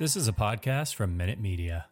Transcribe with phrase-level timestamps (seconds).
[0.00, 1.84] This is a podcast from Minute Media.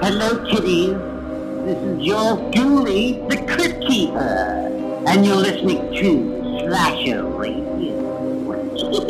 [0.00, 0.94] Hello, kitties.
[1.64, 7.59] This is your Julie, the Crypt Keeper, and you're listening to Slasher Radio.
[8.90, 9.08] Welcome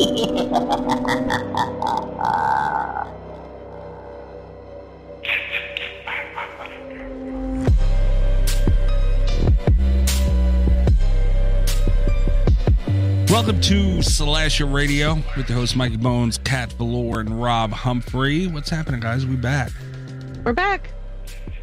[13.62, 18.48] to Slasher Radio with the host Mikey Bones, Cat Voleur, and Rob Humphrey.
[18.48, 19.24] What's happening, guys?
[19.24, 19.72] We back.
[20.44, 20.90] We're back.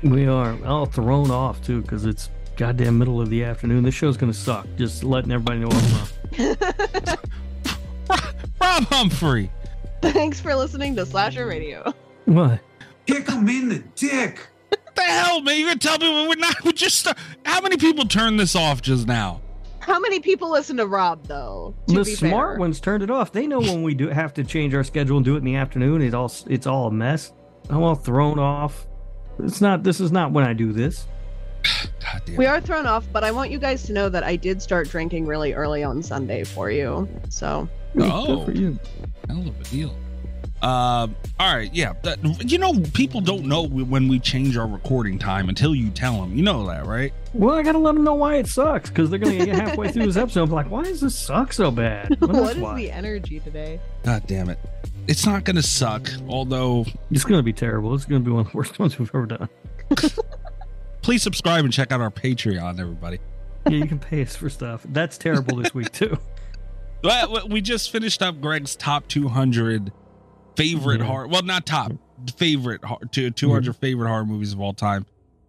[0.01, 3.83] We are all thrown off too because it's goddamn middle of the afternoon.
[3.83, 4.65] This show's gonna suck.
[4.75, 7.19] Just letting everybody know up
[8.77, 9.51] Rob Humphrey.
[10.03, 11.93] Thanks for listening to Slasher Radio.
[12.25, 12.59] What?
[13.07, 14.39] Kick him in the dick.
[14.69, 15.57] What the hell, man?
[15.59, 16.63] You're gonna tell me we're not?
[16.63, 19.41] We just start, how many people turned this off just now?
[19.79, 21.73] How many people listen to Rob though?
[21.87, 22.59] to The be smart fair?
[22.59, 23.31] ones turned it off.
[23.31, 25.55] They know when we do have to change our schedule and do it in the
[25.55, 26.01] afternoon.
[26.03, 27.33] It's all it's all a mess.
[27.71, 28.85] I'm all thrown off.
[29.39, 29.83] It's not.
[29.83, 31.07] This is not when I do this.
[31.99, 32.35] God damn.
[32.35, 34.89] We are thrown off, but I want you guys to know that I did start
[34.89, 37.07] drinking really early on Sunday for you.
[37.29, 37.67] So
[37.99, 38.37] Oh.
[38.37, 38.79] Good for you.
[39.27, 39.95] Hell of a deal.
[40.61, 41.07] Uh,
[41.39, 41.93] all right, yeah.
[42.01, 42.17] That,
[42.49, 46.35] you know, people don't know when we change our recording time until you tell them.
[46.35, 47.13] You know that, right?
[47.33, 50.07] Well, I gotta let them know why it sucks because they're gonna get halfway through
[50.07, 50.43] this episode.
[50.43, 52.19] I'm like, why does this suck so bad?
[52.19, 52.75] Well, what that's why.
[52.75, 53.79] the energy today?
[54.03, 54.57] God damn it.
[55.07, 56.09] It's not gonna suck.
[56.27, 57.93] Although, It's gonna be terrible.
[57.93, 59.49] It's gonna be one of the worst ones we've ever done.
[61.03, 63.19] please subscribe and check out our Patreon, everybody.
[63.67, 64.81] Yeah, you can pay us for stuff.
[64.89, 66.17] That's terrible this week too.
[67.03, 69.91] Well, we just finished up Greg's top 200
[70.55, 71.05] favorite Yeah.
[71.05, 71.27] horror.
[71.27, 71.91] Well, not top
[72.35, 73.79] favorite hor- two- 200 mm-hmm.
[73.79, 75.05] favorite horror movies of all time.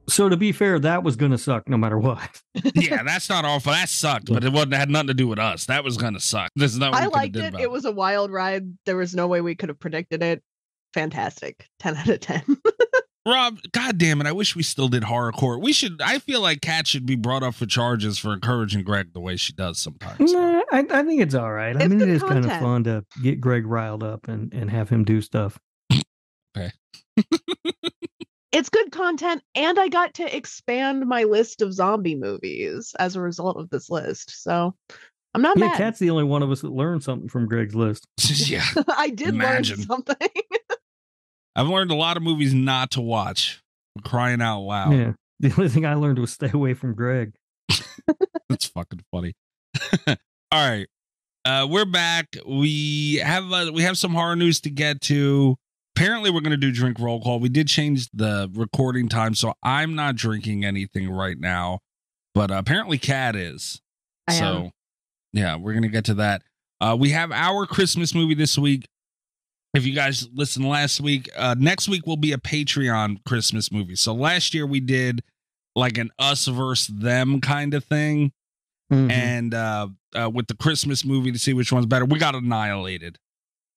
[0.08, 2.42] So to be fair, that was gonna suck no matter what.
[2.74, 3.72] Yeah, that's not awful.
[3.72, 5.66] That sucked, but it wasn't had nothing to do with us.
[5.66, 6.50] That was gonna suck.
[6.56, 6.92] This is not.
[6.92, 7.60] What I we could've liked it.
[7.60, 8.66] It was a wild ride.
[8.86, 10.42] There was no way we could have predicted it.
[10.94, 11.66] Fantastic.
[11.80, 12.42] 10 out of 10.
[13.28, 13.58] Rob.
[13.72, 14.26] God damn it!
[14.26, 15.60] I wish we still did horrorcore.
[15.60, 16.00] We should.
[16.02, 19.36] I feel like Kat should be brought up for charges for encouraging Greg the way
[19.36, 20.32] she does sometimes.
[20.32, 21.76] Nah, I, I think it's all right.
[21.76, 24.52] I mean, it is good is kind of fun to get Greg riled up and,
[24.54, 25.58] and have him do stuff.
[26.56, 26.72] okay.
[28.52, 33.20] it's good content, and I got to expand my list of zombie movies as a
[33.20, 34.42] result of this list.
[34.42, 34.74] So
[35.34, 35.76] I'm not Yeah, mad.
[35.76, 38.06] Kat's the only one of us that learned something from Greg's list.
[38.48, 39.78] yeah, I did Imagine.
[39.78, 40.16] learn something.
[41.56, 43.62] I've learned a lot of movies not to watch.
[43.96, 44.92] I'm crying out loud.
[44.92, 45.12] Yeah.
[45.40, 47.32] The only thing I learned was stay away from Greg.
[48.48, 49.34] That's fucking funny.
[50.08, 50.16] All
[50.52, 50.88] right.
[51.44, 52.36] Uh, we're back.
[52.44, 55.56] We have uh, we have some horror news to get to.
[55.94, 57.38] Apparently, we're going to do drink roll call.
[57.38, 61.78] We did change the recording time, so I'm not drinking anything right now.
[62.34, 63.80] But uh, apparently, Cat is.
[64.26, 64.70] I so, am.
[65.32, 66.42] yeah, we're going to get to that.
[66.80, 68.88] Uh, we have our Christmas movie this week.
[69.74, 73.96] If you guys listened last week, uh, next week will be a Patreon Christmas movie.
[73.96, 75.22] So last year we did
[75.76, 78.32] like an us versus them kind of thing
[78.90, 79.10] Mhm.
[79.12, 82.06] and uh, uh with the Christmas movie to see which one's better.
[82.06, 83.18] We got annihilated.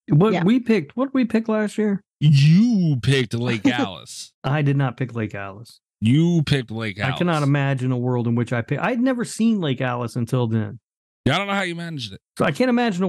[0.07, 0.43] what yeah.
[0.43, 2.01] we picked, what did we pick last year?
[2.21, 4.31] You picked Lake Alice.
[4.43, 5.79] I did not pick Lake Alice.
[5.99, 7.15] You picked Lake Alice.
[7.15, 8.79] I cannot imagine a world in which I pick.
[8.79, 10.79] I'd never seen Lake Alice until then.
[11.25, 12.21] Yeah, I don't know how you managed it.
[12.37, 13.03] So I can't imagine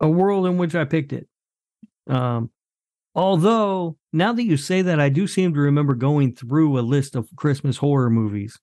[0.00, 1.28] a, a world in which I picked it.
[2.08, 2.50] Um,
[3.14, 7.14] although now that you say that, I do seem to remember going through a list
[7.14, 8.58] of Christmas horror movies.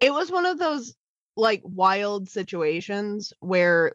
[0.00, 0.94] it was one of those
[1.36, 3.92] like wild situations where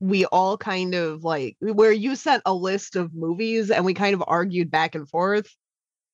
[0.00, 4.14] we all kind of like where you sent a list of movies and we kind
[4.14, 5.54] of argued back and forth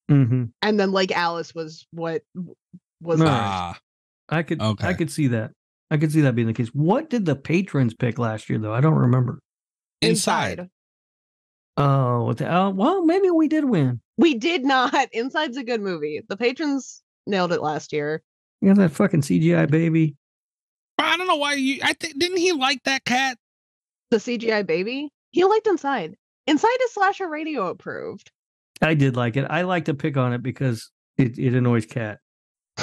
[0.09, 2.23] hmm and then like alice was what
[3.01, 3.27] was No.
[3.27, 3.79] the- Ah,
[4.29, 4.89] I could, Okay.
[4.89, 5.53] I could see that.
[5.91, 6.69] I could see that being the case.
[6.69, 8.73] What did the patrons pick last year, though?
[8.75, 9.39] I don't remember.
[10.03, 10.69] inside.
[11.79, 14.01] Oh, uh, well, maybe we did win.
[14.17, 18.23] we did not inside's a good movie the patrons nailed it last year
[18.61, 20.17] You got that fucking CGI baby.
[20.99, 21.81] I don't know why you.
[21.83, 23.37] I think didn't he like that cat?
[24.11, 26.15] the cgi baby he liked inside
[26.47, 28.31] inside is slasher radio approved
[28.83, 29.47] I did like it.
[29.49, 32.19] I like to pick on it because it, it annoys Cat.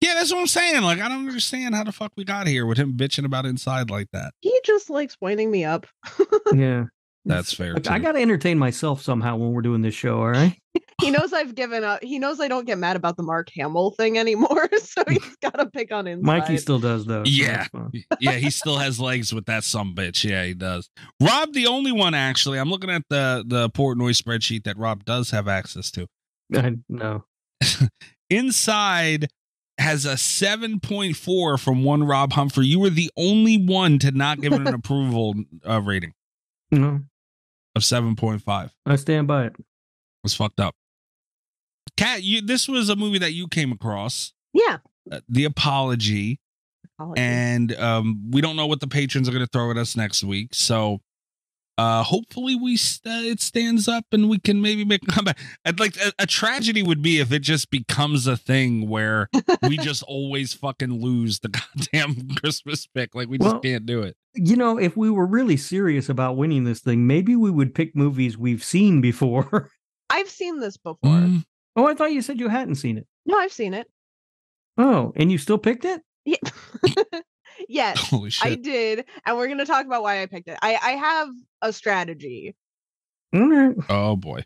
[0.00, 0.82] Yeah, that's what I'm saying.
[0.82, 3.90] Like, I don't understand how the fuck we got here with him bitching about inside
[3.90, 4.32] like that.
[4.40, 5.86] he just likes winding me up
[6.54, 6.84] Yeah.
[7.24, 7.74] That's fair.
[7.74, 10.18] Look, I got to entertain myself somehow when we're doing this show.
[10.18, 10.56] All right.
[11.00, 12.04] He knows I've given up.
[12.04, 15.54] He knows I don't get mad about the Mark Hamill thing anymore, so he's got
[15.54, 16.26] to pick on inside.
[16.26, 17.22] Mikey still does though.
[17.24, 17.56] Yeah.
[17.56, 17.90] that's fine.
[18.20, 20.28] yeah, he still has legs with that some bitch.
[20.28, 20.90] Yeah, he does.
[21.18, 22.58] Rob, the only one actually.
[22.58, 26.06] I'm looking at the the Portnoy spreadsheet that Rob does have access to.
[26.54, 27.24] I know.
[28.28, 29.28] Inside
[29.78, 32.66] has a 7.4 from one Rob Humphrey.
[32.66, 35.34] You were the only one to not give it an approval
[35.66, 36.12] uh, rating
[36.70, 37.00] No,
[37.74, 38.70] of 7.5.
[38.86, 39.56] I stand by it.
[40.22, 40.74] was fucked up.
[41.96, 44.78] Kat, you this was a movie that you came across, Yeah.
[45.10, 46.38] uh, The Apology,
[46.98, 47.22] Apologies.
[47.24, 50.22] and um, we don't know what the patrons are going to throw at us next
[50.24, 50.54] week.
[50.54, 51.00] So,
[51.80, 55.38] uh, hopefully, we st- it stands up and we can maybe make a comeback.
[55.64, 59.30] I'd like a, a tragedy would be if it just becomes a thing where
[59.62, 61.48] we just always fucking lose the
[61.94, 63.14] goddamn Christmas pick.
[63.14, 64.14] Like we just Well, can't do it.
[64.34, 67.96] You know, if we were really serious about winning this thing, maybe we would pick
[67.96, 69.70] movies we've seen before.
[70.10, 70.98] I've seen this before.
[71.02, 71.44] Mm,
[71.76, 73.06] oh, I thought you said you hadn't seen it.
[73.24, 73.86] No, I've seen it.
[74.76, 76.02] Oh, and you still picked it?
[76.26, 76.36] Yeah.
[77.68, 80.58] Yes, holy I did, and we're gonna talk about why I picked it.
[80.62, 81.28] I I have
[81.62, 82.54] a strategy.
[83.34, 83.76] All right.
[83.88, 84.44] oh boy.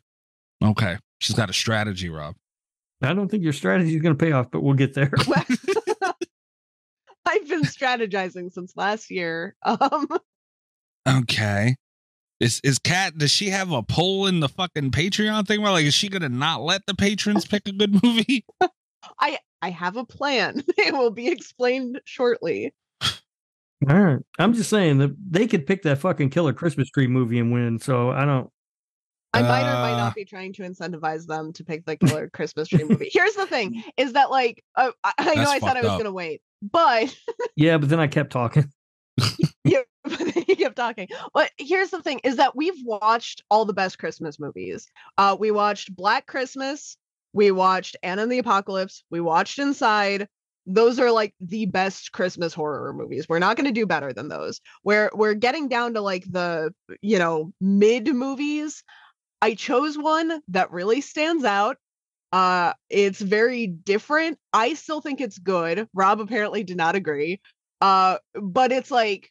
[0.62, 2.34] Okay, she's got a strategy, Rob.
[3.02, 5.11] I don't think your strategy is going to pay off, but we'll get there.
[7.26, 9.56] I've been strategizing since last year.
[9.62, 10.08] Um,
[11.06, 11.76] Okay.
[12.40, 13.17] Is is Kat?
[13.19, 15.62] Does she have a poll in the fucking Patreon thing?
[15.62, 18.44] Where like, is she gonna not let the patrons pick a good movie?
[19.20, 20.62] I I have a plan.
[20.76, 22.75] It will be explained shortly.
[23.88, 24.19] All right.
[24.38, 27.78] I'm just saying that they could pick that fucking killer Christmas tree movie and win.
[27.78, 28.50] So I don't.
[29.32, 29.96] I might or might Uh.
[29.96, 33.08] not be trying to incentivize them to pick the killer Christmas tree movie.
[33.12, 35.98] Here's the thing: is that like uh, I, I know I said I was up.
[35.98, 37.14] gonna wait, but
[37.56, 38.70] Yeah, but then I kept talking.
[39.64, 39.82] you,
[40.46, 41.08] you kept talking.
[41.32, 44.86] But here's the thing: is that we've watched all the best Christmas movies.
[45.19, 46.96] Uh, we watched Black Christmas,
[47.32, 50.28] we watched Anna and the Apocalypse, we watched Inside.
[50.66, 53.26] Those are like the best Christmas horror movies.
[53.28, 54.61] We're not going to do better than those.
[54.82, 56.72] We're we're getting down to like the
[57.02, 58.82] you know mid movies.
[59.43, 61.76] I chose one that really stands out.
[62.32, 64.38] Uh, it's very different.
[64.52, 65.87] I still think it's good.
[65.94, 67.40] Rob apparently did not agree.
[67.81, 69.31] Uh, but it's like,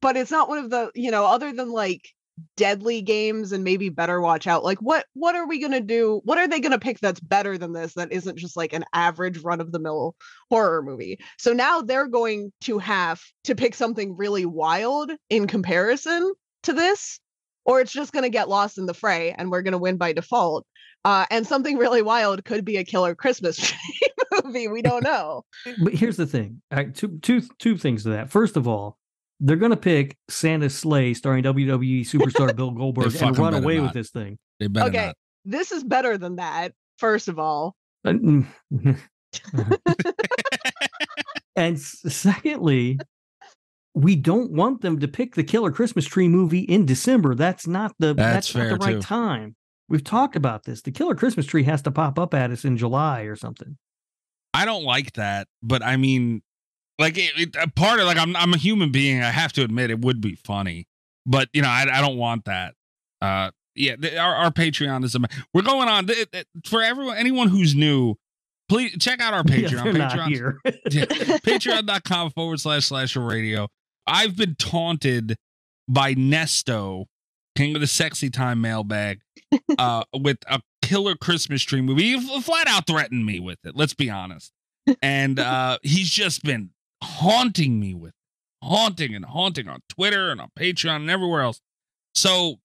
[0.00, 2.08] but it's not one of the you know other than like
[2.56, 6.20] deadly games and maybe better watch out like what what are we going to do
[6.24, 8.84] what are they going to pick that's better than this that isn't just like an
[8.94, 10.14] average run of the mill
[10.50, 16.32] horror movie so now they're going to have to pick something really wild in comparison
[16.62, 17.20] to this
[17.64, 19.96] or it's just going to get lost in the fray and we're going to win
[19.96, 20.66] by default
[21.04, 23.72] uh, and something really wild could be a killer christmas
[24.44, 25.42] movie we don't know
[25.82, 26.62] But here's the thing.
[26.70, 28.30] I, two, two, two things to that.
[28.30, 28.98] First of all,
[29.42, 33.76] they're going to pick Santa's Slay starring WWE superstar Bill Goldberg and fucking run away
[33.76, 33.82] not.
[33.84, 34.38] with this thing.
[34.60, 35.16] They better okay not.
[35.44, 37.74] this is better than that first of all
[38.04, 38.46] Uh, mm.
[41.56, 42.98] and secondly,
[43.94, 47.34] we don't want them to pick the killer Christmas tree movie in December.
[47.34, 49.00] That's not the That's that's, not the right too.
[49.00, 49.56] time.
[49.88, 50.82] We've talked about this.
[50.82, 53.76] The killer Christmas tree has to pop up at us in July or something.
[54.54, 56.42] I don't like that, but I mean,
[57.02, 59.22] like, it, it, a part of like, I'm I'm a human being.
[59.22, 60.86] I have to admit, it would be funny,
[61.26, 62.74] but you know, I I don't want that.
[63.20, 65.20] Uh, yeah, the, our our Patreon is a.
[65.54, 68.14] We're going on th- th- for everyone, anyone who's new.
[68.68, 69.92] Please check out our Patreon.
[69.92, 70.58] they're Patreon here.
[70.90, 71.04] Yeah,
[71.44, 73.68] patreon.com forward slash slash radio.
[74.06, 75.36] I've been taunted
[75.88, 77.06] by Nesto,
[77.56, 79.20] King of the Sexy Time mailbag,
[79.78, 82.16] uh, with a killer Christmas tree movie.
[82.16, 83.76] He flat out threatened me with it.
[83.76, 84.52] Let's be honest.
[85.00, 86.70] And uh, he's just been
[87.02, 91.60] haunting me with it, haunting and haunting on Twitter and on Patreon and everywhere else.
[92.14, 92.56] So,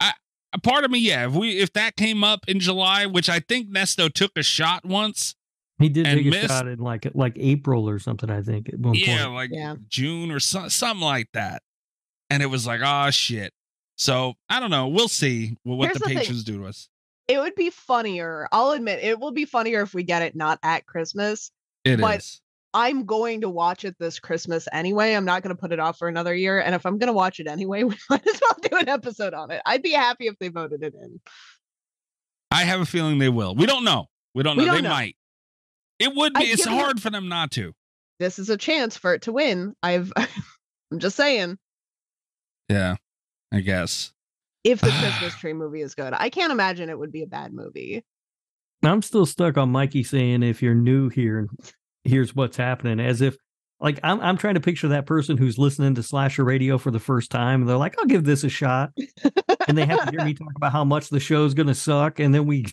[0.00, 0.12] I
[0.52, 3.40] a part of me, yeah, if we if that came up in July, which I
[3.40, 5.34] think Nesto took a shot once,
[5.78, 8.30] He did and take a missed- shot in like like April or something.
[8.30, 9.34] I think at one yeah, point.
[9.34, 9.76] like Yeah.
[9.88, 11.62] June or so, something like that.
[12.30, 13.52] And it was like, oh shit.
[13.96, 14.88] So I don't know.
[14.88, 16.88] We'll see what, what Here's the the patrons do to us.
[17.26, 20.58] it would be funnier i'll admit it will be funnier if we get it not
[20.62, 21.50] at christmas
[21.84, 22.40] It is.
[22.72, 25.78] But- i'm going to watch it this christmas anyway i'm not going to put it
[25.80, 28.40] off for another year and if i'm going to watch it anyway we might as
[28.40, 31.20] well do an episode on it i'd be happy if they voted it in
[32.50, 33.54] I have a feeling they will.
[33.54, 34.06] We don't know.
[34.34, 34.62] We don't know.
[34.62, 34.88] We don't they know.
[34.88, 35.16] might.
[35.98, 36.40] It would be.
[36.40, 37.72] I've It's given it- hard for them not to.
[38.18, 41.58] this is a chance for it to win i've i'm just saying
[42.70, 42.96] Yeah,
[43.52, 44.12] I guess.
[44.64, 47.52] if the christmas tree movie is good i can't imagine it would be a bad
[47.52, 48.02] movie
[48.82, 51.48] I'm still stuck on Mikey saying if you're new here,
[52.04, 53.36] here's what's happening, as if
[53.80, 56.98] like I'm I'm trying to picture that person who's listening to slasher radio for the
[56.98, 58.90] first time and they're like, I'll give this a shot.
[59.68, 62.18] And they have to hear me talk about how much the show's gonna suck.
[62.18, 62.66] And then we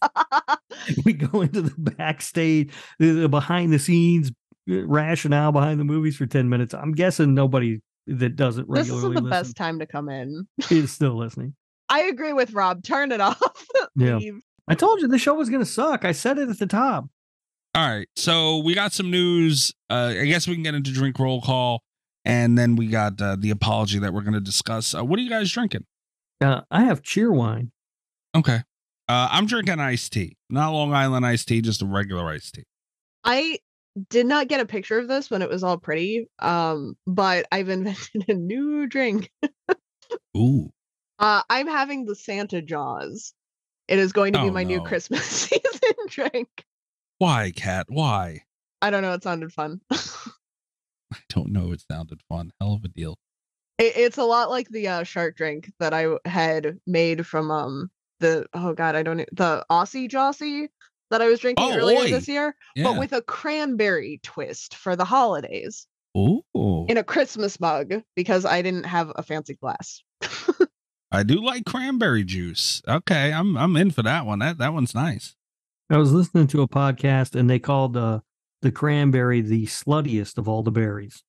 [1.06, 4.32] we go into the backstage, the, behind the scenes
[4.70, 6.74] uh, rationale behind the movies for 10 minutes.
[6.74, 10.48] I'm guessing nobody that doesn't this regularly isn't the listen best time to come in.
[10.72, 11.54] is still listening.
[11.90, 12.84] I agree with Rob.
[12.84, 13.40] Turn it off.
[13.96, 14.20] Yeah.
[14.68, 16.04] I told you the show was gonna suck.
[16.06, 17.06] I said it at the top.
[17.76, 18.08] All right.
[18.16, 19.74] So we got some news.
[19.90, 21.84] Uh, I guess we can get into drink roll call.
[22.24, 24.96] And then we got uh, the apology that we're going to discuss.
[24.96, 25.86] Uh, what are you guys drinking?
[26.42, 27.72] Uh, I have cheer wine.
[28.36, 28.62] Okay.
[29.08, 32.64] Uh, I'm drinking iced tea, not Long Island iced tea, just a regular iced tea.
[33.24, 33.60] I
[34.10, 36.28] did not get a picture of this when it was all pretty.
[36.40, 39.30] Um, but I've invented a new drink.
[40.38, 40.72] Ooh.
[41.20, 43.34] Uh, I'm having the Santa Jaws.
[43.88, 44.82] It is going to be Oh, my new.
[44.82, 46.50] Christmas season drink.
[47.18, 47.88] Why, Cat?
[47.90, 48.42] Why?
[48.82, 49.14] I don't know.
[49.14, 49.82] It sounded fun.
[49.92, 51.72] I don't know.
[51.72, 52.52] It sounded fun.
[52.60, 53.18] Hell of a deal.
[53.78, 57.90] It, it's a lot like the uh, shark drink that I had made from um
[58.20, 60.68] the oh god I don't e- the Aussie Jossie
[61.12, 62.10] that I was drinking Oh, earlier oi.
[62.12, 62.86] this year, Yeah.
[62.86, 66.42] but with a cranberry twist for the holidays Ooh.
[66.88, 70.02] in a Christmas mug because I didn't have a fancy glass.
[71.12, 72.82] I do like cranberry juice.
[72.88, 74.40] Okay, I'm I'm in for that one.
[74.40, 75.35] That that one's nice.
[75.90, 78.20] I was listening to a podcast and they called uh,
[78.62, 81.24] the cranberry the sluttiest of all the berries.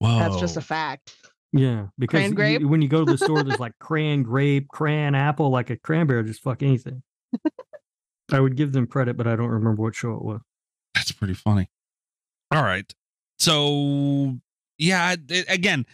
[0.00, 0.18] Wow.
[0.18, 1.14] That's just a fact.
[1.52, 5.14] Yeah, because Cran you- when you go to the store, there's like cran grape, cran
[5.14, 7.02] apple, like a cranberry, just fuck anything.
[8.32, 10.40] I would give them credit, but I don't remember what show it was.
[10.94, 11.68] That's pretty funny.
[12.52, 12.92] All right.
[13.38, 14.38] So
[14.78, 15.86] yeah, it, again,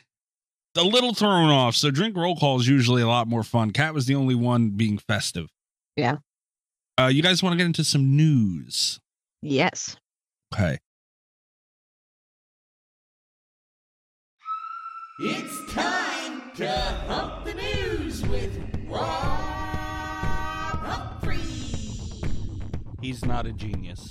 [0.76, 1.74] a little thrown off.
[1.74, 3.70] So drink roll call is usually a lot more fun.
[3.70, 5.48] Cat was the only one being festive.
[5.96, 6.16] Yeah.
[6.98, 8.98] Uh, you guys want to get into some news?
[9.42, 9.96] Yes.
[10.54, 10.78] Okay.
[15.18, 16.68] It's time to
[17.06, 19.04] hump the news with Rob
[20.80, 21.36] Humphrey.
[23.02, 24.08] He's not a genius.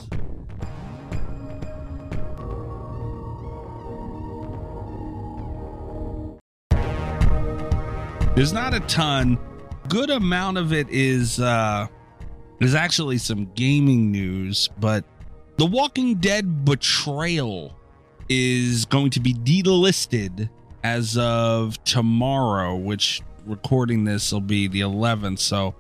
[8.36, 9.40] There's not a ton.
[9.88, 11.88] Good amount of it is uh
[12.60, 15.04] is actually some gaming news, but
[15.58, 17.78] The Walking Dead Betrayal
[18.30, 20.50] is going to be delisted
[20.84, 25.40] as of tomorrow, which recording this will be the 11th.
[25.40, 25.76] So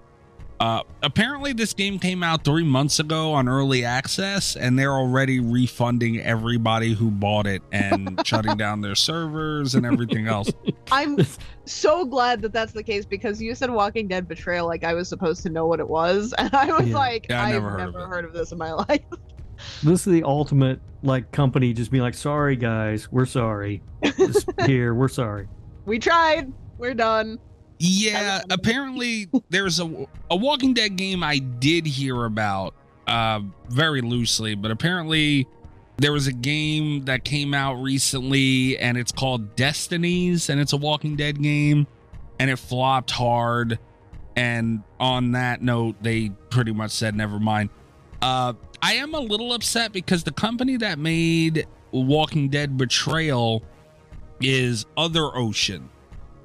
[0.60, 5.40] uh, apparently, this game came out three months ago on early access, and they're already
[5.40, 10.50] refunding everybody who bought it and shutting down their servers and everything else.
[10.92, 11.18] I'm
[11.66, 15.10] so glad that that's the case because you said Walking Dead Betrayal like I was
[15.10, 16.96] supposed to know what it was, and I was Yeah.
[16.96, 19.02] like, Yeah, I I've never never, heard of heard of this in my life.
[19.84, 23.82] This is the ultimate like company just being like, sorry guys, we're sorry.
[24.18, 25.48] Just here, we're sorry.
[25.86, 26.52] we tried.
[26.78, 27.40] We're done.
[27.78, 32.74] Yeah, apparently there's a a Walking Dead game I did hear about
[33.08, 35.48] uh very loosely, but apparently
[35.98, 40.78] there was a game that came out recently and it's called Destinies and it's a
[40.78, 41.88] Walking Dead game
[42.40, 43.80] and it flopped hard.
[44.38, 47.70] And on that note they pretty much said never mind.
[48.22, 53.64] Uh I am a little upset because the company that made Walking Dead Betrayal
[54.42, 55.90] is Other Ocean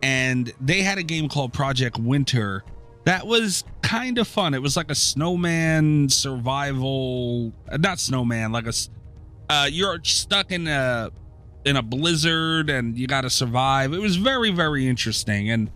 [0.03, 2.65] and they had a game called Project Winter
[3.05, 4.55] that was kind of fun.
[4.55, 8.73] It was like a snowman survival, not snowman, like a
[9.49, 11.11] uh, you're stuck in a
[11.65, 13.93] in a blizzard and you got to survive.
[13.93, 15.71] It was very very interesting and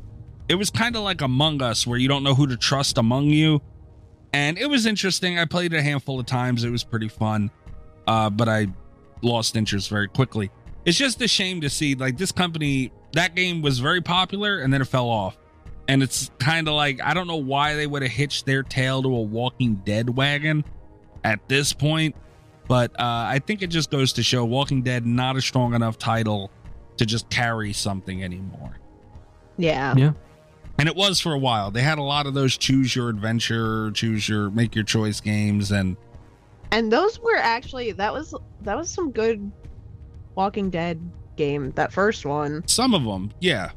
[0.48, 3.26] it was kind of like Among Us where you don't know who to trust among
[3.26, 3.62] you.
[4.32, 5.38] And it was interesting.
[5.38, 6.64] I played it a handful of times.
[6.64, 7.50] It was pretty fun.
[8.06, 8.68] Uh but I
[9.22, 10.50] lost interest very quickly.
[10.84, 14.72] It's just a shame to see like this company that game was very popular and
[14.72, 15.36] then it fell off.
[15.88, 19.02] And it's kind of like I don't know why they would have hitched their tail
[19.02, 20.64] to a Walking Dead wagon
[21.24, 22.14] at this point,
[22.68, 25.98] but uh, I think it just goes to show Walking Dead not a strong enough
[25.98, 26.50] title
[26.96, 28.78] to just carry something anymore.
[29.58, 29.94] Yeah.
[29.96, 30.12] Yeah.
[30.78, 31.70] And it was for a while.
[31.70, 35.70] They had a lot of those choose your adventure, choose your make your choice games,
[35.70, 35.96] and
[36.72, 39.52] And those were actually that was that was some good
[40.34, 40.98] Walking Dead
[41.36, 41.72] game.
[41.72, 42.66] That first one.
[42.66, 43.70] some of them, yeah,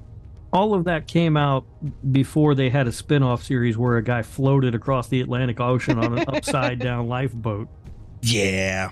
[0.54, 1.66] All of that came out
[2.12, 6.18] before they had a spin-off series where a guy floated across the Atlantic Ocean on
[6.18, 7.68] an upside down lifeboat.
[8.22, 8.90] Yeah.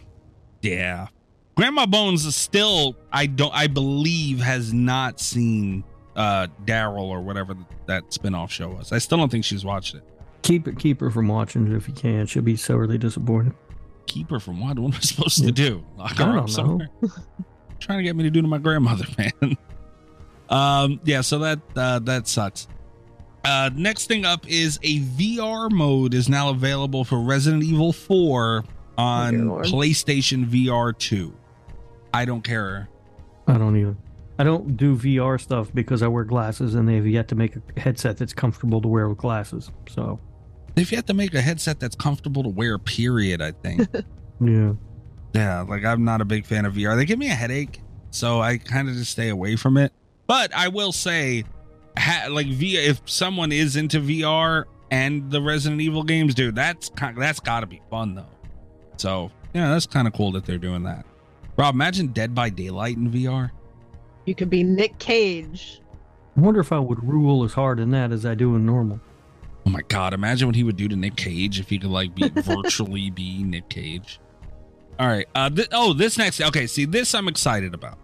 [0.62, 1.08] Yeah.
[1.56, 5.84] Grandma Bones is still I don't I believe has not seen
[6.16, 7.56] uh Daryl or whatever
[7.88, 8.92] that spin-off show was.
[8.92, 10.04] I still don't think she's watched it.
[10.42, 12.26] Keep it keep her from watching it if you can.
[12.26, 13.54] She'll be sorely disappointed.
[14.08, 14.78] Keep her from what?
[14.78, 15.84] What am I supposed to do?
[15.98, 16.48] Lock her I up don't know.
[16.48, 16.90] somewhere?
[17.80, 19.58] trying to get me to do to my grandmother, man.
[20.50, 22.68] um, yeah, so that uh, that sucks.
[23.44, 28.64] Uh, next thing up is a VR mode is now available for Resident Evil 4
[28.98, 29.42] on dear
[29.72, 31.32] PlayStation VR 2.
[32.12, 32.90] I don't care.
[33.48, 33.96] I don't either.
[34.40, 37.80] I don't do VR stuff because I wear glasses and they've yet to make a
[37.80, 39.72] headset that's comfortable to wear with glasses.
[39.90, 40.20] So,
[40.76, 43.88] If you have to make a headset that's comfortable to wear, period, I think.
[44.42, 44.74] yeah.
[45.36, 46.96] Yeah, like I'm not a big fan of VR.
[46.96, 49.92] They give me a headache, so I kind of just stay away from it.
[50.28, 51.44] But I will say,
[51.98, 56.90] ha- like VR, if someone is into VR and the Resident Evil games, dude, that's
[56.90, 58.26] kind that's got to be fun though.
[58.96, 61.06] So yeah, that's kind of cool that they're doing that.
[61.58, 63.52] Rob, imagine Dead by Daylight in VR.
[64.26, 65.82] You could be Nick Cage.
[66.38, 69.02] I wonder if I would rule as hard in that as I do in normal.
[69.66, 72.16] Oh my god, imagine what he would do to Nick Cage if he could like
[72.16, 74.20] be virtually be Nick Cage.
[75.00, 75.28] All right.
[75.36, 77.98] Uh th- oh, this next okay, see this I'm excited about.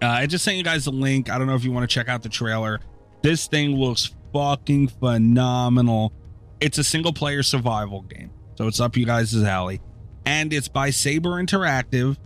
[0.00, 1.30] Uh, I just sent you guys a link.
[1.30, 2.80] I don't know if you want to check out the trailer.
[3.22, 6.12] This thing looks fucking phenomenal.
[6.60, 8.30] It's a single player survival game.
[8.56, 9.80] So it's up you guys' alley.
[10.24, 12.16] And it's by Saber Interactive.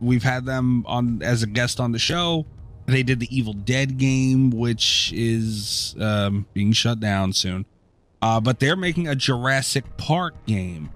[0.00, 2.44] We've had them on as a guest on the show.
[2.86, 7.64] They did the Evil Dead game, which is um, being shut down soon.
[8.20, 10.90] Uh, but they're making a Jurassic Park game,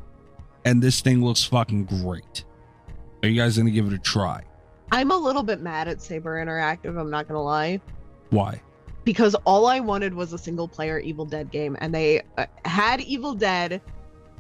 [0.64, 2.44] and this thing looks fucking great.
[3.22, 4.42] Are you guys gonna give it a try?
[4.92, 7.80] I'm a little bit mad at Saber Interactive, I'm not gonna lie.
[8.30, 8.60] Why?
[9.04, 13.00] Because all I wanted was a single player Evil Dead game, and they uh, had
[13.00, 13.80] Evil Dead,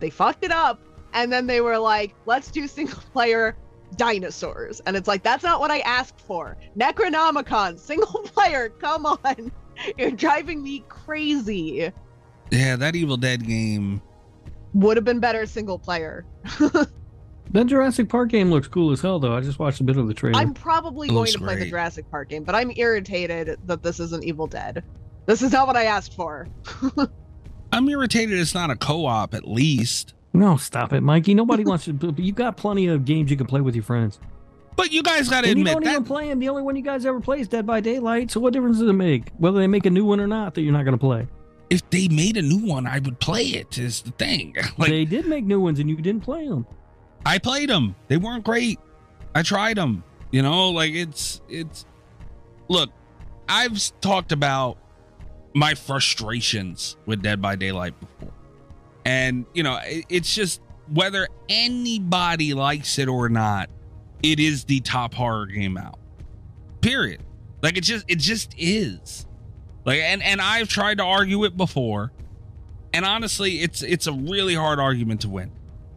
[0.00, 0.80] they fucked it up,
[1.14, 3.56] and then they were like, let's do single player
[3.96, 4.80] dinosaurs.
[4.86, 6.56] And it's like, that's not what I asked for.
[6.76, 9.50] Necronomicon, single player, come on.
[9.98, 11.90] You're driving me crazy.
[12.50, 14.00] Yeah, that Evil Dead game.
[14.74, 16.24] Would have been better single player.
[17.52, 19.36] That Jurassic Park game looks cool as hell, though.
[19.36, 20.38] I just watched a bit of the trailer.
[20.38, 21.70] I'm probably going looks to play the.
[21.70, 24.84] Jurassic Park game, but I'm irritated that this isn't Evil Dead.
[25.26, 26.48] This is not what I asked for.
[27.72, 28.38] I'm irritated.
[28.38, 30.14] It's not a co-op, at least.
[30.32, 31.34] No, stop it, Mikey.
[31.34, 31.92] Nobody wants to.
[31.92, 34.20] but You got plenty of games you can play with your friends.
[34.76, 36.38] But you guys got to And you don't that even play them.
[36.38, 38.30] The only one you guys ever play is Dead by Daylight.
[38.30, 40.60] So what difference does it make whether they make a new one or not that
[40.62, 41.26] you're not going to play?
[41.70, 43.78] if they made a new one, I would play it.
[43.78, 44.54] Is the thing.
[44.78, 46.66] Like they did make new ones and you didn't play them.
[47.26, 47.96] I played them.
[48.06, 48.78] They weren't great.
[49.34, 50.04] I tried them.
[50.30, 51.84] You know, like it's it's.
[52.68, 52.90] Look,
[53.48, 54.78] I've talked about
[55.52, 58.32] my frustrations with Dead by Daylight before,
[59.04, 60.60] and you know, it, it's just
[60.92, 63.70] whether anybody likes it or not,
[64.22, 65.98] it is the top horror game out.
[66.80, 67.22] Period.
[67.60, 69.26] Like it just it just is.
[69.84, 72.12] Like and and I've tried to argue it before,
[72.92, 75.50] and honestly, it's it's a really hard argument to win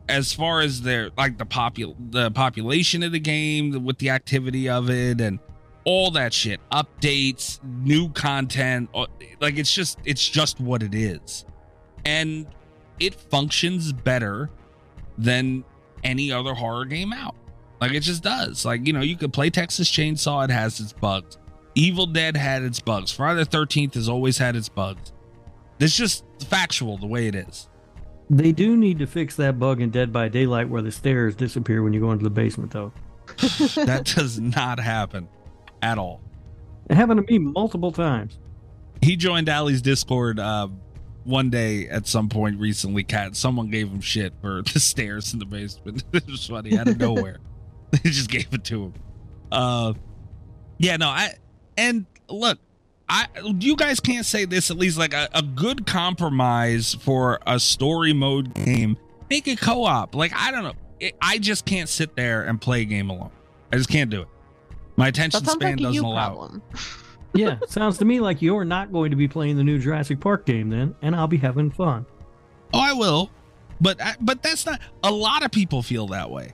[0.10, 4.68] as far as their like the popul the population of the game with the activity
[4.68, 5.40] of it and
[5.86, 9.06] all that shit updates new content uh,
[9.40, 11.46] like it's just it's just what it is.
[12.06, 12.48] And
[13.00, 14.50] it functions better
[15.18, 15.64] than
[16.04, 17.36] any other horror game out.
[17.80, 18.66] Like it just does.
[18.66, 21.38] Like you know you could play texas chainsaw it has its bugs.
[21.76, 23.12] Evil dead had its bugs.
[23.12, 25.14] Friday the 13th has always had its bugs.
[25.80, 27.70] It's just factual the way it is
[28.30, 31.82] They do need to fix that bug in Dead by Daylight where the stairs disappear
[31.82, 32.94] when you go into the basement, though.
[33.86, 35.28] that does not happen
[35.82, 36.22] at all.
[36.90, 38.38] It happened to me multiple times.
[39.02, 40.68] He joined Aly's Discord uh,
[41.24, 43.04] one day at some point recently.
[43.04, 46.04] Cat, someone gave him shit for the stairs in the basement.
[46.14, 47.38] it was funny out of nowhere.
[47.92, 48.94] they just gave it to him.
[49.52, 49.94] Uh,
[50.78, 51.34] yeah, no, I
[51.78, 52.60] and look,
[53.10, 53.28] I
[53.60, 58.14] you guys can't say this at least like a, a good compromise for a story
[58.14, 58.98] mode game.
[59.30, 60.16] Make it co-op.
[60.16, 63.32] Like I don't know, it, I just can't sit there and play a game alone.
[63.72, 64.28] I just can't do it.
[64.96, 66.36] My attention sounds span like a doesn't you allow.
[66.36, 66.62] problem.
[67.34, 70.48] Yeah, sounds to me like you're not going to be playing the new Jurassic Park
[70.48, 72.08] game then, and I'll be having fun.
[72.74, 73.30] Oh, I will,
[73.80, 74.82] but I, but that's not.
[75.04, 76.54] A lot of people feel that way.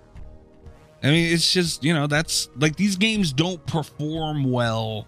[1.01, 5.07] I mean, it's just you know that's like these games don't perform well.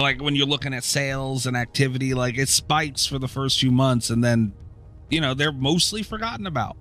[0.00, 3.70] Like when you're looking at sales and activity, like it spikes for the first few
[3.70, 4.52] months, and then
[5.10, 6.76] you know they're mostly forgotten about.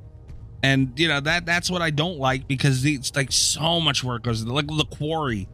[0.63, 4.23] And you know that that's what I don't like because it's like so much work
[4.23, 5.47] goes into like the quarry.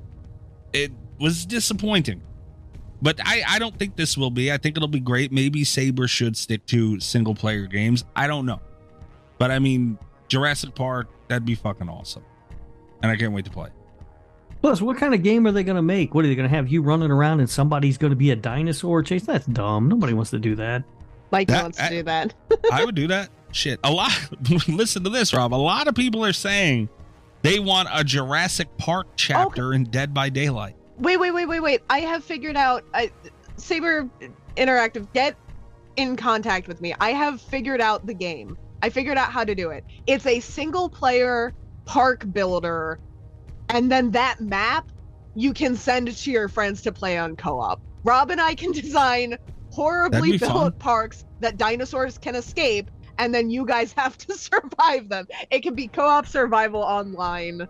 [0.73, 2.21] It was disappointing.
[3.01, 4.51] But I, I don't think this will be.
[4.51, 5.31] I think it'll be great.
[5.31, 8.05] Maybe Saber should stick to single player games.
[8.15, 8.61] I don't know.
[9.37, 12.23] But I mean, Jurassic Park, that'd be fucking awesome.
[13.03, 13.69] And I can't wait to play.
[14.65, 16.15] Plus, what kind of game are they going to make?
[16.15, 18.35] What are they going to have you running around and somebody's going to be a
[18.35, 19.21] dinosaur chase?
[19.21, 19.87] That's dumb.
[19.87, 20.83] Nobody wants to do that.
[21.29, 22.33] Mike That- wants I- to do that.
[22.71, 23.29] I would do that.
[23.51, 23.79] Shit.
[23.83, 24.11] A lot
[24.67, 25.53] listen to this, Rob.
[25.53, 26.89] A lot of people are saying
[27.43, 30.75] They want a Jurassic Park chapter in Dead by Daylight.
[30.97, 31.81] Wait, wait, wait, wait, wait.
[31.87, 32.83] I have figured out.
[32.91, 33.11] I,
[33.57, 34.09] Saber
[34.57, 35.35] Interactive, get
[35.95, 36.95] in contact with me.
[36.99, 38.57] I have figured out the game.
[38.81, 39.85] I figured out how to do it.
[40.07, 41.53] It's a single player
[41.85, 42.99] park builder,
[43.69, 44.91] and then that map
[45.35, 47.81] you can send to your friends to play on co op.
[48.03, 49.37] Rob and I can design
[49.71, 50.71] horribly built fun.
[50.73, 55.27] parks that dinosaurs can escape, and then you guys have to survive them.
[55.51, 57.67] It can be co op survival online.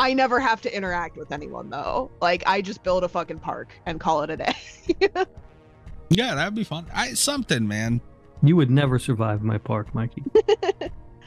[0.00, 2.10] I never have to interact with anyone though.
[2.20, 4.54] Like I just build a fucking park and call it a day.
[6.10, 6.86] Yeah, that'd be fun.
[6.94, 8.00] I something, man.
[8.42, 10.22] You would never survive my park, Mikey.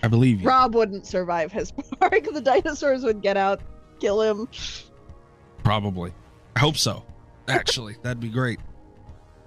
[0.04, 0.48] I believe you.
[0.48, 2.26] Rob wouldn't survive his park.
[2.32, 3.62] The dinosaurs would get out,
[4.02, 4.50] kill him.
[5.64, 6.12] Probably.
[6.56, 7.06] I hope so.
[7.48, 8.60] Actually, that'd be great.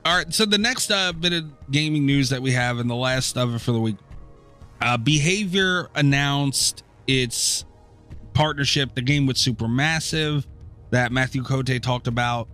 [0.05, 0.33] All right.
[0.33, 3.55] So the next uh, bit of gaming news that we have, and the last of
[3.55, 3.97] it for the week,
[4.81, 7.65] uh, Behavior announced its
[8.33, 10.47] partnership, the game with Supermassive
[10.91, 12.49] that Mathieu Côté talked about.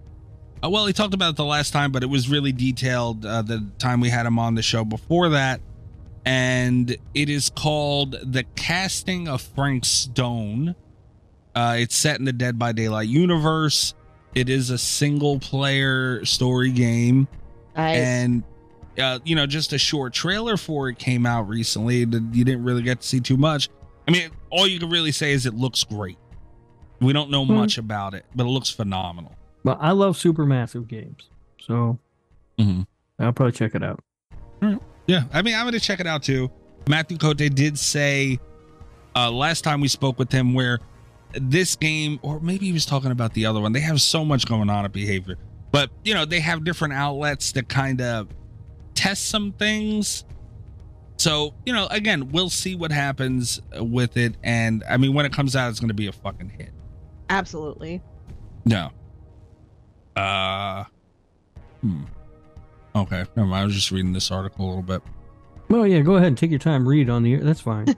[0.62, 3.42] Uh, well, he talked about it the last time, but it was really detailed uh,
[3.42, 5.60] the time we had him on the show before that.
[6.24, 10.76] And it is called The Casting of Frank Stone.
[11.60, 13.92] Uh, it's set in the Dead by Daylight universe.
[14.34, 17.28] It is a single player story game.
[17.74, 18.44] And,
[18.98, 21.98] uh, you know, just a short trailer for it came out recently.
[21.98, 23.68] You didn't really get to see too much.
[24.08, 26.16] I mean, all you can really say is it looks great.
[27.00, 27.54] We don't know Hmm.
[27.56, 29.34] much about it, but it looks phenomenal.
[29.62, 31.28] But I love supermassive games,
[31.60, 31.98] so
[32.58, 32.86] Mhm.
[33.18, 34.00] I'll probably check it out.
[35.06, 36.50] Yeah, I mean, I'm going to check it out too.
[36.88, 38.38] Mathieu Côté did say
[39.14, 40.78] uh, last time we spoke with him where
[41.32, 44.46] this game, or maybe he was talking about the other one, they have so much
[44.46, 45.36] going on at Behavior.
[45.72, 48.28] But, you know, they have different outlets to kind of
[48.94, 50.24] test some things.
[51.16, 54.36] So, you know, again, we'll see what happens with it.
[54.42, 56.72] And I mean, when it comes out, it's going to be a fucking hit.
[57.28, 58.02] Absolutely.
[58.64, 58.90] No.
[60.16, 60.84] Uh,
[61.80, 62.04] hmm.
[62.96, 63.62] Okay, never mind.
[63.62, 65.02] I was just reading this article a little bit.
[65.70, 67.40] Well, yeah, go ahead and take your time, read on the air.
[67.40, 67.86] That's fine.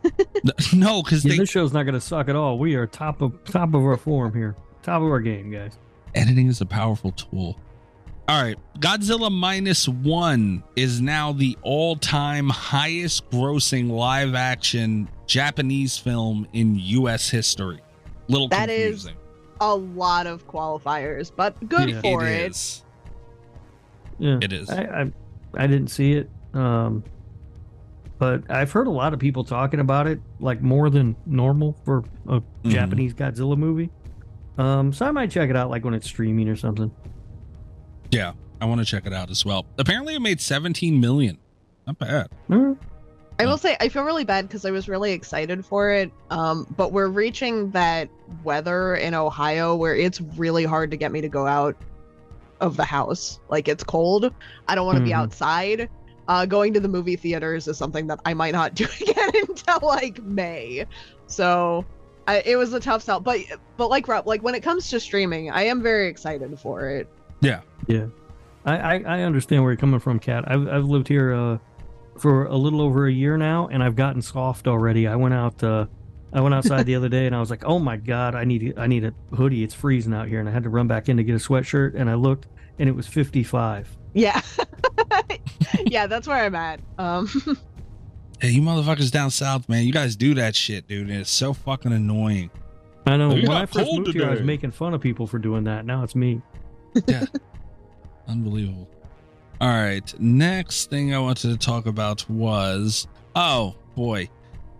[0.75, 2.59] No, because Yeah, they this show's not going to suck at all.
[2.59, 5.79] We are top of top of our form here, top of our game, guys.
[6.17, 7.57] editing is a powerful tool.
[8.29, 16.47] All right, Godzilla minus one is now the all-time highest grossing live action Japanese film
[16.53, 17.31] in U.S.
[17.31, 17.81] history.
[18.29, 19.17] Little That is confusing.
[19.61, 22.01] A lot of qualifiers, but good Yeah.
[22.01, 22.51] for it it.
[22.51, 22.83] is.
[24.19, 24.69] Yeah, It is.
[24.71, 25.13] I, I
[25.55, 27.05] I didn't see it, um,
[28.23, 32.05] but I've heard a lot of people talking about it, like more than normal for
[32.29, 32.71] a Mm-hmm.
[32.71, 33.91] Japanese Godzilla movie.
[34.59, 36.93] Um, so I might check it out, like when it's streaming or something.
[38.13, 39.67] Yeah, I want to check it out as well.
[39.77, 41.37] Apparently, it made 17 million.
[41.85, 42.29] Not bad.
[42.49, 42.75] Uh,
[43.41, 46.13] I will say I feel really bad because I was really excited for it.
[46.31, 48.09] Um, but we're reaching that
[48.45, 51.75] weather in Ohio where it's really hard to get me to go out
[52.61, 53.41] of the house.
[53.49, 54.33] Like it's cold.
[54.69, 55.17] I don't want to be Mhm.
[55.17, 55.91] outside.
[56.33, 59.81] Uh, going to the movie theaters is something that I might not do again until
[59.83, 60.87] like May.
[61.27, 61.85] So
[62.27, 63.21] I, it was a tough sell.
[63.21, 63.41] But
[63.77, 67.07] but like Rob, like when it comes to streaming, I am very excited for it.
[67.87, 68.07] Yeah,
[68.65, 70.51] I, I I understand where you're coming from, Kat.
[70.51, 71.59] I've I've lived here uh
[72.19, 75.07] for a little over a year now, and I've gotten soft already.
[75.07, 75.85] I went out uh
[76.33, 78.73] I went outside the other day, and I was like, oh my god, I need
[78.79, 79.65] I need a hoodie.
[79.65, 81.95] It's freezing out here, and I had to run back in to get a sweatshirt,
[81.95, 82.47] and I looked,
[82.79, 83.99] and it was 55.
[84.15, 84.41] Yeah.
[85.87, 86.81] yeah, that's where I'm at.
[86.99, 87.29] Um
[88.41, 91.09] Hey, you motherfuckers down south, man, you guys do that shit, dude.
[91.09, 92.51] And it's so fucking annoying.
[93.07, 93.31] I know.
[93.31, 95.63] It When I first cold moved here, I was making fun of people for doing
[95.65, 95.85] that.
[95.87, 96.43] Now it's me.
[97.07, 97.25] Yeah.
[98.29, 98.89] Unbelievable.
[99.61, 100.13] All right.
[100.21, 104.29] Next thing I wanted to talk about was oh boy.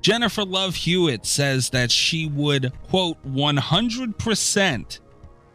[0.01, 4.99] Jennifer Love Hewitt says that she would, quote, 100%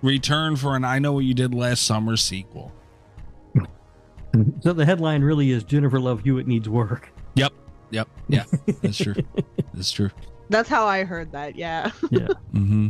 [0.01, 2.71] return for an I Know What You Did Last Summer sequel.
[4.61, 7.09] So the headline really is Jennifer Love Hewitt needs work.
[7.35, 7.53] Yep.
[7.91, 8.07] Yep.
[8.27, 8.43] Yeah.
[8.81, 9.15] That's true.
[9.73, 10.09] That's true.
[10.49, 11.55] that's how I heard that.
[11.55, 11.91] Yeah.
[12.11, 12.87] Mm-hmm.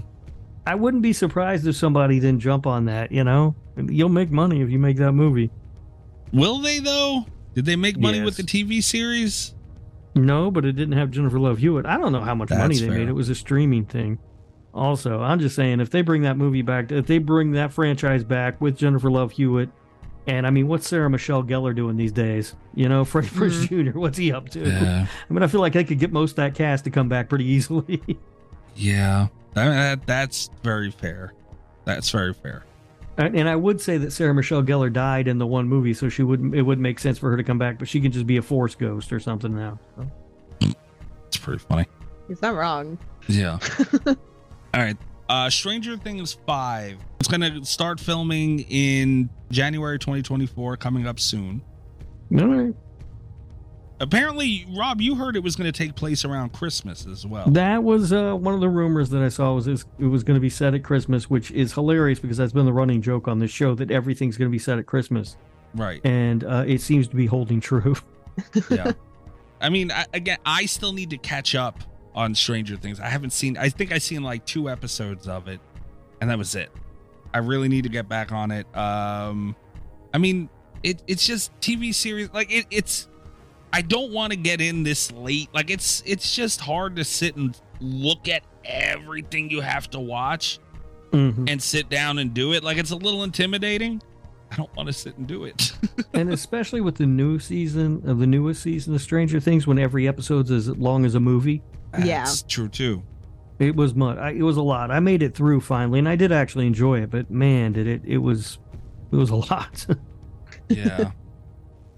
[0.65, 3.11] I wouldn't be surprised if somebody didn't jump on that.
[3.11, 5.49] You know, you'll make money if you make that movie.
[6.33, 7.25] Will they, though?
[7.55, 9.53] Did they make money with the TV series?
[10.13, 11.85] No, but it didn't have Jennifer Love Hewitt.
[11.85, 12.97] I don't know how much money they fair.
[12.97, 13.07] made.
[13.07, 14.19] It was a streaming thing.
[14.73, 18.23] Also, I'm just saying if they bring that movie back, if they bring that franchise
[18.23, 19.69] back with Jennifer Love Hewitt,
[20.27, 22.55] and I mean, what's Sarah Michelle Gellar doing these days?
[22.75, 23.97] You know, Freddie Prinze Jr.
[23.97, 24.59] What's he up to?
[24.67, 25.07] Yeah.
[25.29, 27.29] I mean, I feel like they could get most of that cast to come back
[27.29, 28.01] pretty easily.
[28.79, 29.29] Yeah.
[29.55, 31.33] That, that, that's very fair.
[31.85, 32.63] That's very fair.
[33.17, 36.09] And and I would say that Sarah Michelle Gellar died in the one movie, so
[36.09, 36.53] she wouldn't.
[36.53, 38.43] It wouldn't make sense for her to come back, but she can just be a
[38.43, 39.79] force ghost or something now.
[39.95, 40.11] So.
[40.59, 40.75] Mm,
[41.25, 41.87] it's pretty funny.
[42.27, 42.99] He's not wrong.
[43.27, 43.57] Yeah.
[44.05, 44.15] All
[44.75, 44.97] right.
[45.29, 46.97] Uh Stranger Things 5.
[47.19, 51.61] It's going to start filming in January 2024 coming up soon.
[52.37, 52.75] All right.
[53.99, 57.49] Apparently, Rob, you heard it was going to take place around Christmas as well.
[57.49, 60.41] That was uh, one of the rumors that I saw was it was going to
[60.41, 63.49] be set at Christmas, which is hilarious because that's been the running joke on this
[63.49, 65.35] show that everything's going to be set at Christmas,
[65.73, 65.99] right.
[66.05, 67.95] and uh, it seems to be holding true.
[68.69, 68.91] Yeah.
[69.59, 71.79] I mean, I, again, I still need to catch up
[72.17, 72.99] on Stranger Things.
[72.99, 75.59] I haven't seen I think I seen like two episodes of it
[76.19, 76.69] and that was it.
[77.33, 78.65] I really need to get back on it.
[78.75, 79.55] Um
[80.13, 80.49] I mean,
[80.83, 83.07] it it's just TV series like it, it's
[83.71, 85.49] I don't want to get in this late.
[85.53, 90.59] Like it's it's just hard to sit and look at everything you have to watch
[91.11, 91.49] Mhm.
[91.49, 92.63] and sit down and do it.
[92.63, 94.01] Like it's a little intimidating.
[94.51, 95.71] I don't want to sit and do it.
[96.13, 100.07] and especially with the new season of the newest season of Stranger Things, when every
[100.07, 101.61] episode's as long as a movie,
[102.05, 102.23] Yeah.
[102.25, 103.03] That's true too.
[103.59, 104.17] it was much.
[104.17, 104.91] I, it was a lot.
[104.91, 107.09] I made it through finally, and I did actually enjoy it.
[107.09, 108.01] But man, did it!
[108.05, 108.59] It was,
[109.11, 109.85] it was a lot.
[110.69, 111.11] Yeah.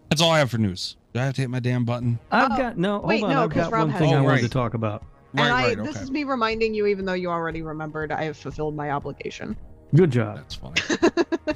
[0.09, 0.95] That's all I have for news.
[1.13, 2.19] Do I have to hit my damn button?
[2.31, 2.97] I've Oh, got no.
[2.99, 4.41] Hold wait, on, no, I've 'cause got Rob one has- thing I wanted right.
[4.43, 5.03] to talk about.
[5.33, 6.03] Right, and I, right, this okay.
[6.03, 9.55] is me reminding you, even though you already remembered, I have fulfilled my obligation.
[9.95, 10.37] Good job.
[10.37, 10.81] That's funny.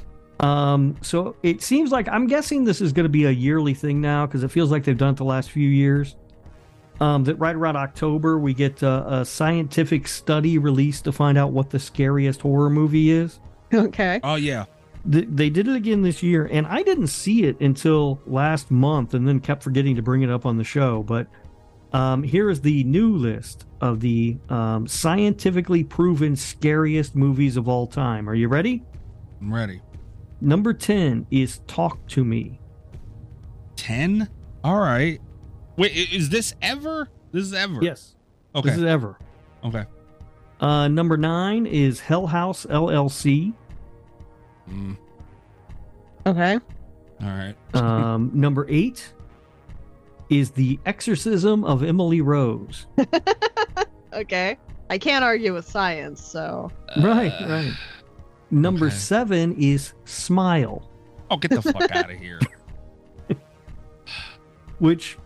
[0.40, 4.00] Um, so it seems like I'm guessing this is going to be a yearly thing
[4.02, 6.16] now because it feels like they've done it the last few years.
[7.00, 11.50] Um, that right around October we get uh, a scientific study released to find out
[11.50, 13.40] what the scariest horror movie is.
[13.74, 14.20] okay.
[14.22, 14.66] Oh yeah.
[15.10, 19.12] Th- they did it again this year, and I didn't see it until last month,
[19.12, 21.02] and then kept forgetting to bring it up on the show.
[21.02, 21.26] But
[21.92, 27.86] um, here is the new list of the um, scientifically proven scariest movies of all
[27.86, 28.30] time.
[28.30, 28.82] Are you ready?
[29.40, 29.82] I'm ready.
[30.40, 32.60] Number ten is Talk to Me.
[33.76, 34.28] Ten?
[34.62, 35.20] All right.
[35.76, 37.08] Wait, is this ever?
[37.32, 37.78] This is ever.
[37.82, 38.14] Yes.
[38.54, 38.68] Okay.
[38.70, 39.18] This is ever.
[39.64, 39.84] okay.
[40.60, 43.52] Uh, number nine is Hell House LLC.
[44.70, 44.96] Mm,
[46.26, 46.54] Okay.
[47.20, 47.54] all right.
[47.74, 49.12] Um, number eight
[50.30, 52.86] is The Exorcism of Emily Rose.
[54.14, 54.56] Okay.
[54.90, 57.72] I can't argue with science, so right, Uh, right.
[58.52, 58.94] Number okay.
[58.94, 60.88] seven is Smile,
[61.32, 62.38] Oh, get the fuck out of here.
[64.78, 65.18] which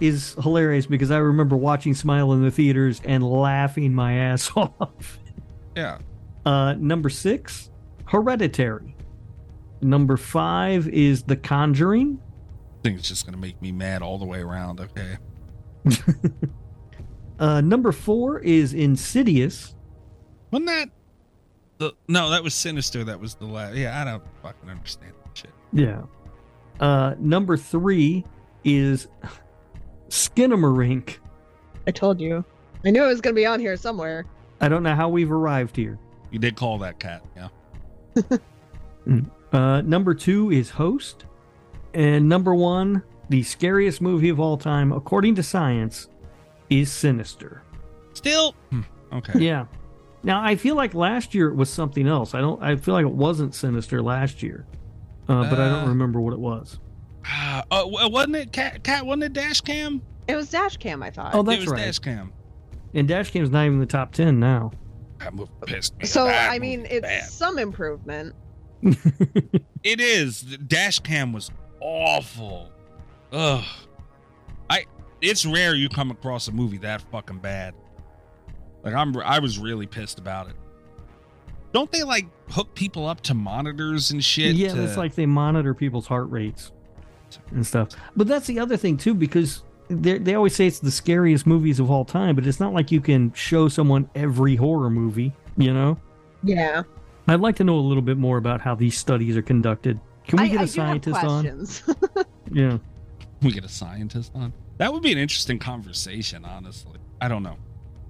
[0.00, 5.18] is hilarious because I remember watching Smile in the theaters and laughing my ass off.
[5.76, 5.98] Yeah.
[6.44, 7.70] Uh, number six,
[8.06, 8.94] Hereditary.
[9.80, 12.20] Number five is The Conjuring.
[12.78, 14.80] I think it's just gonna make me mad all the way around.
[14.80, 15.18] Okay.
[17.38, 19.74] Uh, number four is Insidious.
[20.50, 20.88] Wasn't that
[21.78, 23.04] the no, that was sinister.
[23.04, 25.50] That was the last yeah, I don't fucking understand that shit.
[25.72, 26.02] Yeah.
[26.80, 28.24] Uh, number three
[28.64, 29.08] is
[30.08, 31.16] Skinamarink.
[31.86, 32.44] I told you.
[32.84, 34.26] I knew it was gonna be on here somewhere.
[34.60, 35.98] I don't know how we've arrived here.
[36.30, 37.48] You did call that cat, yeah.
[39.52, 41.24] Uh, number two is Host.
[41.94, 46.08] And number one, the scariest movie of all time, according to science,
[46.68, 47.62] is Sinister.
[48.14, 48.80] Still Hmm,
[49.12, 49.38] okay.
[49.38, 49.66] Yeah.
[50.24, 52.34] Now I feel like last year it was something else.
[52.34, 52.60] I don't.
[52.62, 54.66] I feel like it wasn't Sinister last year,
[55.28, 56.80] uh, but I don't Uh, remember what it was.
[57.70, 60.00] Uh, uh, wasn't it cat cat wasn't it dash cam?
[60.28, 61.34] It was dash cam, I thought.
[61.34, 61.78] Oh, it that's was right.
[61.86, 62.32] dash cam.
[62.94, 64.72] And Dashcam's not even in the top ten now.
[65.18, 66.06] That movie pissed me.
[66.06, 67.24] so That I mean it's bad.
[67.24, 68.34] some improvement.
[69.82, 70.42] It is.
[70.42, 72.70] The dash cam was awful.
[73.32, 73.62] Ugh.
[74.68, 74.84] I.
[75.20, 77.74] It's rare you come across a movie that fucking bad.
[78.82, 79.16] Like I'm.
[79.18, 80.56] I was really pissed about it.
[81.72, 84.56] Don't they like hook people up to monitors and shit?
[84.56, 86.72] Yeah, to- it's like they monitor people's heart rates
[87.50, 87.90] and stuff.
[88.16, 91.78] But that's the other thing too, because they they always say it's the scariest movies
[91.80, 95.32] of all time, but it's not like you can show someone every horror movie.
[95.56, 95.98] You know,
[96.42, 96.82] Yeah.
[97.28, 99.98] I'd like to know a little bit more about how these studies are conducted.
[100.28, 102.24] Can we I, get I a do have scientist on?
[102.52, 102.78] Yeah.
[103.42, 104.52] we get a scientist on.
[104.78, 106.98] That would be an interesting conversation, honestly.
[107.20, 107.56] I don't know.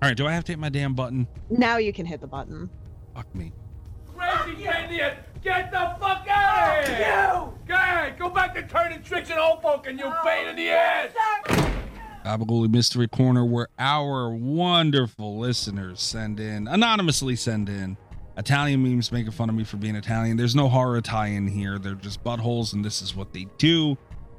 [0.03, 1.27] All right, do I have to hit my damn button?
[1.49, 2.69] now you can hit the button.
[3.15, 3.53] Fuck me.
[4.15, 5.19] Crazy idiot!
[5.47, 7.07] Get the fuck out of here!
[7.07, 7.55] You!
[7.69, 11.13] Go ahead, go back to turning tricks in Hoboken, you'll pain in the ass!
[12.25, 17.97] Gabaguli Mystery Corner, where our wonderful listeners send in, anonymously send in,
[18.37, 20.37] Italian memes making fun of me for being Italian.
[20.37, 21.79] There's no horror tie in here.
[21.79, 23.97] They're just buttholes, and this is what they do.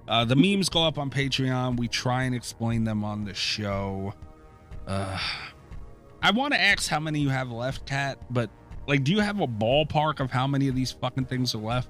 [0.09, 1.77] Uh, the memes go up on Patreon.
[1.77, 4.13] We try and explain them on the show.
[4.85, 5.17] Uh,
[6.21, 8.49] I want to ask how many you have left, Kat, but
[8.88, 11.89] like, do you have a ballpark of how many of these fucking things are left?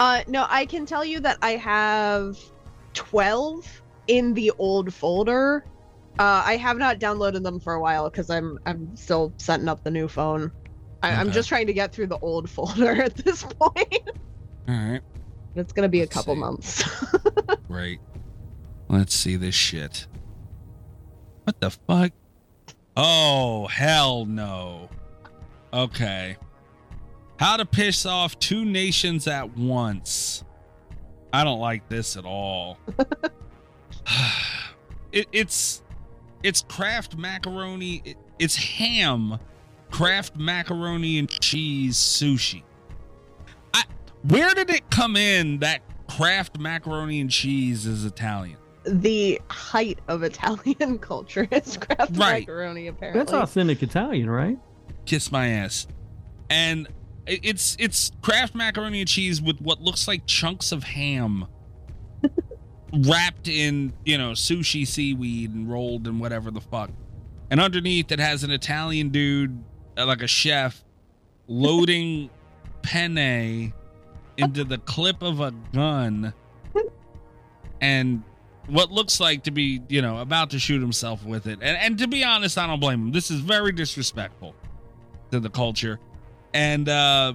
[0.00, 2.36] Uh no, I can tell you that I have
[2.94, 5.64] 12 in the old folder
[6.18, 9.82] Uh, I have not downloaded them for a while because I'm I'm still setting up
[9.84, 10.50] the new phone.
[11.02, 11.34] I, I'm Okay.
[11.34, 14.10] just trying to get through the old folder at this point.
[14.68, 15.00] All right.
[15.54, 16.40] it's gonna be Let's a couple see.
[16.40, 16.84] months.
[17.68, 18.00] Right.
[18.88, 20.06] Let's see this shit.
[21.44, 22.12] What the fuck?
[22.96, 24.90] Oh, hell no.
[25.72, 26.36] Okay.
[27.38, 30.44] How to piss off two nations at once.
[31.32, 32.78] I don't like this at all.
[35.12, 35.82] it, it's
[36.42, 38.02] it's Kraft macaroni.
[38.04, 39.38] It, it's ham,
[39.90, 42.62] Kraft macaroni and cheese sushi.
[43.72, 43.84] I
[44.28, 48.56] where did it come in that Kraft macaroni and cheese is Italian?
[48.84, 52.40] the height of Italian culture is Kraft Right.
[52.40, 52.88] macaroni.
[52.88, 54.58] Apparently, That's authentic Italian, right?
[55.06, 55.86] Kiss my ass.
[56.50, 56.88] And
[57.26, 61.46] it's it's Kraft macaroni and cheese with what looks like chunks of ham
[62.92, 66.90] wrapped in, you know, sushi seaweed and rolled and whatever the fuck.
[67.50, 69.62] And underneath it has an Italian dude,
[69.96, 70.82] uh, like a chef,
[71.46, 72.30] loading
[72.82, 73.72] penne
[74.36, 76.32] into the clip of a gun
[77.80, 78.22] and
[78.66, 81.58] what looks like to be, you know, about to shoot himself with it.
[81.62, 83.12] And and to be honest, I don't blame him.
[83.12, 84.54] This is very disrespectful
[85.32, 85.98] to the culture.
[86.54, 87.32] And uh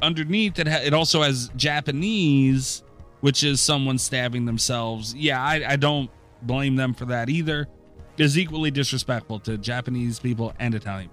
[0.00, 2.82] underneath it ha- it also has Japanese,
[3.20, 5.14] which is someone stabbing themselves.
[5.14, 6.08] Yeah, I, I don't
[6.42, 7.68] blame them for that either.
[8.16, 11.10] Is equally disrespectful to Japanese people and Italian.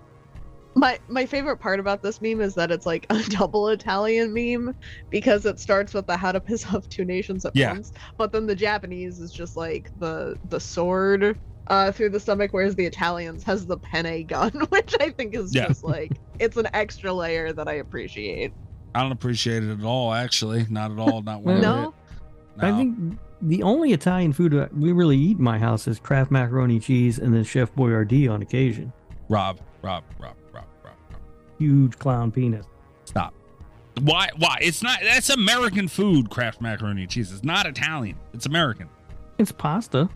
[0.75, 4.75] My my favorite part about this meme is that it's like a double Italian meme
[5.09, 7.73] because it starts with the how to piss off two nations at Yeah.
[7.73, 12.51] once, but then the Japanese is just like the the sword uh, through the stomach,
[12.53, 15.67] whereas the Italians has the penne gun, which I think is Yeah.
[15.67, 18.53] just like it's an extra layer that I appreciate.
[18.93, 20.65] I don't appreciate it at all, actually.
[20.69, 21.21] Not at all.
[21.21, 21.93] Not one No,
[22.57, 22.63] bit.
[22.65, 26.79] I think the only Italian food we really eat in my house is Kraft macaroni
[26.79, 28.93] cheese and then Chef Boyardee on occasion.
[29.27, 31.19] Rob, Rob, Rob, Rob, Rob, Rob.
[31.59, 32.65] Huge clown penis.
[33.05, 33.33] Stop.
[34.01, 34.29] Why?
[34.37, 34.57] Why?
[34.61, 34.99] It's not.
[35.03, 36.29] That's American food.
[36.29, 37.31] Kraft macaroni and cheese.
[37.31, 38.17] It's not Italian.
[38.33, 38.87] It's American.
[39.37, 40.09] It's pasta.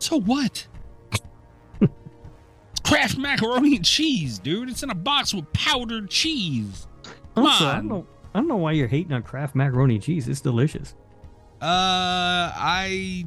[0.00, 0.66] So what?
[1.80, 4.68] it's Kraft macaroni and cheese, dude.
[4.70, 6.86] It's in a box with powdered cheese.
[7.34, 7.76] Come Also, I on.
[7.76, 8.06] don't know.
[8.34, 10.28] I don't know why you're hating on Kraft macaroni and cheese.
[10.28, 10.94] It's delicious.
[11.60, 13.24] Uh, I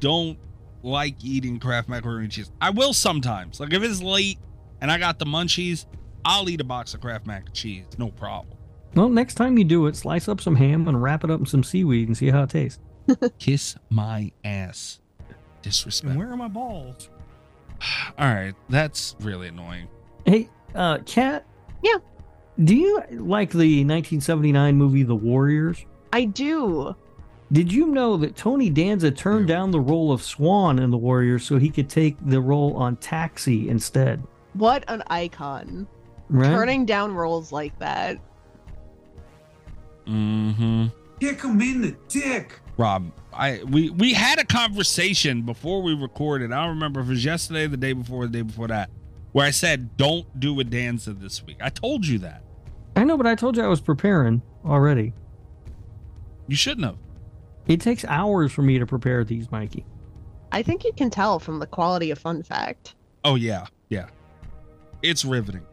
[0.00, 0.38] don't
[0.82, 2.50] like eating Kraft macaroni and cheese.
[2.60, 3.60] I will sometimes.
[3.60, 4.38] Like if it's late
[4.80, 5.86] and I got the munchies,
[6.24, 7.84] I'll eat a box of Kraft mac and cheese.
[7.96, 8.56] No problem.
[8.94, 11.46] Well, next time you do it, slice up some ham and wrap it up in
[11.46, 12.80] some seaweed and see how it tastes.
[13.38, 14.99] Kiss my ass.
[15.62, 16.10] Disrespect.
[16.10, 17.08] And where are my balls?
[18.18, 19.88] All right, that's really annoying.
[20.24, 21.46] Hey, uh, Cat.
[21.82, 21.96] Yeah.
[22.62, 25.84] Do you like the 1979 movie The Warriors?
[26.12, 26.94] I do.
[27.52, 29.56] Did you know that Tony Danza turned Yeah.
[29.56, 32.96] down the role of Swan in The Warriors so he could take the role on
[32.96, 34.22] Taxi instead?
[34.54, 35.86] What an icon!
[36.28, 36.46] Right?
[36.50, 38.18] Turning down roles like that.
[40.06, 40.86] Mm-hmm.
[41.20, 42.58] Kick him in the dick.
[42.76, 43.10] Rob,
[43.40, 46.52] I we we had a conversation before we recorded.
[46.52, 48.90] I don't remember if it was yesterday, the day before, the day before that,
[49.32, 51.56] where I said don't do a danza this week.
[51.58, 52.44] I told you that.
[52.96, 55.14] I know, but I told you I was preparing already.
[56.48, 56.98] You shouldn't have.
[57.66, 59.86] It takes hours for me to prepare these, Mikey.
[60.52, 62.94] I think you can tell from the quality of fun fact.
[63.24, 64.08] Oh yeah, yeah.
[65.00, 65.64] It's riveting.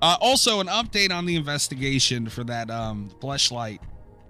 [0.00, 3.80] Uh, also, an update on the investigation for that um fleshlight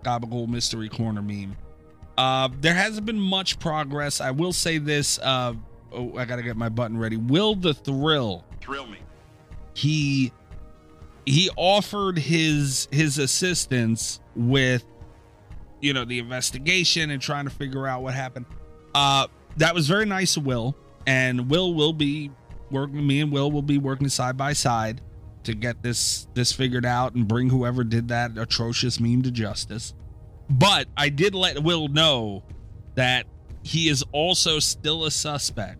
[0.02, 1.56] Gabagool mystery corner meme.
[2.20, 4.20] Uh, there hasn't been much progress.
[4.20, 5.18] I will say this.
[5.18, 5.54] Uh,
[5.90, 7.16] oh, I gotta get my button ready.
[7.16, 8.98] Will the thrill Thrill me.
[9.74, 10.30] he
[11.24, 14.84] he offered his his assistance with
[15.80, 18.44] you know the investigation and trying to figure out what happened
[18.94, 22.30] uh that was very nice of will and will will be
[22.70, 25.00] working me and will will be working side by side
[25.44, 29.94] to get this this figured out and bring whoever did that atrocious meme to justice
[30.50, 32.42] but i did let will know
[32.96, 33.24] that
[33.62, 35.78] he is also still a suspect.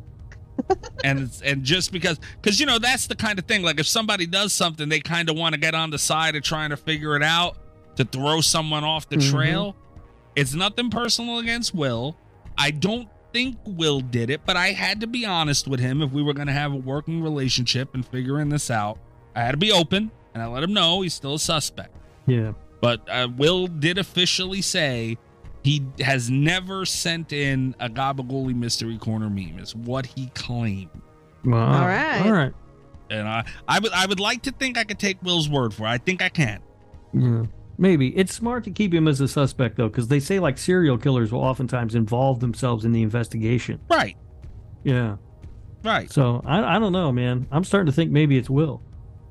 [1.02, 4.26] And and just because because you know that's the kind of thing like if somebody
[4.26, 7.16] does something they kind of want to get on the side of trying to figure
[7.16, 7.56] it out
[7.96, 9.30] to throw someone off the Mhm.
[9.30, 9.76] trail.
[10.36, 12.16] It's nothing personal against will.
[12.58, 16.10] I don't think will did it but i had to be honest with him if
[16.10, 18.98] we were going to have a working relationship and figuring this out.
[19.34, 21.94] I had to be open and i let him know he's still a suspect.
[22.26, 22.52] Yeah.
[22.80, 25.18] But uh, Will did officially say
[25.62, 29.58] he has never sent in a Gabagooli Mystery Corner meme.
[29.58, 30.90] Is what he claimed,
[31.44, 32.24] Well, All right.
[32.24, 32.52] All right.
[33.10, 35.84] and I, I would, I would like to think I could take Will's word for
[35.84, 35.90] it.
[35.90, 36.60] I think I can.
[37.12, 37.42] Yeah.
[37.76, 40.98] Maybe it's smart to keep him as a suspect though, because they say like serial
[40.98, 43.80] killers will oftentimes involve themselves in the investigation.
[43.90, 44.16] Right.
[44.84, 45.16] Yeah.
[45.82, 46.10] Right.
[46.12, 47.46] So I, I don't know, man.
[47.50, 48.82] I'm starting to think maybe it's Will.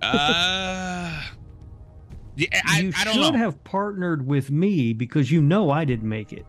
[0.02, 1.22] Uh,
[2.40, 3.40] yeah, I, you I don't should know.
[3.40, 6.46] have partnered with me because you know I didn't make it.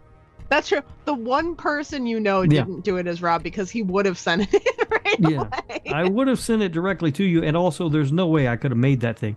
[0.48, 0.82] That's true.
[1.04, 4.52] The one person you know didn't do it is Rob because he would have sent
[4.52, 5.42] it right Yeah.
[5.42, 5.80] away.
[5.92, 8.70] I would have sent it directly to you, and also there's no way I could
[8.72, 9.36] have made that thing.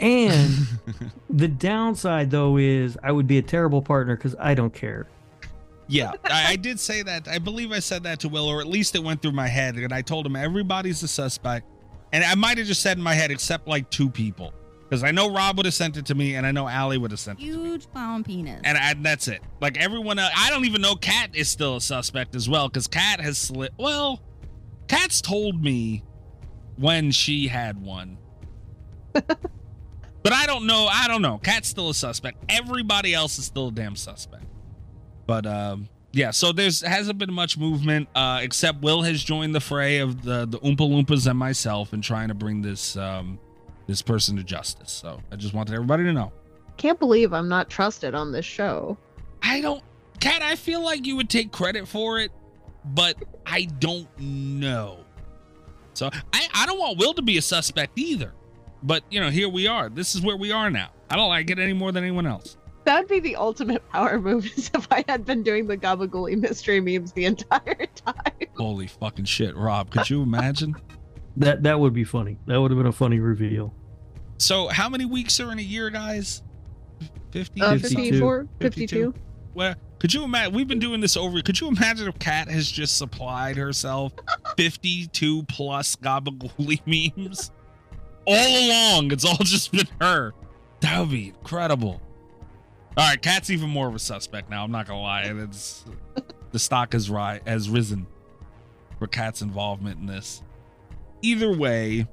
[0.00, 0.50] And
[1.30, 5.08] the downside though is I would be a terrible partner because I don't care.
[5.88, 7.28] Yeah, I, I did say that.
[7.28, 9.76] I believe I said that to Will, or at least it went through my head.
[9.76, 11.66] And I told him everybody's a suspect.
[12.12, 14.52] And I might have just said in my head, except like two people.
[14.88, 17.10] Because I know Rob would have sent it to me, and I know Aly would
[17.10, 17.70] have sent it to me.
[17.70, 18.60] Huge clown penis.
[18.62, 19.40] And, I, that's it.
[19.60, 22.86] Like everyone else, I don't even know Cat is still a suspect as well, because
[22.86, 23.72] Cat has slid.
[23.78, 24.22] Well,
[24.86, 26.04] Cat's told me
[26.76, 28.18] when she had one.
[29.12, 30.86] but I don't know.
[30.90, 31.38] I don't know.
[31.38, 32.44] Cat's still a suspect.
[32.48, 34.44] Everybody else is still a damn suspect.
[35.26, 39.60] But um, yeah, so there's hasn't been much movement uh, except Will has joined the
[39.60, 43.38] fray of the the Oompa Loompas and myself in trying to bring this um,
[43.86, 44.90] this person to justice.
[44.90, 46.32] So I just wanted everybody to know.
[46.76, 48.98] Can't believe I'm not trusted on this show.
[49.42, 49.82] I don't,
[50.20, 50.42] Cat.
[50.42, 52.32] I feel like you would take credit for it,
[52.84, 53.16] but
[53.46, 54.98] I don't know.
[55.94, 58.32] So I I don't want Will to be a suspect either.
[58.82, 59.88] But you know, here we are.
[59.88, 60.90] This is where we are now.
[61.08, 62.56] I don't like it any more than anyone else.
[62.84, 66.80] That'd be the ultimate power move is if I had been doing the Gabagooli mystery
[66.80, 68.48] memes the entire time.
[68.56, 69.90] Holy fucking shit, Rob!
[69.90, 70.76] Could you imagine?
[71.36, 72.38] That that would be funny.
[72.46, 73.74] That would have been a funny reveal.
[74.38, 76.42] So, how many weeks are in a year, guys?
[77.32, 77.60] 50?
[77.60, 77.94] Uh, 52.
[77.96, 78.86] 54, 52.
[78.86, 79.14] 52.
[79.54, 80.54] Well, could you imagine?
[80.54, 81.40] We've been doing this over.
[81.40, 84.12] Could you imagine if Cat has just supplied herself
[84.56, 86.80] 52 plus Gabagooli
[87.16, 87.50] memes
[88.26, 89.12] all along?
[89.12, 90.32] It's all just been her.
[90.80, 92.00] That would be incredible.
[92.98, 94.64] All right, Cat's even more of a suspect now.
[94.64, 95.22] I'm not gonna lie.
[95.22, 95.84] It's
[96.52, 98.06] the stock has ri- has risen
[98.98, 100.42] for Cat's involvement in this.
[101.22, 102.06] Either way,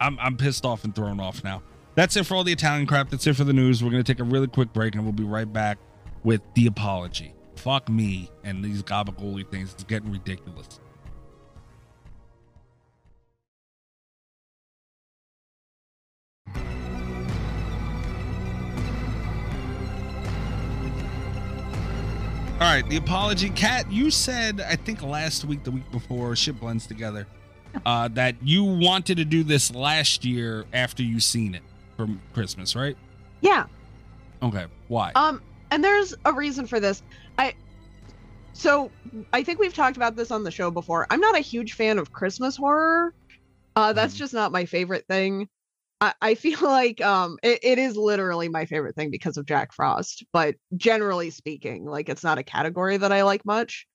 [0.00, 1.62] I'm I'm pissed off and thrown off now.
[1.94, 3.10] That's it for all the Italian crap.
[3.10, 3.84] That's it for the news.
[3.84, 5.78] We're gonna take a really quick break and we'll be right back
[6.24, 7.34] with the apology.
[7.56, 9.72] Fuck me and these gabagooli things.
[9.74, 10.80] It's getting ridiculous.
[22.62, 23.50] All right, the apology.
[23.50, 27.26] Cat, you said, I think last week, the week before, shit blends together,
[27.86, 31.62] uh, that you wanted to do this last year after you seen it
[31.96, 32.96] from Christmas, right?
[33.40, 33.66] Yeah.
[34.42, 34.66] Okay.
[34.88, 35.12] Why?
[35.14, 37.02] Um, and there's a reason for this.
[37.38, 37.54] I
[38.52, 38.90] so
[39.32, 41.06] I think we've talked about this on the show before.
[41.10, 43.14] I'm not a huge fan of Christmas horror.
[43.74, 44.18] Uh, that's Mhm.
[44.18, 45.48] just not my favorite thing.
[46.00, 49.72] I, I feel like um it, it is literally my favorite thing because of Jack
[49.72, 53.86] Frost, but generally speaking, like it's not a category that I like much.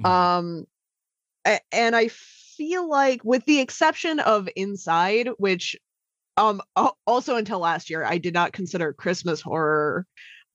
[0.00, 0.06] Mhm.
[0.06, 0.66] Um
[1.72, 2.08] and I
[2.62, 5.76] feel like with the exception of Inside, which
[6.36, 6.62] um
[7.06, 10.06] also until last year I did not consider Christmas horror.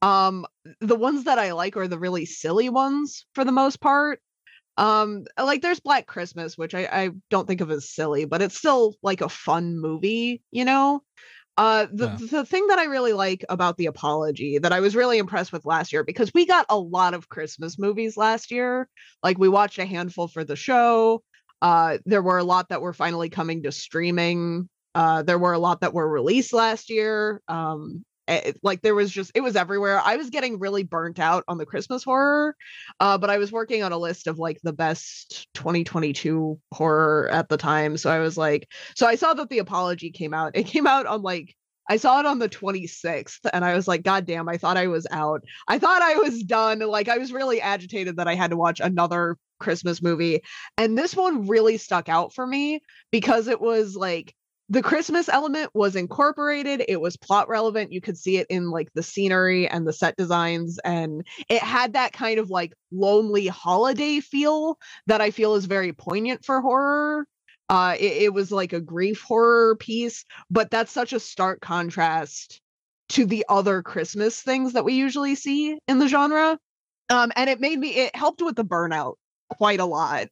[0.01, 0.45] Um
[0.81, 4.21] the ones that I like are the really silly ones for the most part.
[4.77, 8.57] Um like there's Black Christmas, which I, I don't think of as silly, but it's
[8.57, 11.03] still like a fun movie, you know?
[11.57, 12.19] Uh the Yeah.
[12.31, 15.65] the thing that I really like about the apology that I was really impressed with
[15.65, 18.87] last year because we got a lot of Christmas movies last year.
[19.23, 21.23] Like we watched a handful for the show.
[21.61, 24.69] Uh there were a lot that were finally coming to streaming.
[24.95, 27.41] Uh there were a lot that were released last year.
[27.47, 30.01] Um it, like there was just it was everywhere.
[30.03, 32.55] I was getting really burnt out on the Christmas horror.
[32.99, 37.49] Uh but I was working on a list of like the best 2022 horror at
[37.49, 37.97] the time.
[37.97, 40.55] So I was like so I saw that the apology came out.
[40.55, 41.55] It came out on like
[41.89, 44.87] I saw it on the 26th and I was like, God damn, I thought I
[44.87, 45.41] was out.
[45.67, 46.79] I thought I was done.
[46.79, 50.41] Like I was really agitated that I had to watch another Christmas movie.
[50.77, 52.81] And this one really stuck out for me
[53.11, 54.35] because it was like
[54.69, 56.83] the Christmas element was incorporated.
[56.87, 57.93] It was plot relevant.
[57.93, 60.77] You could see it in like the scenery and the set designs.
[60.83, 65.93] And it had that kind of like lonely holiday feel that I feel is very
[65.93, 67.25] poignant for horror.
[67.69, 72.61] Uh, it, it was like a grief horror piece, but that's such a stark contrast
[73.09, 76.59] to the other Christmas things that we usually see in the genre.
[77.09, 79.15] Um, and it made me, it helped with the burnout
[79.49, 80.27] quite a lot.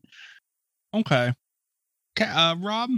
[0.93, 1.34] Okay.
[2.16, 2.89] Ca- Uh, Rob,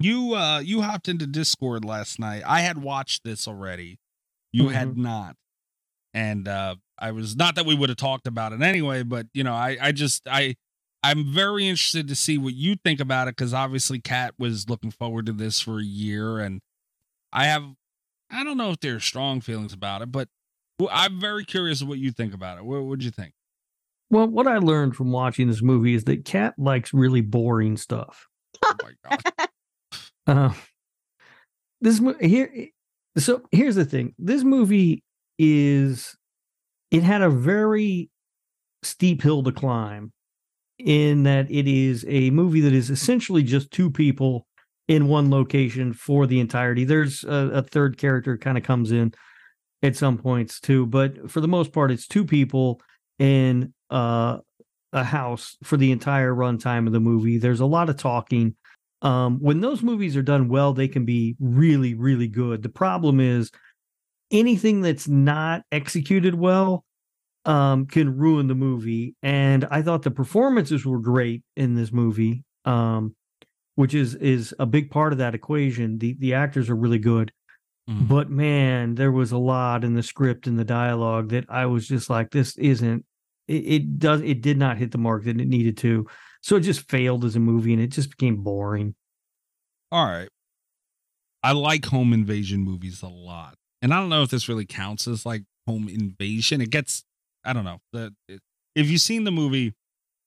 [0.00, 2.42] you uh you hopped into Discord last night.
[2.46, 3.98] I had watched this already.
[4.52, 5.36] You had not.
[6.14, 9.44] And uh I was not that we would have talked about it anyway, but you
[9.44, 10.54] know, I I just I
[11.02, 14.90] I'm very interested to see what you think about it because obviously Cat was looking
[14.90, 16.60] forward to this for a year and
[17.32, 17.64] I have
[18.30, 20.28] I don't know if there are strong feelings about it, but
[20.90, 22.64] I'm very curious what you think about it.
[22.64, 23.32] What would you think?
[24.10, 28.26] Well, what I learned from watching this movie is that Cat likes really boring stuff.
[28.64, 29.48] Oh my god.
[30.26, 30.52] Uh,
[31.80, 32.68] this here,
[33.16, 35.02] so here's the thing: this movie
[35.38, 36.16] is
[36.90, 38.10] it had a very
[38.82, 40.12] steep hill to climb
[40.78, 44.46] in that it is a movie that is essentially just two people
[44.86, 46.84] in one location for the entirety.
[46.84, 49.12] There's a, a third character kind of comes in
[49.82, 52.80] at some points too, but for the most part, it's two people
[53.18, 54.38] in uh,
[54.92, 57.38] a house for the entire runtime of the movie.
[57.38, 58.54] There's a lot of talking.
[59.02, 62.62] Um, when those movies are done well, they can be really, really good.
[62.62, 63.50] The problem is
[64.30, 66.84] anything that's not executed well
[67.44, 69.14] um, can ruin the movie.
[69.22, 73.14] And I thought the performances were great in this movie, um,
[73.76, 75.98] which is is a big part of that equation.
[75.98, 77.32] The the actors are really good,
[77.88, 78.08] Mhm.
[78.08, 81.86] but man, there was a lot in the script and the dialogue that I was
[81.88, 83.04] just like, this isn't.
[83.48, 84.20] It, it does.
[84.22, 86.06] It did not hit the mark that it needed to.
[86.42, 88.94] So it just failed as a movie, and it just became boring.
[89.90, 90.28] All right.
[91.42, 93.54] I like home invasion movies a lot.
[93.80, 96.60] And I don't know if this really counts as like home invasion.
[96.60, 97.04] It gets
[97.44, 97.78] I don't know.
[97.92, 98.40] The it,
[98.74, 99.74] if you've seen the movie,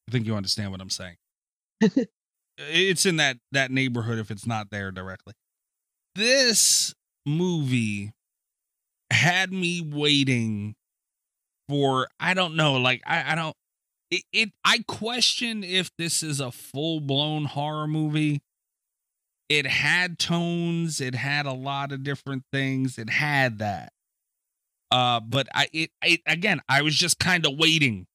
[0.08, 1.18] I think you understand what I'm saying.
[2.58, 5.34] it's in that that neighborhood if it's not there directly.
[6.16, 6.94] This
[7.26, 8.12] movie
[9.12, 10.76] had me waiting
[11.72, 13.56] for I don't know, like I, I don't
[14.12, 18.42] it, it I question if this is a full-blown horror movie.
[19.48, 23.94] It had tones it had a lot of different things it had that.
[24.92, 28.08] Uh but i it, it again i was just kind of waiting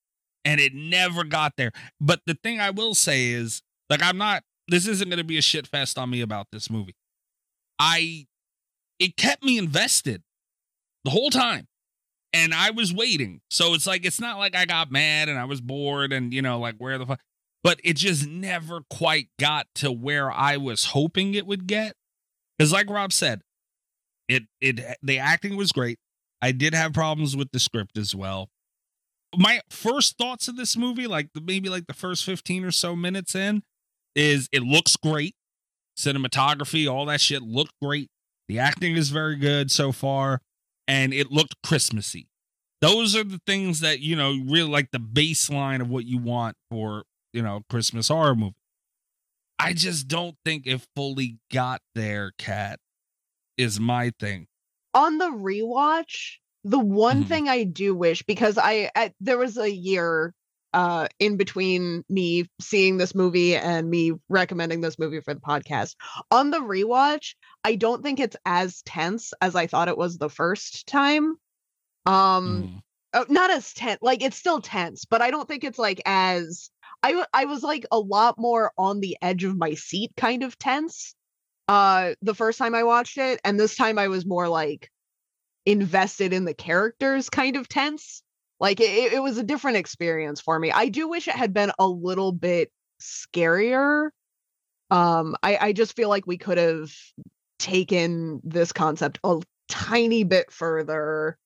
[0.45, 1.73] and it never got there.
[1.99, 5.39] But the thing i will say is like i'm not this isn't going to be
[5.39, 6.97] a shit fest on me about this movie.
[7.79, 8.27] I
[8.99, 10.23] it kept me invested
[11.05, 11.69] the whole time
[12.37, 15.45] and i was waiting so it's like it's not like i got mad and i
[15.45, 17.21] was bored and you know like where the fuck
[17.67, 21.97] but it just never quite got to where I was hoping it would get.
[22.57, 23.43] Because, like Rob said,
[24.29, 25.99] it it the acting was great.
[26.41, 28.51] I did have problems with the script as well.
[29.37, 33.35] My first thoughts of this movie, like maybe like the first fifteen or so minutes
[33.35, 33.65] in,
[34.15, 35.35] is it looks great.
[35.99, 38.07] Cinematography, all that shit looked great.
[38.47, 40.41] The acting is very good so far,
[40.89, 42.29] and it looked Christmassy.
[42.81, 46.57] Those are the things that you know really like the baseline of what you want
[46.71, 48.55] for you know Christmas horror movie.
[49.59, 52.79] I just don't think it fully got there, Cat.
[53.57, 54.47] Is my thing.
[54.93, 57.29] on the rewatch, the one Mhm.
[57.29, 60.35] thing I do wish because I, I there was a year
[60.77, 65.95] uh in between me seeing this movie and me recommending this movie for the podcast.
[66.31, 70.29] On the rewatch, I don't think it's as tense as I thought it was the
[70.29, 71.37] first time.
[72.05, 72.83] Um
[73.15, 73.31] Mm.
[73.31, 76.71] not as tense like it's still tense, but I don't think it's like as
[77.03, 80.59] I I was like a lot more on the edge of my seat kind of
[80.59, 81.15] tense
[81.69, 84.91] uh the first time I watched it and this time I was more like
[85.65, 88.23] invested in the characters kind of tense
[88.61, 90.71] like it, it was a different experience for me.
[90.73, 94.11] I do wish it had been a little bit scarier.
[94.91, 96.91] Um i i just feel like we could have
[97.59, 101.37] taken this concept a tiny bit further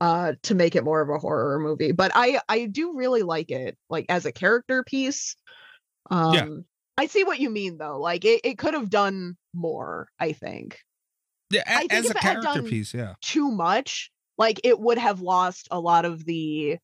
[0.00, 3.50] uh to make it more of a horror movie but i i do really like
[3.50, 5.36] it like as a character piece.
[6.10, 6.64] Um
[6.96, 7.98] i see what you mean though.
[7.98, 10.78] Like it, it could have done more i think.
[11.50, 13.14] Yeah, a- I think as a character piece, yeah.
[13.20, 16.78] too much, like it would have lost a lot of the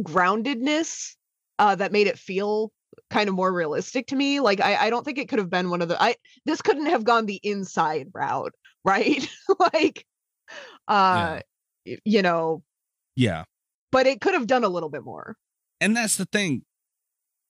[0.00, 1.14] groundedness
[1.58, 2.72] uh, that made it feel
[3.10, 4.40] kind of more realistic to me.
[4.40, 6.16] Like I, I don't think it could have been one of the I
[6.46, 8.52] this couldn't have gone the inside route,
[8.84, 9.28] right?
[9.74, 10.04] like
[10.88, 11.40] uh
[11.86, 12.62] y- you know,
[13.16, 13.44] Yeah.
[13.92, 15.36] but it could have done a little bit more.
[15.80, 16.62] and that's the thing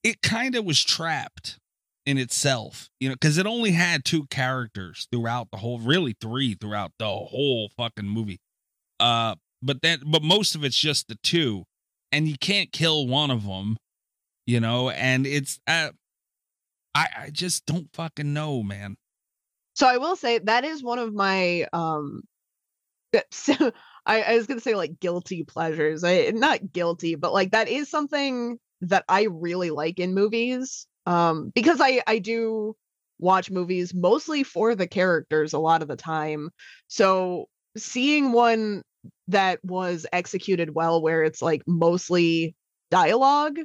[0.03, 1.59] it kind of was trapped
[2.07, 6.55] in itself you know because it only had two characters throughout the whole really three
[6.55, 8.39] throughout the whole fucking movie
[9.01, 11.65] uh but then but most of it's just the two
[12.13, 13.77] and you can't kill one of them
[14.47, 15.91] you know and it's uh
[16.95, 18.97] i i just don't fucking know man
[19.75, 22.23] So I will say that is one of my um
[23.31, 23.55] so
[24.07, 26.05] I, I was gonna say like guilty pleasures.
[26.05, 30.87] I not guilty, but like that is something that I really like in movies.
[31.07, 32.77] Um because I I do
[33.19, 36.51] watch movies mostly for the characters a lot of the time.
[36.89, 37.47] So
[37.77, 38.83] seeing one
[39.29, 42.55] that was executed well where it's like mostly
[42.91, 43.59] dialogue,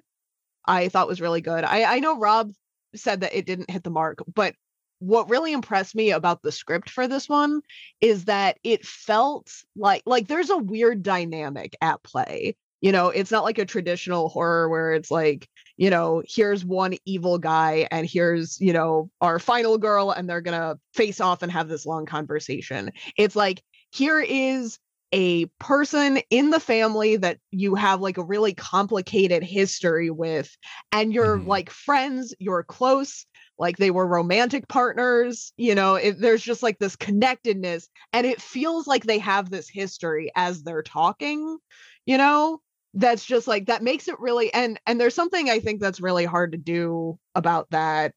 [0.66, 1.64] I thought was really good.
[1.64, 2.52] I I know Rob
[2.96, 4.56] said that it didn't hit the mark, but
[5.00, 7.62] what really impressed me about the script for this one
[8.02, 13.32] is that it felt like like there's a weird dynamic at play You know, it's
[13.32, 15.48] not like a traditional horror where it's like,
[15.78, 20.42] you know, here's one evil guy and here's, you know, our final girl and they're
[20.42, 22.92] to face off and have this long conversation.
[23.18, 24.80] It's like, here is
[25.14, 30.58] a person in the family that you have like a really complicated history with
[30.92, 31.48] and you're Mhm.
[31.48, 33.26] like friends you're close
[33.60, 38.42] like they were romantic partners you know it, there's just like this connectedness and it
[38.42, 41.58] feels like they have this history as they're talking
[42.06, 42.60] you know
[42.96, 46.26] that's just like that makes it really and and there's something i think that's really
[46.26, 48.14] hard to do about that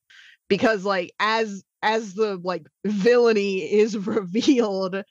[0.49, 5.03] because like as as the like villainy is revealed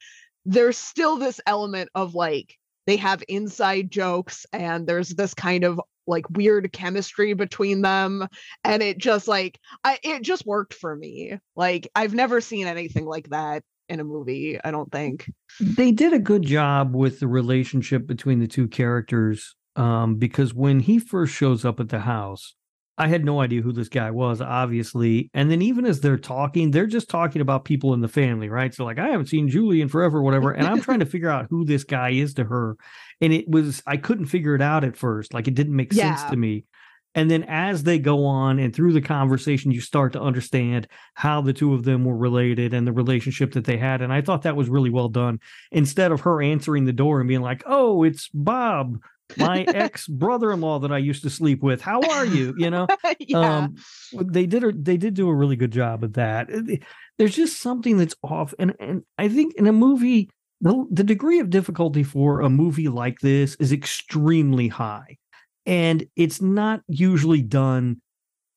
[0.46, 5.80] there's still this element of like they have inside jokes and there's this kind of
[6.08, 8.28] like weird chemistry between them
[8.64, 11.40] and it just like I it just worked for me.
[11.56, 15.30] Like I've never seen anything like that in a movie, I don't think.
[15.60, 20.80] they did a good job with the relationship between the two characters um, because when
[20.80, 22.56] he first shows up at the house
[22.98, 25.30] i had no idea who this guy was obviously.
[25.34, 28.74] And then even as they're talking they're just talking about people in the family right?
[28.74, 30.52] So like i haven't seen julie in forever whatever.
[30.52, 32.78] And i'm trying to figure out who this guy is to her.
[33.22, 35.34] And it was i couldn't figure it out at first.
[35.34, 36.66] Like it didn't make sense to me.
[37.18, 41.42] And then as they go on and through the conversation you start to understand how
[41.42, 44.02] the two of them were related and the relationship that they had.
[44.02, 45.40] And i thought that was really well done.
[45.72, 49.00] Instead of her answering the door and being like, "Oh, it's Bob,
[49.38, 51.82] my ex brother-in-law that I used to sleep with.
[51.82, 52.88] How are you?" You know,
[53.20, 53.66] yeah.
[53.66, 53.76] um,
[54.14, 56.50] they did a, they did do a really good job of that.
[57.18, 60.30] There's just something that's off, and and I think in a movie,
[60.62, 65.18] the the degree of difficulty for a movie like this is extremely high,
[65.66, 68.02] and it's not usually done.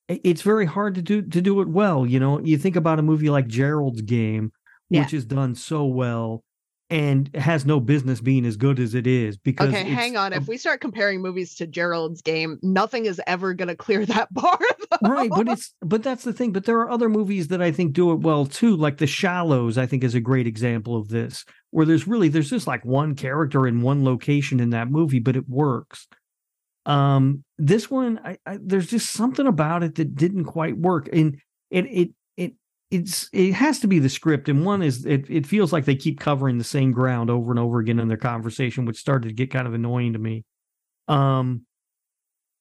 [0.09, 2.07] It's very hard to do to do it well.
[2.07, 4.53] You know, you think about a movie like Gerald's Game,
[4.91, 5.03] Yeah.
[5.03, 6.43] which is done so well
[6.91, 10.33] and has no business being as good as it is because Okay, hang on.
[10.33, 14.33] If we start comparing movies to Gerald's game, nothing is ever going to clear that
[14.35, 14.59] bar.
[14.91, 15.09] though.
[15.09, 17.93] right but it's but that's the thing but there are other movies that i think
[17.93, 21.45] do it well too like the shallows i think is a great example of this
[21.71, 25.37] where there's really there's just like one character in one location in that movie but
[25.37, 26.09] it works
[26.87, 31.39] um this one I, I there's just something about it that didn't quite work and
[31.71, 32.11] it it it
[32.91, 35.95] it's it has to be the script and one is it, it feels like they
[35.95, 39.35] keep covering the same ground over and over again in their conversation which started to
[39.35, 40.45] get kind of annoying to me
[41.07, 41.63] um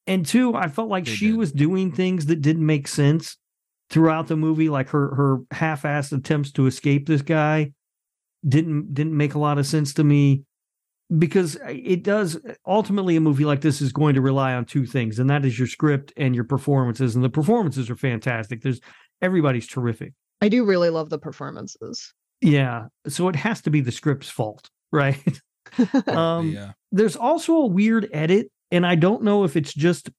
[0.06, 1.38] and two i felt like They she did.
[1.38, 3.38] was doing things that didn't make sense
[3.90, 7.72] throughout the movie like her her half-assed attempts to escape this guy
[8.48, 10.44] didn't didn't make a lot of sense to me
[11.18, 15.20] because it does ultimately a movie like this is going to rely on two things
[15.20, 18.82] and that is your script and your performances and the performances are fantastic there's
[19.22, 22.14] everybody's terrific I do really love the performances.
[22.42, 25.40] yeah so it has to be the script's fault right
[26.08, 26.72] um yeah.
[26.92, 30.10] there's also a weird edit and i don't know if it's just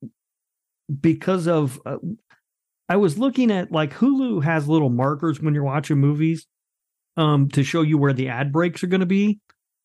[1.01, 1.97] because of uh,
[2.89, 6.47] i was looking at like hulu has little markers when you're watching movies
[7.17, 9.39] um to show you where the ad breaks are going to be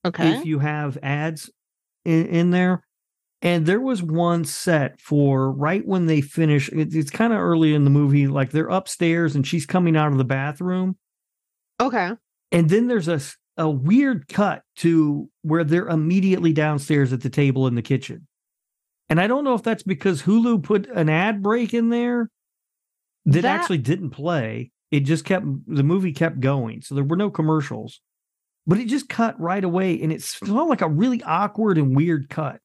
[0.05, 0.34] Okay.
[0.34, 1.49] if you have ads
[2.03, 2.84] in, in there
[3.44, 7.76] and there was one set for right when they finish it, it's kind of early
[7.76, 10.98] in the movie like they're upstairs and she's coming out of the bathroom
[11.80, 12.12] okay.
[12.52, 13.20] and then there's a,
[13.58, 18.28] a weird cut to where they're immediately downstairs at the table in the kitchen.
[19.10, 22.30] And I don't know if that's because Hulu put an ad break in there
[23.26, 24.72] that, That- actually didn't play.
[24.91, 26.82] It just kept the movie kept going.
[26.82, 28.00] So there were no commercials.
[28.66, 32.30] But it just cut right away and it felt like a really awkward and weird
[32.30, 32.60] cut.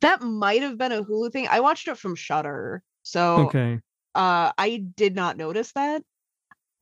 [0.00, 1.48] That might have been a Hulu thing.
[1.48, 2.82] I watched it from Shudder.
[3.02, 3.80] So Okay.
[4.14, 6.02] uh I did not notice that.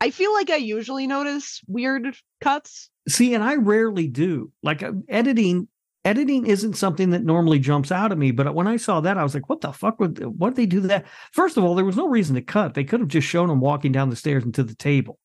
[0.01, 2.91] I feel like I usually notice weird cuts.
[3.09, 4.51] See, and I rarely do.
[4.63, 5.69] Like uh, editing,
[6.05, 8.31] editing isn't something that normally jumps out at me.
[8.31, 10.19] But when I saw that, I was like, "What the fuck would?
[10.39, 12.75] What did they do that?" First of all, there was no reason to cut.
[12.75, 15.19] They could have just shown him walking down the stairs and to the table.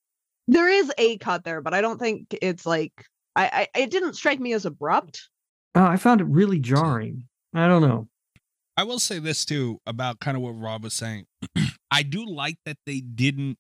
[0.47, 2.91] There is a cut there, but I don't think it's like
[3.35, 5.29] I, I it didn't strike me as abrupt.
[5.75, 7.27] Oh, I found it really jarring.
[7.53, 8.07] I don't know.
[8.77, 11.25] I will say this too about kind of what Rob was saying.
[11.91, 13.57] I do like that they didn't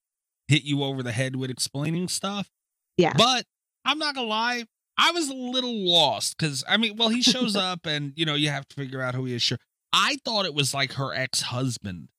[0.47, 2.49] hit you over the head with explaining stuff.
[2.97, 3.13] Yeah.
[3.17, 3.45] But
[3.85, 4.65] I'm not gonna lie,
[4.99, 8.35] I was a little lost because I mean, well, he shows up and you know
[8.35, 9.41] you have to figure out who he is.
[9.41, 9.57] Sure,
[9.93, 12.09] I thought it was like her ex husband,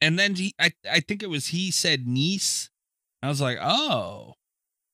[0.00, 2.70] and then he, I, I think it was he said niece.
[3.22, 4.34] I was like, oh,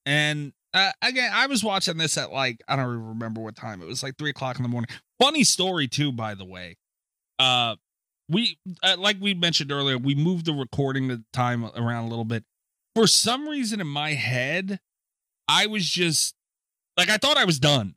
[0.06, 3.82] and uh, again, I was watching this at like I don't even remember what time.
[3.82, 4.88] It was like three o'clock in the morning.
[5.20, 6.76] Funny story too, by the way.
[7.38, 7.76] Uh,
[8.28, 12.24] we uh, like we mentioned earlier, we moved the recording the time around a little
[12.24, 12.44] bit.
[12.94, 14.80] For some reason, in my head,
[15.48, 16.34] I was just
[16.96, 17.94] like I thought I was done.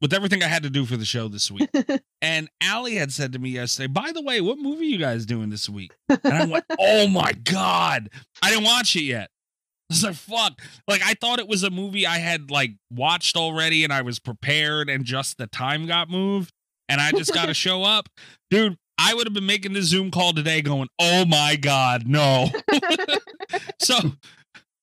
[0.00, 1.68] with everything I had to do for the show this week.
[2.22, 5.50] and Aly had said to me yesterday, by the way, what movie you guys doing
[5.50, 5.92] this week?
[6.08, 8.08] And I went, oh my God.
[8.42, 9.30] I didn't watch it yet.
[9.90, 10.60] I was like, fuck.
[10.88, 14.18] Like, I thought it was a movie I had like watched already and I was
[14.18, 16.52] prepared and just the time got moved
[16.90, 18.08] and I just got to show up.
[18.50, 22.50] Dude, I would have been making the Zoom call today going, oh my God, no.
[23.80, 23.96] so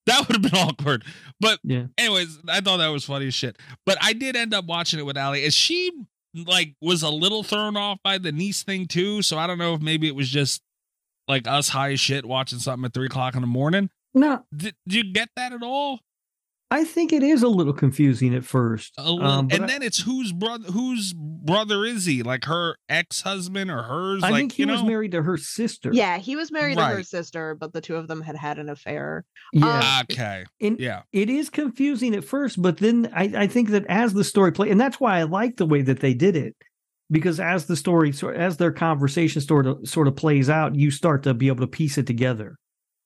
[0.05, 1.03] that would have been awkward.
[1.39, 1.85] But Yeah.
[1.97, 3.57] anyways, I thought that was funny as shit.
[3.85, 5.43] But I did end up watching it with Aly.
[5.43, 5.91] And she
[6.33, 9.21] like was a little thrown off by the niece thing too.
[9.21, 10.61] So I don't know if maybe it was just
[11.27, 13.89] like us high as shit watching something at three o'clock in the morning.
[14.13, 15.99] No, Did, did you get that at all?
[16.69, 18.93] I think it is a little confusing at first.
[18.97, 22.23] Little, Um, and I- then it's whose brother whose brother is he?
[22.23, 24.21] Like her ex husband or hers?
[24.21, 24.87] I like think he you was know?
[24.89, 25.91] married to her sister.
[25.93, 28.67] yeah, he was married to her sister, but the two of them had had an
[28.67, 29.23] affair.
[29.53, 29.63] yeah.
[29.65, 30.43] Um, ah, okay.
[30.59, 31.03] And Yeah.
[31.13, 34.69] it is confusing at first, but then I, I think that as the story play,
[34.69, 36.53] and that's why I like the way that they did it,
[37.09, 40.91] because as the story, sort as their conversation sort of sort of plays out, you
[40.91, 42.57] start to be able to piece it together.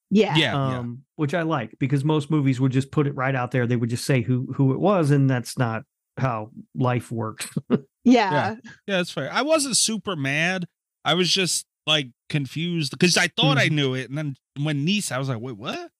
[0.09, 0.35] Yeah.
[0.35, 0.51] Yeah.
[0.53, 0.79] yeah.
[0.79, 3.67] Um, which I like because most movies would just put it right out there.
[3.67, 5.83] They would just say who who it was, and that's not
[6.17, 7.47] how life works.
[8.03, 8.55] Yeah.
[8.55, 8.55] Yeah,
[8.87, 9.31] that's fair.
[9.31, 10.65] I wasn't super mad.
[11.05, 13.71] I was just like confused because I thought I Mhm.
[13.73, 15.91] knew it, and then when niece, I was like, "Wait, what?"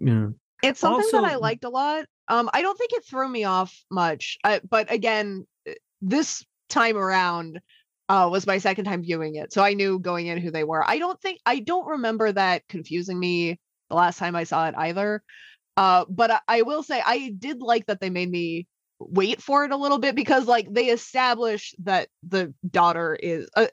[0.00, 0.30] yeah.
[0.64, 2.06] It's something that I liked a lot.
[2.26, 4.36] Um, I don't think it threw me off much.
[4.42, 7.60] Uh, but again, uh, this time around
[8.08, 10.82] uh, was my second time viewing it, so I knew going in who they were.
[10.84, 13.60] I don't think I don't remember that confusing me
[13.90, 15.22] the last time I saw it either.
[15.76, 18.66] Uh, but I, I will say I did like that they made me
[18.98, 23.66] wait for it a little bit because like they establish that the daughter is uh,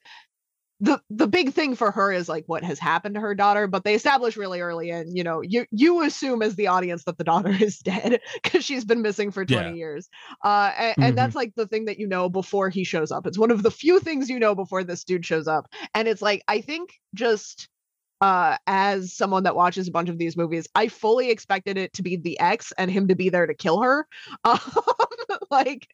[0.79, 3.83] the the big thing for her is like what has happened to her daughter but
[3.83, 7.23] they establish really early in you know you you assume as the audience that the
[7.23, 9.75] daughter is dead because she's been missing for 20 Yeah.
[9.75, 10.09] years
[10.43, 13.37] uh and, and that's like the thing that you know before he shows up it's
[13.37, 16.43] one of the few things you know before this dude shows up and it's like
[16.47, 17.69] i think just
[18.21, 22.03] uh as someone that watches a bunch of these movies i fully expected it to
[22.03, 24.07] be the ex and him to be there to kill her.
[24.43, 24.59] Um,
[25.49, 25.87] like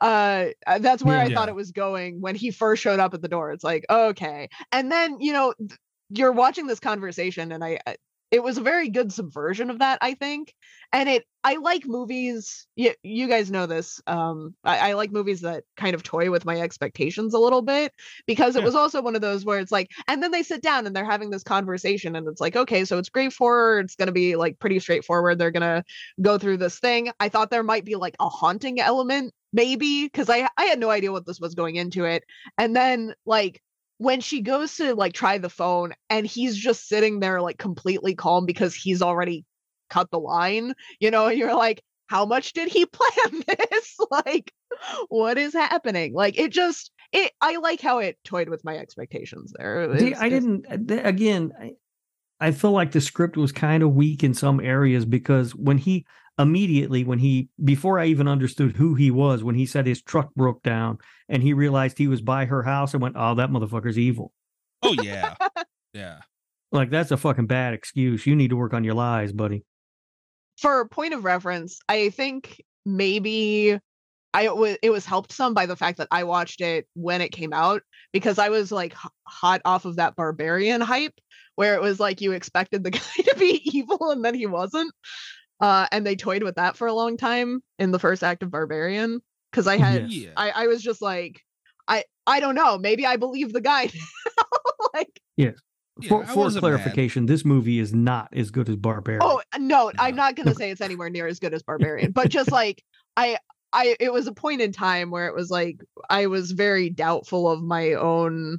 [0.00, 1.34] uh uh, that's where i Yeah.
[1.34, 3.52] thought it was going when he first showed up at the door.
[3.52, 4.48] It's like okay.
[4.72, 5.78] And then you know th-
[6.10, 7.96] you're watching this conversation and i I-
[8.30, 10.54] it was a very good subversion of that i think
[10.92, 15.40] and it i like movies you, you guys know this um I, I like movies
[15.42, 17.92] that kind of toy with my expectations a little bit
[18.26, 18.64] because it Yeah.
[18.64, 21.04] was also one of those where it's like and then they sit down and they're
[21.04, 24.12] having this conversation and it's like okay so it's great for her it's going to
[24.12, 25.84] be like pretty straightforward they're going to
[26.20, 30.28] go through this thing i thought there might be like a haunting element maybe because
[30.30, 32.24] i i had no idea what this was going into it
[32.58, 33.60] and then like
[34.00, 38.14] when she goes to like try the phone and he's just sitting there like completely
[38.14, 39.44] calm because he's already
[39.90, 44.52] cut the line you know and you're like how much did he plan this like
[45.08, 49.52] what is happening like it just it i like how it toyed with my expectations
[49.58, 50.64] there See, I didn't.
[50.70, 51.72] uh, Again, I,
[52.40, 56.06] I feel like the script was kind of weak in some areas because when he
[56.40, 60.34] immediately, when he before I even understood who he was, when he said his truck
[60.34, 63.98] broke down and he realized he was by her house, I went, "Oh, that motherfucker's
[63.98, 64.32] evil."
[64.82, 65.34] Oh yeah,
[65.92, 66.20] yeah.
[66.72, 68.26] Like that's a fucking bad excuse.
[68.26, 69.64] You need to work on your lies, buddy.
[70.58, 73.78] for point of reference, I think maybe
[74.32, 77.20] I it was it was helped some by the fact that I watched it when
[77.20, 77.82] it came out
[78.12, 81.14] because I was like h- hot off of that barbarian hype
[81.56, 84.92] where it was like you expected the guy to be evil and then he wasn't.
[85.60, 88.50] Uh, and they toyed with that for a long time in the first act of
[88.50, 90.30] Barbarian because I had Yeah.
[90.36, 91.40] I I was just like
[91.86, 93.84] I I don't know maybe I believe the guy
[94.38, 94.44] now.
[94.94, 95.20] like
[96.08, 96.68] for I for wasn't mad.
[96.70, 99.20] clarification, this movie is not as good as Barbarian.
[99.22, 102.50] Oh no, I'm not gonna say it's anywhere near as good as Barbarian, but just
[102.50, 102.82] like
[103.16, 103.36] I
[103.72, 105.76] I it was a point in time where it was like
[106.08, 108.58] I was very doubtful of my own,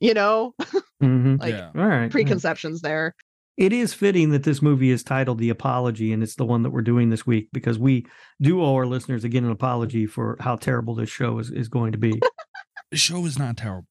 [0.00, 0.54] you know,
[1.02, 1.40] Mhm.
[1.40, 1.66] like yeah.
[1.66, 1.94] all right.
[1.94, 2.10] all right.
[2.10, 3.14] preconceptions there.
[3.56, 6.70] It is fitting that this movie is titled The Apology, and it's the one that
[6.70, 8.06] we're doing this week because we
[8.40, 11.92] do owe our listeners again an apology for how terrible this show is, is going
[11.92, 12.20] to be.
[12.90, 13.88] The show is not terrible.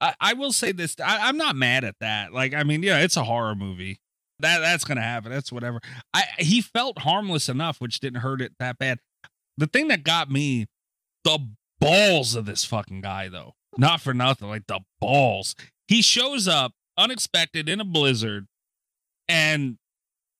[0.00, 0.96] I, I will say this.
[0.98, 2.32] I, I'm not mad at that.
[2.32, 4.00] Like, I mean, yeah, it's a horror movie.
[4.40, 5.30] That that's gonna happen.
[5.30, 5.80] That's whatever.
[6.14, 8.98] I he felt harmless enough, which didn't hurt it that bad.
[9.58, 10.66] The thing that got me,
[11.24, 11.38] the
[11.80, 13.54] balls of this fucking guy, though.
[13.78, 14.48] Not for nothing.
[14.48, 15.54] Like the balls.
[15.88, 18.46] He shows up unexpected in a blizzard,
[19.28, 19.76] and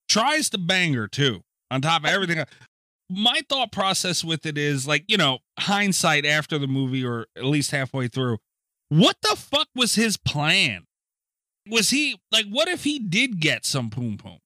[0.08, 1.42] tries to bang her too.
[1.70, 2.44] On top of everything.
[3.08, 7.44] My thought process with it is like, you know, hindsight after the movie or at
[7.44, 8.38] least halfway through.
[8.88, 10.84] What the fuck was his plan?
[11.68, 14.38] Was he like, what if he did get some poom poom?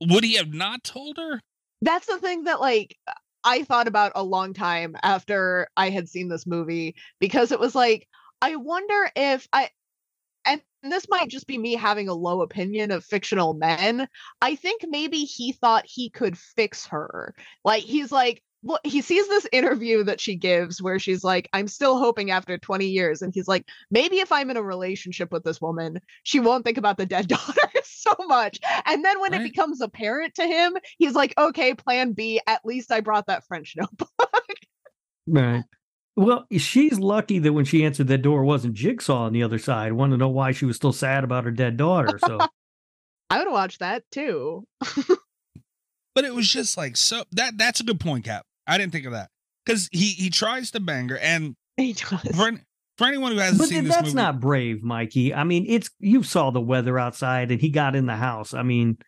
[0.00, 1.40] Would he have not told her?
[1.82, 2.96] That's the thing that like
[3.44, 7.74] I thought about a long time after I had seen this movie because it was
[7.74, 8.08] like,
[8.42, 9.70] I wonder if I,
[10.92, 14.08] this might just be me having a low opinion of fictional men.
[14.40, 17.34] I think maybe he thought he could fix her.
[17.64, 21.68] Like, he's like, well, he sees this interview that she gives where she's like, I'm
[21.68, 23.20] still hoping after 20 years.
[23.20, 26.78] And he's like, maybe if I'm in a relationship with this woman, she won't think
[26.78, 28.58] about the dead daughter so much.
[28.86, 29.40] And then when Right.
[29.40, 32.40] it becomes apparent to him, he's like, okay, plan B.
[32.46, 34.08] At least I brought that French notebook.
[35.26, 35.64] Right.
[36.16, 39.58] Well, she's lucky that when she answered that door, it wasn't Jigsaw on the other
[39.58, 39.92] side.
[39.94, 42.18] Want to know why she was still sad about her dead daughter.
[42.24, 42.38] So
[43.30, 44.64] I would watch that too.
[46.14, 48.44] But it was just like so that that's a good point, Cat.
[48.66, 49.30] I didn't think of that.
[49.66, 52.20] Because he he tries to bang her and He does.
[52.36, 52.52] for,
[52.98, 55.34] for anyone who hasn't but seen then this that's movie, not brave, Mikey.
[55.34, 58.54] I mean, it's you saw the weather outside and he got in the house.
[58.54, 58.98] I mean,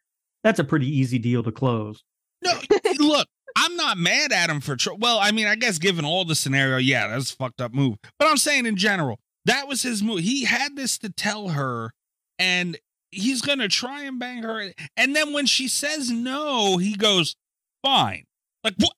[0.43, 2.03] that's a pretty easy deal to close.
[2.43, 2.53] No,
[2.99, 4.77] look, I'm not mad at him for.
[4.77, 7.73] Tr- well, I mean, I guess given all the scenario, yeah, that's a fucked up
[7.73, 7.97] move.
[8.19, 10.21] But I'm saying in general, that was his move.
[10.21, 11.93] He had this to tell her,
[12.39, 12.79] and
[13.11, 14.73] he's gonna try and bang her.
[14.97, 17.35] And then when she says no, he goes,
[17.83, 18.25] "Fine."
[18.63, 18.95] Like what?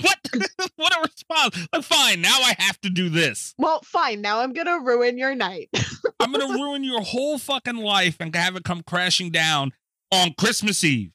[0.00, 0.18] What?
[0.76, 1.68] what a response!
[1.72, 2.20] Like, fine.
[2.20, 3.54] Now I have to do this.
[3.58, 4.20] Well, fine.
[4.20, 5.70] Now I'm gonna ruin your night.
[6.20, 9.72] I'm gonna ruin your whole fucking life and have it come crashing down
[10.12, 11.10] on Christmas Eve.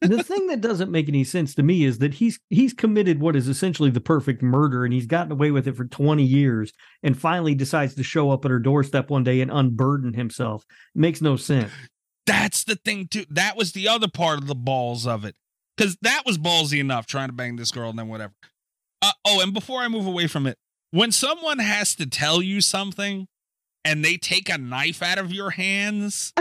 [0.00, 3.36] The thing that doesn't make any sense to me is that he's he's committed what
[3.36, 6.72] is essentially the perfect murder and he's gotten away with it for 20 years
[7.02, 10.64] and finally decides to show up at her doorstep one day and unburden himself.
[10.94, 11.70] makes no sense.
[12.26, 13.24] That's the thing too.
[13.28, 15.34] That was the other part of the balls of it,
[15.76, 18.34] because that was ballsy enough trying to bang this girl and then whatever.
[19.02, 20.56] Uh, oh, and before I move away from it,
[20.92, 23.26] when someone has to tell you something
[23.84, 26.32] and they take a knife out of your hands,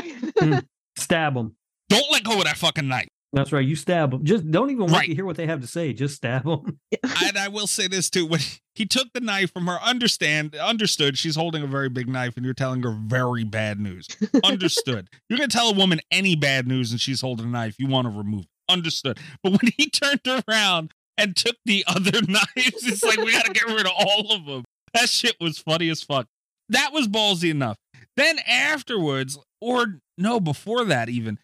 [0.98, 1.56] Stab them.
[1.90, 3.08] don't let go of that fucking knife.
[3.34, 3.66] That's right.
[3.66, 4.26] You stab them.
[4.26, 5.08] Just don't even wait Right.
[5.08, 5.94] to hear what they have to say.
[5.94, 6.80] Just stab them.
[7.26, 8.42] and I will say this too: when
[8.76, 12.44] he took the knife from her, understand, understood, she's holding a very big knife, and
[12.46, 14.08] you're telling her very bad news.
[14.44, 15.08] Understood.
[15.30, 17.76] you're gonna tell a woman any bad news, and she's holding a knife.
[17.80, 18.42] You want to remove.
[18.42, 18.48] it.
[18.74, 19.18] Understood.
[19.44, 23.66] But when he turned around and took the other knives, it's like we gotta get
[23.68, 24.64] rid of all of them.
[24.94, 26.28] That shit was funny as fuck.
[26.70, 27.78] That was ballsy enough.
[28.18, 31.38] Then afterwards, or no, before that even,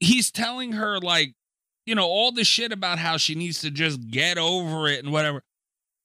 [0.00, 1.34] he's telling her like
[1.86, 5.12] you know, all the shit about how she needs to just get over it and
[5.12, 5.42] whatever.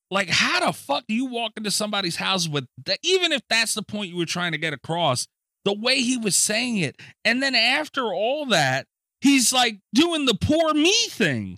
[0.10, 3.00] Like, how the fuck do you walk into somebody's house with that?
[3.04, 5.28] Even if that's the point you were trying to get across,
[5.64, 7.00] the way he was saying it.
[7.24, 8.88] And then after all that,
[9.22, 11.58] he's like doing the poor me thing.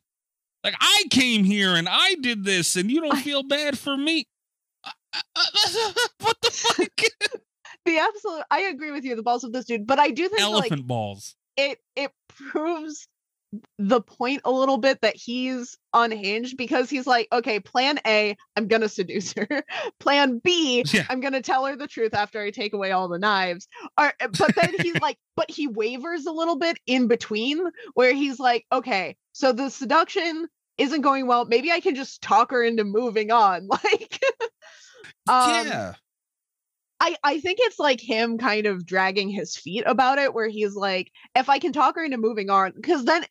[0.64, 4.26] Like, I came here and I did this and you don't feel bad for me.
[6.20, 6.88] What the fuck?
[7.86, 8.44] the absolute.
[8.52, 9.16] I agree with you.
[9.16, 11.36] The balls of this dude, but I do think like Elephant balls.
[11.58, 13.08] It it proves
[13.80, 18.68] the point a little bit that he's unhinged because he's like, okay, plan A, I'm
[18.68, 19.64] gonna seduce her.
[20.00, 21.06] plan B, Yeah.
[21.10, 23.68] am gonna tell her the truth after I take away all the knives.
[23.98, 28.40] Or but then he's like, but he wavers a little bit in between where he's
[28.40, 30.48] like, okay, so the seduction
[30.78, 31.46] isn't going well.
[31.46, 33.68] Maybe I can just talk her into moving on.
[33.84, 34.20] Like
[35.30, 35.94] um, yeah.
[37.00, 40.76] I, I think it's like him kind of dragging his feet about it, where he's
[40.76, 43.24] like, if I can talk her into moving on, because then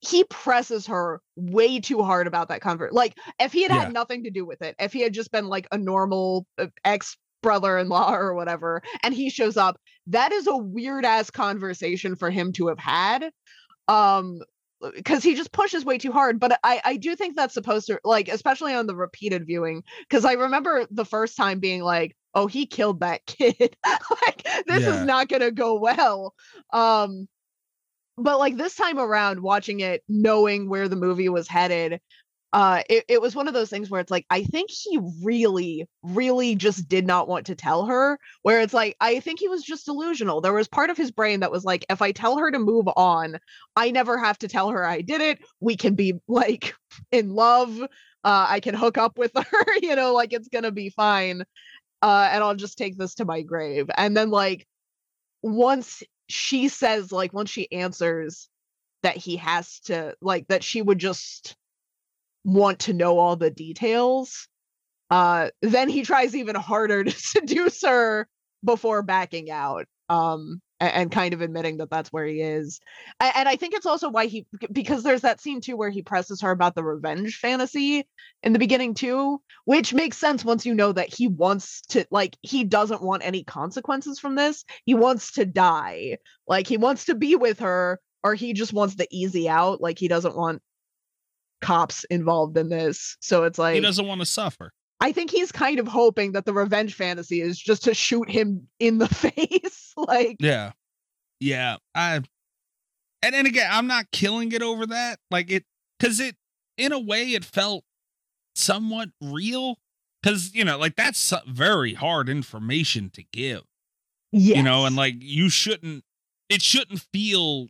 [0.00, 2.92] he presses her way too hard about that convert.
[2.92, 3.78] Like, if he had Yeah.
[3.80, 6.66] had nothing to do with it, if he had just been like a normal uh,
[6.84, 11.30] ex brother in law or whatever, and he shows up, that is a weird ass
[11.30, 13.30] conversation for him to have had.
[13.88, 14.40] Um,
[14.94, 16.38] because he just pushes way too hard.
[16.38, 20.24] But I, I do think that's supposed to like, especially on the repeated viewing, because
[20.24, 23.76] I remember the first time being like, oh, he killed that kid.
[23.86, 24.94] like this Yeah.
[24.94, 26.34] is not gonna go well.
[26.72, 27.28] Um
[28.16, 32.00] but like this time around, watching it, knowing where the movie was headed,
[32.52, 35.88] uh it, it was one of those things where it's like, I think he really,
[36.02, 38.18] really just did not want to tell her.
[38.42, 40.40] Where it's like, I think he was just delusional.
[40.40, 42.88] There was part of his brain that was like, if I tell her to move
[42.96, 43.38] on,
[43.76, 45.40] I never have to tell her I did it.
[45.60, 46.74] We can be like
[47.12, 47.80] in love.
[48.24, 51.44] Uh, I can hook up with her, you know, like it's gonna be fine.
[52.04, 53.88] Uh, and I'll just take this to my grave.
[53.96, 54.66] And then like
[55.40, 58.50] once she says, like once she answers
[59.02, 61.56] that he has to like that she would just
[62.44, 64.48] want to know all the details,
[65.10, 68.28] uh, then he tries even harder to seduce her
[68.62, 69.86] before backing out.
[70.10, 70.60] Um
[70.92, 72.80] and kind of admitting that that's where he is.
[73.20, 76.40] And I think it's also why he because there's that scene too where he presses
[76.40, 78.06] her about the revenge fantasy
[78.42, 82.36] in the beginning too, which makes sense once you know that he wants to like
[82.42, 84.64] he doesn't want any consequences from this.
[84.84, 86.18] He wants to die.
[86.46, 89.98] Like he wants to be with her or he just wants the easy out, like
[89.98, 90.62] he doesn't want
[91.60, 93.16] cops involved in this.
[93.20, 94.72] So it's like, he doesn't want to suffer.
[95.04, 98.66] I think he's kind of hoping that the revenge fantasy is just to shoot him
[98.80, 99.92] in the face.
[99.98, 100.72] like Yeah.
[101.40, 101.76] Yeah.
[101.94, 102.22] I
[103.22, 105.18] and and again, I'm not killing it over that.
[105.30, 105.64] Like it
[106.00, 106.36] cuz it
[106.78, 107.84] in a way it felt
[108.56, 109.76] somewhat real
[110.24, 113.64] cuz you know, like that's very hard information to give.
[114.32, 114.56] yes.
[114.56, 116.02] You know, and like you shouldn't
[116.48, 117.68] it shouldn't feel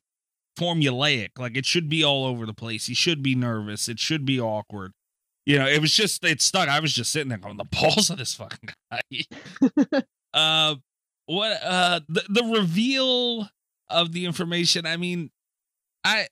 [0.57, 1.31] formulaic.
[1.37, 2.87] Like it should be all over the place.
[2.87, 3.89] He should be nervous.
[3.89, 4.93] It should be awkward.
[5.47, 6.69] You know, it was just it stuck.
[6.69, 10.03] I was just sitting there going, the balls of this fucking guy.
[10.35, 10.77] uh
[11.27, 13.49] what uh the, the reveal
[13.91, 15.31] of the information, I mean,
[16.05, 16.29] I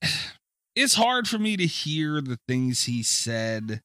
[0.77, 3.83] it's hard for me to hear the things he said.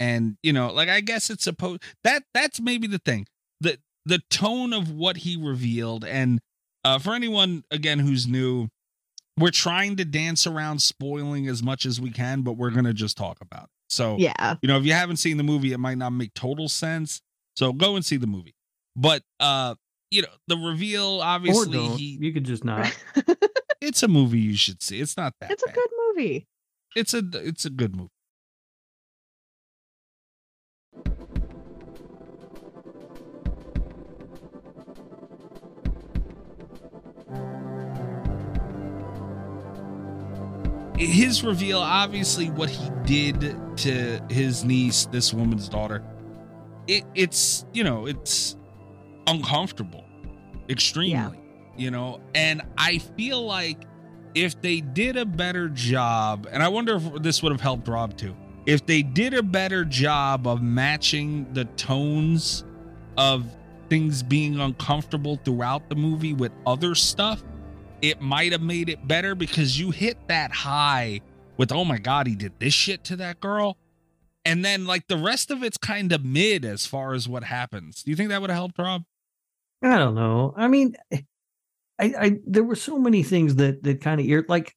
[0.00, 3.26] And you know, like I guess it's supposed that that's maybe the thing.
[3.60, 6.38] The the tone of what he revealed and
[6.84, 8.68] uh for anyone again who's new,
[9.36, 13.16] we're trying to dance around spoiling as much as we can, but we're gonna just
[13.16, 13.70] talk about it.
[13.88, 14.56] So yeah.
[14.62, 17.20] you know, if you haven't seen the movie, it might not make total sense.
[17.56, 18.54] So go and see the movie.
[18.94, 19.74] But uh,
[20.10, 22.96] you know, the reveal obviously, he, you could just not.
[23.80, 25.00] it's a movie you should see.
[25.00, 26.46] It's not that it's a good movie.
[26.96, 28.10] It's a it's a good movie.
[40.98, 46.02] His reveal, obviously, what he did to his niece, this woman's daughter,
[46.88, 48.56] it, it's you know, it's
[49.26, 50.04] uncomfortable,
[50.68, 51.38] extremely,
[51.76, 53.84] you know, and I feel like
[54.34, 58.16] if they did a better job, and I wonder if this would have helped Rob
[58.16, 58.34] too,
[58.66, 62.64] if they did a better job of matching the tones
[63.16, 63.46] of
[63.88, 67.42] things being uncomfortable throughout the movie with other stuff,
[68.02, 71.20] it might have made it better because you hit that high
[71.56, 73.76] with, oh my God, he did this shit to that girl.
[74.44, 78.02] And then, like, the rest of it's kind of mid as far as what happens.
[78.02, 79.02] Do you think that would have helped, Rob?
[79.82, 80.54] I don't know.
[80.56, 81.20] I mean, I,
[82.00, 84.74] I there were so many things that that kind of ir- like.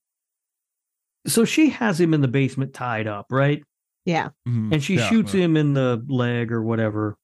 [1.28, 3.64] So she has him in the basement tied up, right?
[4.06, 4.30] Yeah.
[4.48, 4.74] Mhm.
[4.74, 5.44] And she Yeah, shoots right.
[5.44, 7.16] him in the leg or whatever.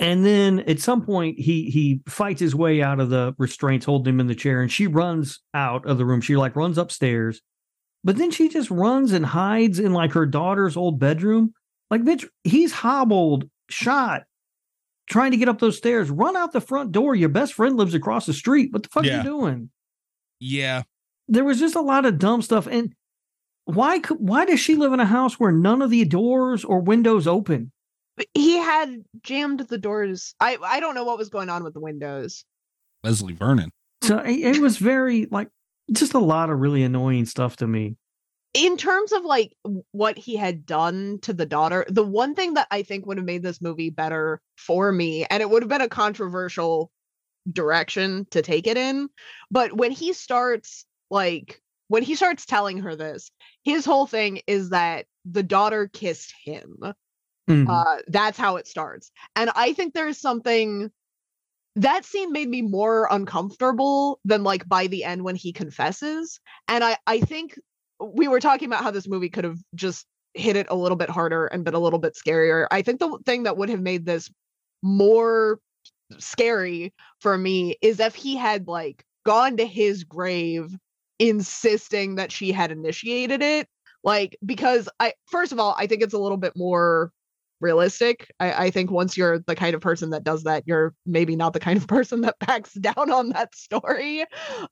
[0.00, 4.14] And then at some point he he fights his way out of the restraints holding
[4.14, 6.22] him in the chair and she runs out of the room.
[6.22, 7.42] She like runs upstairs.
[8.02, 11.52] But then she just runs and hides in like her daughter's old bedroom.
[11.90, 14.22] Like bitch, he's hobbled, shot,
[15.06, 16.10] trying to get up those stairs.
[16.10, 17.14] Run out the front door.
[17.14, 18.72] Your best friend lives across the street.
[18.72, 19.68] What the fuck are you doing?
[20.38, 20.84] Yeah.
[21.28, 22.94] There was just a lot of dumb stuff and
[23.66, 26.80] why could why does she live in a house where none of the doors or
[26.80, 27.70] windows open?
[28.20, 30.34] But he had jammed the doors.
[30.40, 32.44] I I don't know what was going on with the windows.
[33.02, 33.70] Leslie Vernon.
[34.02, 35.48] So it, it was very like
[35.90, 37.96] just a lot of really annoying stuff to me.
[38.52, 39.52] in terms of like
[39.92, 43.26] what he had done to the daughter, the one thing that I think would have
[43.26, 46.90] made this movie better for me, and it would have been a controversial
[47.50, 49.08] direction to take it in,
[49.50, 53.30] but when he starts like when he starts telling her this,
[53.64, 56.76] his whole thing is that the daughter kissed him.
[57.50, 57.66] Mhm.
[57.68, 59.10] Uh, that's how it starts.
[59.36, 60.90] And I think there's something
[61.76, 66.40] that scene made me more uncomfortable than like by the end when he confesses.
[66.68, 67.58] And I I think
[68.00, 71.10] we were talking about how this movie could have just hit it a little bit
[71.10, 72.66] harder and been a little bit scarier.
[72.70, 74.30] I think the thing that would have made this
[74.82, 75.60] more
[76.18, 80.76] scary for me is if he had like gone to his grave
[81.18, 83.68] insisting that she had initiated it
[84.02, 87.12] like because i first of all i think it's a little bit more
[87.60, 91.36] realistic I, I think once you're the kind of person that does that you're maybe
[91.36, 94.22] not the kind of person that backs down on that story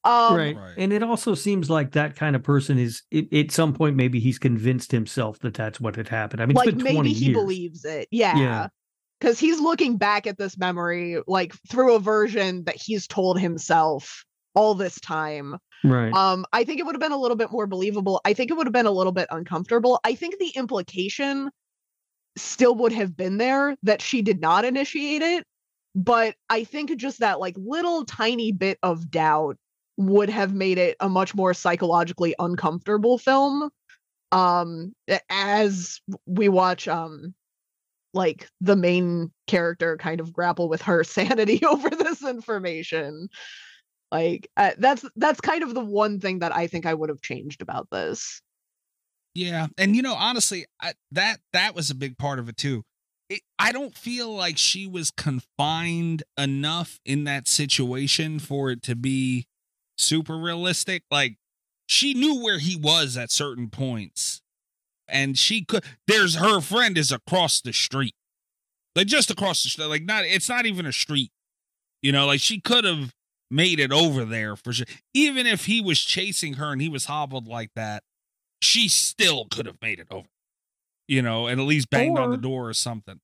[0.04, 0.56] um right.
[0.56, 0.74] Right.
[0.78, 4.20] And it also seems like that kind of person is it, at some point maybe
[4.20, 6.40] he's convinced himself that that's what had happened.
[6.42, 7.36] I mean, like it's been maybe he years.
[7.38, 8.68] believes it yeah Yeah.
[9.20, 14.24] because he's looking back at this memory like through a version that he's told himself
[14.54, 16.12] all this time Right.
[16.12, 18.54] um i think it would have been a little bit more believable i think it
[18.56, 21.50] would have been a little bit uncomfortable i think the implication
[22.40, 25.44] still would have been there that she did not initiate it
[25.94, 29.56] but i think just that like little tiny bit of doubt
[29.96, 33.70] would have made it a much more psychologically uncomfortable film
[34.32, 34.94] um
[35.30, 37.34] as we watch um
[38.14, 43.28] like the main character kind of grapple with her sanity over this information.
[44.10, 47.20] Like uh, that's that's kind of the one thing that i think i would have
[47.20, 48.40] changed about this
[49.38, 52.82] Yeah, and you know, honestly, I, that that was a big part of it too.
[53.30, 58.96] It, I don't feel like she was confined enough in that situation for it to
[58.96, 59.46] be
[59.96, 61.04] super realistic.
[61.08, 61.36] Like
[61.86, 64.42] she knew where he was at certain points,
[65.06, 65.84] and she could.
[66.08, 68.16] There's her friend is across the street,
[68.96, 69.86] like just across the street.
[69.86, 71.30] Like not, it's not even a street.
[72.02, 73.14] You know, like she could have
[73.52, 74.86] made it over there for sure.
[75.14, 78.02] Even if he was chasing her and he was hobbled like that,
[78.60, 80.26] she still could have made it over.
[81.06, 83.18] You know, and at least banged on the door or something.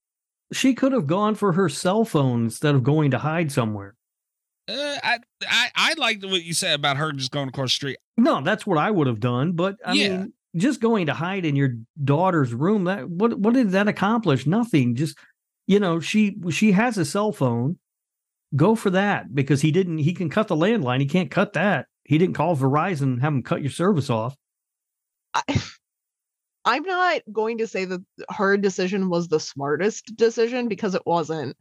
[0.53, 3.95] She could have gone for her cell phone instead of going to hide somewhere.
[4.67, 4.73] Uh,
[5.03, 7.99] I, I I liked what you said about her just going across the street.
[8.17, 9.53] No, that's what I would have done.
[9.53, 10.19] But I Yeah.
[10.19, 14.47] mean, just going to hide in your daughter's room that what what did that accomplish?
[14.47, 14.95] Nothing.
[14.95, 15.19] Just
[15.67, 17.79] you know, she she has a cell phone.
[18.57, 19.99] Go for that because he didn't.
[19.99, 21.01] He can cut the landline.
[21.01, 21.87] He can't cut that.
[22.05, 24.37] He didn't call Verizon and have them cut your service off.
[25.35, 25.43] I,
[26.65, 31.57] I'm not going to say that her decision was the smartest decision because it wasn't.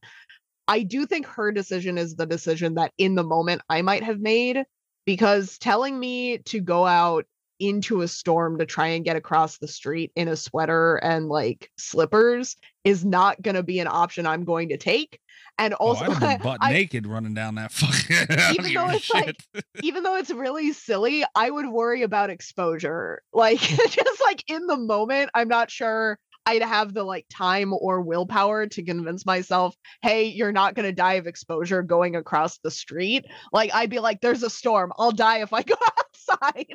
[0.67, 4.19] I do think her decision is the decision that in the moment I might have
[4.19, 4.63] made
[5.05, 7.25] because telling me to go out
[7.59, 11.69] into a storm to try and get across the street in a sweater and like
[11.77, 15.19] slippers is not going to be an option I'm going to take.
[15.57, 18.55] And oh, also, oh, I'd butt I- naked running down that fucking.
[18.55, 19.35] Even though it's like-
[19.83, 23.21] even though it's really silly, I would worry about exposure.
[23.33, 23.75] Like hmm.
[23.89, 28.67] just like in the moment, I'm not sure I'd have the like time or willpower
[28.67, 33.25] to convince myself, "Hey, you're not going to die of exposure going across the street."
[33.51, 34.91] Like I'd be like, "There's a storm.
[34.97, 36.67] I'll die if I go outside."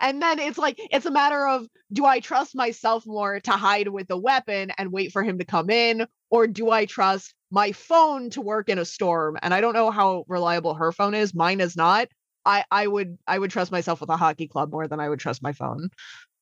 [0.00, 3.88] and then it's like it's a matter of do I trust myself more to hide
[3.88, 7.72] with a weapon and wait for him to come in or do I trust my
[7.72, 9.36] phone to work in a storm?
[9.42, 11.34] And I don't know how reliable her phone is.
[11.34, 12.08] Mine is not.
[12.46, 15.20] I I would I would trust myself with a hockey club more than I would
[15.20, 15.90] trust my phone.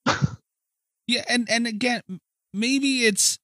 [1.09, 2.03] Yeah, and and again,
[2.53, 3.39] maybe it's.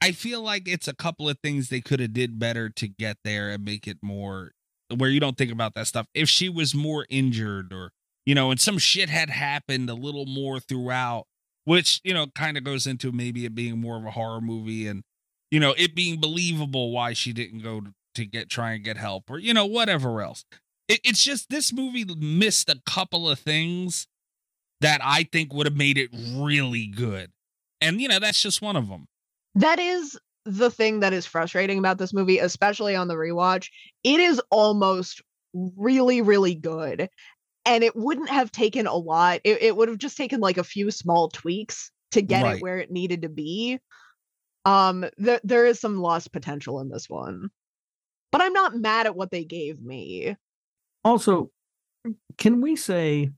[0.00, 3.18] I feel like it's a couple of things they could have did better to get
[3.24, 4.52] there and make it more
[4.94, 6.06] where you don't think about that stuff.
[6.14, 7.92] If she was more injured or
[8.26, 11.26] you know, and some shit had happened a little more throughout,
[11.64, 14.86] which you know kind of goes into maybe it being more of a horror movie
[14.86, 15.04] and
[15.54, 17.82] you know it being believable why she didn't go
[18.16, 20.44] to, get try and get help or you know whatever else.
[20.88, 24.08] It, it's just this movie missed a couple of things
[24.80, 27.30] that I think would have made it really good.
[27.80, 29.06] And you know, that's just one of them.
[29.54, 33.68] That is the thing that is frustrating about this movie, especially on the rewatch.
[34.02, 35.22] It is almost
[35.54, 37.08] really, really good.
[37.64, 39.40] And it wouldn't have taken a lot.
[39.44, 42.56] It, it would have just taken like a few small tweaks to get Right.
[42.56, 43.78] it where it needed to be.
[44.64, 47.50] Um, there there is some lost potential in this one.
[48.32, 50.36] But I'm not mad at what they gave me.
[51.04, 51.50] Also,
[52.38, 53.30] can we say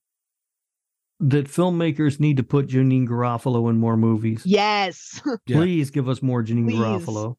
[1.21, 4.43] that filmmakers need to put Janeane Garofalo in more movies?
[4.45, 5.21] Yes.
[5.47, 6.79] Please give us more Janeane Please.
[6.79, 7.37] Garofalo.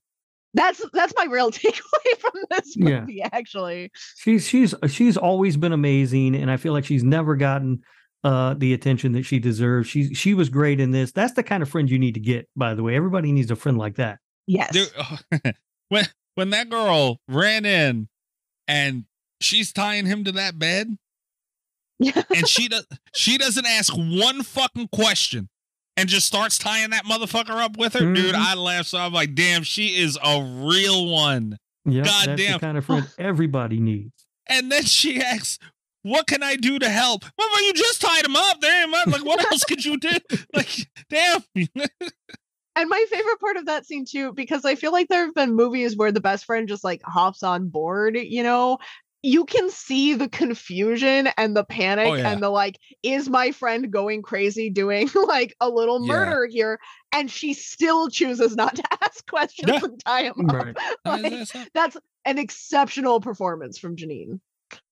[0.53, 3.01] That's that's my real takeaway from this Yeah.
[3.01, 3.91] movie, actually.
[4.17, 7.81] She's she's she's always been amazing, and I feel like she's never gotten
[8.23, 9.87] uh the attention that she deserves.
[9.87, 11.11] She she was great in this.
[11.11, 12.47] That's the kind of friend you need to get.
[12.55, 14.19] By the way, everybody needs a friend like that.
[14.47, 14.71] Yes.
[14.73, 15.53] There-
[15.89, 16.05] when
[16.35, 18.07] when that girl ran in
[18.67, 19.05] and
[19.41, 20.97] she's tying him to that bed
[21.99, 25.49] and she does she doesn't ask one fucking question
[25.95, 28.35] and just starts tying that motherfucker up with her, dude.
[28.35, 28.37] Mhm.
[28.37, 31.57] I laughed so I'm like, damn, she is a real one.
[31.85, 32.53] Yeah, God that's damn.
[32.53, 34.11] the kind of friend everybody needs.
[34.47, 35.57] And then she asks,
[36.03, 38.59] "What can I do to help?" Well, you just tied him up.
[38.61, 39.09] Damn, man.
[39.11, 40.09] like what else could you do?
[40.53, 41.43] Like, damn.
[42.75, 45.55] And my favorite part of that scene too, because I feel like there have been
[45.55, 48.77] movies where the best friend just like hops on board, you know.
[49.23, 52.29] You can see the confusion and the panic Oh, yeah.
[52.31, 56.13] and the like, is my friend going crazy doing like a little Yeah.
[56.13, 56.79] murder here?
[57.11, 59.79] And she still chooses not to ask questions Yeah.
[59.83, 60.55] and tie him up.
[60.55, 60.77] Right.
[61.03, 64.39] Like, that's an exceptional performance from Janeane.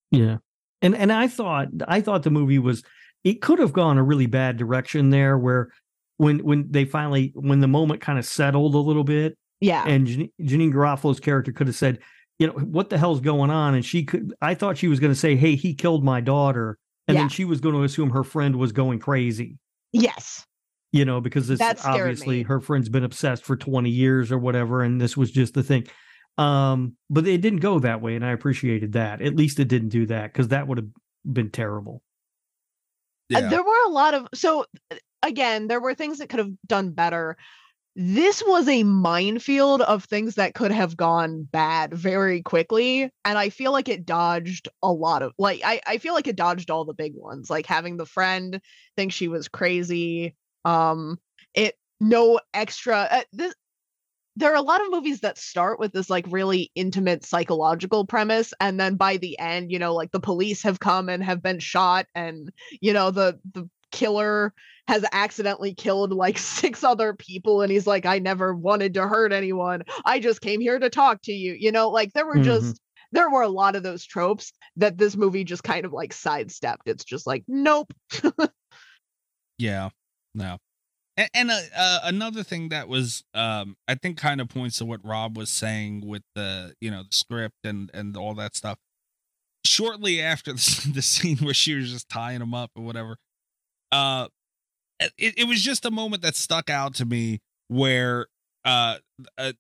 [0.10, 0.38] Yeah.
[0.82, 2.84] And and I thought I thought the movie was
[3.24, 5.70] it could have gone a really bad direction there where
[6.18, 9.84] when when they finally when the moment kind of settled a little bit Yeah.
[9.88, 12.00] and Jan- Janeane Garofalo's character could have said,
[12.40, 13.74] you know, what the hell's going on?
[13.76, 16.78] And she could I thought she was going to say, "Hey, he killed my daughter."
[17.08, 17.22] And Yeah.
[17.22, 19.58] then she was going to assume her friend was going crazy,
[19.94, 20.44] yes.
[20.92, 22.44] you know, because this obviously me.
[22.44, 25.86] her friend's been obsessed for 20 years or whatever and this was just the thing.
[26.38, 29.22] Um, but it didn't go that way and I appreciated that.
[29.22, 30.90] At least it didn't do that cuz that would have
[31.26, 32.02] been terrible.
[33.34, 36.52] Uh, there were a lot of so uh, again there were things that could have
[36.68, 37.38] done better
[37.98, 43.50] this was a minefield of things that could have gone bad very quickly and i
[43.50, 46.86] feel like it dodged a lot of like i, I feel like it dodged all
[46.86, 48.62] the big ones like having the friend
[48.96, 50.36] think she was crazy
[50.66, 51.18] um
[51.54, 53.56] it no extra uh, this
[54.36, 58.54] there are a lot of movies that start with this like really intimate psychological premise
[58.60, 61.60] and then by the end you know like the police have come and have been
[61.60, 62.52] shot and
[62.82, 64.54] you know the the killer
[64.88, 69.32] has accidentally killed like six other people and he's like I never wanted to hurt
[69.32, 69.84] anyone.
[70.06, 71.56] I just came here to talk to you.
[71.58, 72.44] You know, like there were Mhm.
[72.44, 72.82] just
[73.12, 76.88] there were a lot of those tropes that this movie just kind of like sidestepped.
[76.88, 77.94] It's just like nope.
[79.58, 79.90] Yeah,
[80.34, 80.58] no.
[81.18, 84.86] And, and uh, uh, another thing that was, um, I think, kind of points to
[84.86, 88.78] what Rob was saying with the, you know, the script and and all that stuff.
[89.66, 93.18] Shortly after the, the scene where she was just tying him up or whatever,
[93.92, 94.28] uh,
[95.18, 98.28] it, it was just a moment that stuck out to me where,
[98.64, 98.98] uh,
[99.38, 99.54] uh,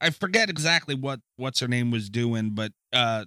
[0.00, 3.26] I forget exactly what what's her name was doing, but uh,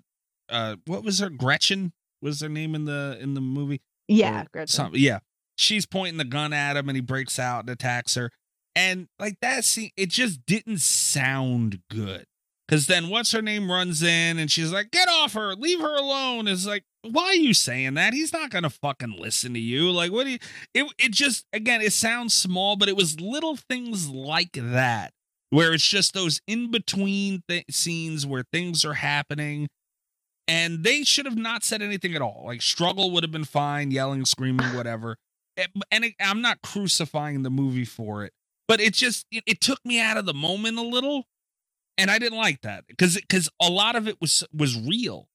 [0.49, 3.81] uh, what was her Gretchen was her name in the in the movie?
[4.09, 4.91] Yeah, or Gretchen.
[4.93, 5.19] Yeah.
[5.55, 8.31] She's pointing the gun at him and he breaks out and attacks her.
[8.75, 12.25] And like that scene, it just didn't sound good.
[12.67, 15.95] Cause then what's her name runs in and she's like, get off her, leave her
[15.95, 16.47] alone.
[16.47, 18.13] It's like, why are you saying that?
[18.13, 19.91] He's not gonna fucking listen to you.
[19.91, 20.39] Like, what do you
[20.73, 25.13] it it just again, it sounds small, but it was little things like that
[25.51, 29.67] where it's just those in between th- scenes where things are happening
[30.47, 32.43] and they should have not said anything at all.
[32.45, 35.17] Like struggle would have been fine, yelling, screaming, whatever.
[35.57, 38.33] It- and I'm not crucifying the movie for it,
[38.67, 41.27] but it just it, it took me out of the moment a little,
[41.97, 45.29] and I didn't like that because because a lot of it was was real.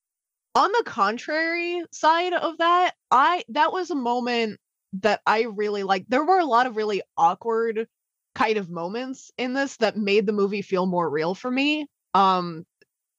[0.54, 4.58] on the contrary side of that i that was a moment
[4.92, 7.86] that i really like there were a lot of really awkward
[8.34, 12.64] kind of moments in this that made the movie feel more real for me um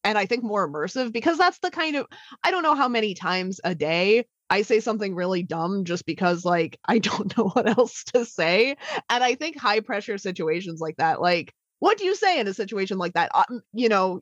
[0.04, 2.06] and i think more immersive because that's the kind of
[2.44, 6.46] i don't know how many times a day i say something really dumb just because
[6.46, 8.78] like i don't know what else to say.
[9.10, 12.54] And i think high pressure situations like that like what do you say in a
[12.54, 13.32] situation like that?
[13.34, 14.22] Um, you know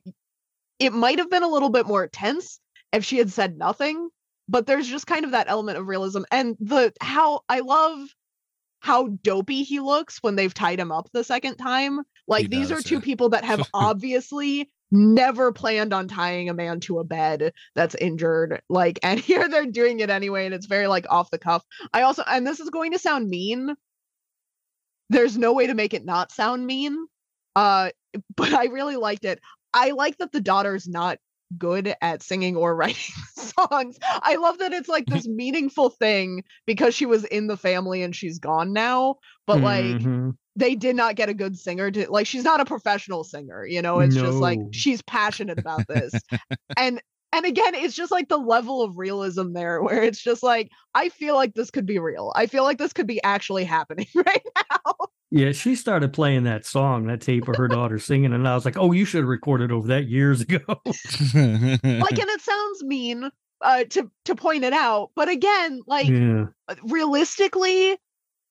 [0.78, 2.58] it might have been a little bit more tense
[2.92, 4.08] if she had said nothing
[4.48, 6.22] but there's just kind of that element of realism.
[6.32, 8.08] And the how i love
[8.80, 12.00] how dopey he looks when they've tied him up the second time.
[12.26, 13.00] Like He these does, are two yeah.
[13.02, 18.60] people that have obviously never planned on tying a man to a bed that's injured
[18.68, 22.02] like and here they're doing it anyway and it's very like off the cuff i
[22.02, 23.74] also and this is going to sound mean
[25.10, 26.96] there's no way to make it not sound mean
[27.56, 27.90] uh
[28.36, 29.40] but i really liked it
[29.74, 31.18] i like that the daughter's not
[31.58, 33.98] good at singing or writing songs.
[34.02, 38.14] I love that it's like this meaningful thing because she was in the family and
[38.14, 40.36] she's gone now, but like Mhm.
[40.56, 43.80] They did not get a good singer to like she's not a professional singer, you
[43.80, 46.12] know, it's just like she's passionate about this.
[46.76, 47.00] and
[47.32, 51.08] and again, it's just like the level of realism there where it's just like I
[51.08, 52.32] feel like this could be real.
[52.34, 54.94] I feel like this could be actually happening right now.
[55.32, 58.64] Yeah, she started playing that song, that tape of her daughter singing, and I was
[58.64, 60.98] like, "Oh, you should have recorded over that years ago." like
[61.34, 66.46] and it sounds mean uh to to point it out, but again, like yeah,
[66.82, 67.96] realistically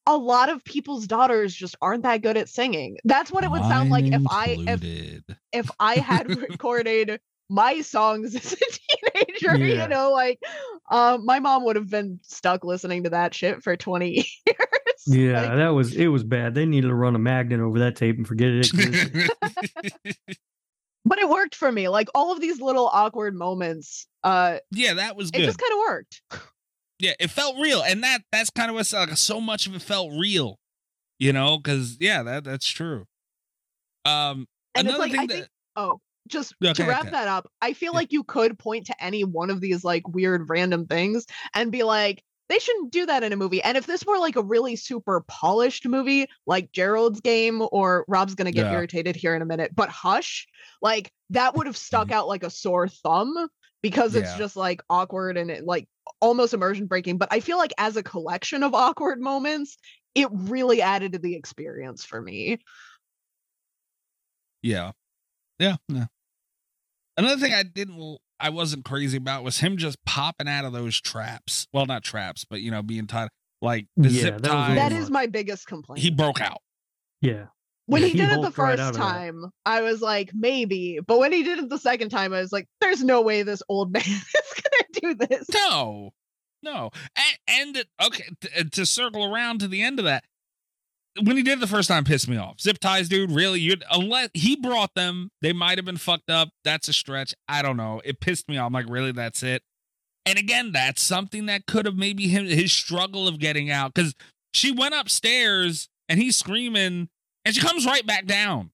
[0.10, 2.98] a lot of people's daughters just aren't that good at singing.
[3.06, 5.24] That's what it would sound like if I if
[5.54, 7.20] if I had recorded
[7.50, 9.84] my songs as a teenager, Yeah.
[9.84, 10.40] you know, like
[10.90, 14.10] um my mom would have been stuck listening to that shit for 20
[14.46, 14.58] years.
[15.06, 16.08] yeah, Like, that was it.
[16.08, 16.56] Was bad.
[16.56, 19.30] They needed to run a magnet over that tape and forget it
[21.06, 21.88] but it worked for me.
[21.88, 25.80] Like all of these little awkward moments, uh yeah, that was it just kind of
[25.88, 26.22] worked.
[27.00, 29.10] Yeah, it felt real, and that that's kind of what's like.
[29.18, 30.60] So much of it felt real,
[31.18, 33.06] you know, because yeah, that that's true.
[34.06, 37.12] Um, And another like thing I that think oh just Yeah, to wrap okay.
[37.12, 37.98] that up, I feel Yeah.
[38.00, 41.84] like you could point to any one of these like weird random things and be
[41.84, 43.62] like, they shouldn't do that in a movie.
[43.64, 48.36] And if this were like a really super polished movie, like Gerald's Game, or Rob's
[48.36, 48.74] gonna get Yeah.
[48.74, 50.48] irritated here in a minute, but Hush,
[50.82, 53.50] like that would have stuck out like a sore thumb
[53.82, 54.38] because it's Yeah.
[54.38, 55.88] just like awkward and it, like
[56.22, 57.18] almost immersion breaking.
[57.18, 59.78] But I feel like as a collection of awkward moments,
[60.16, 62.60] it really added to the experience for me.
[64.62, 64.92] Yeah.
[65.60, 65.78] Yeah.
[65.88, 66.06] Yeah.
[67.18, 71.00] Another thing I didn't I wasn't crazy about was him just popping out of those
[71.02, 71.68] traps.
[71.74, 73.30] Well, not traps, but you know, being tied
[73.62, 74.76] like the Yeah, zip that was a ties.
[74.78, 76.02] That little is my biggest complaint.
[76.02, 76.60] he broke out.
[77.22, 77.48] yeah,
[77.90, 81.00] when he He did it the right first out time, I was like, maybe.
[81.06, 83.64] But when he did it the second time, I was like, there's no way this
[83.68, 85.48] old man is gonna do this.
[85.54, 86.12] No.
[86.62, 86.92] No.
[87.48, 90.24] And, and okay, t- uh, to circle around to the end of that,
[91.24, 92.62] when he did it the first time pissed me off.
[92.62, 93.60] Zip ties, dude, really?
[93.60, 96.50] You unless he brought them, they might have been fucked up.
[96.64, 97.34] That's a stretch.
[97.48, 98.02] I don't know.
[98.06, 98.68] It pissed me off.
[98.68, 99.64] I'm like, really, that's it.
[100.26, 103.96] And again, that's something that could have maybe him his struggle of getting out.
[103.96, 104.14] Cause
[104.54, 107.10] she went upstairs and he's screaming
[107.50, 108.72] and she comes right back down.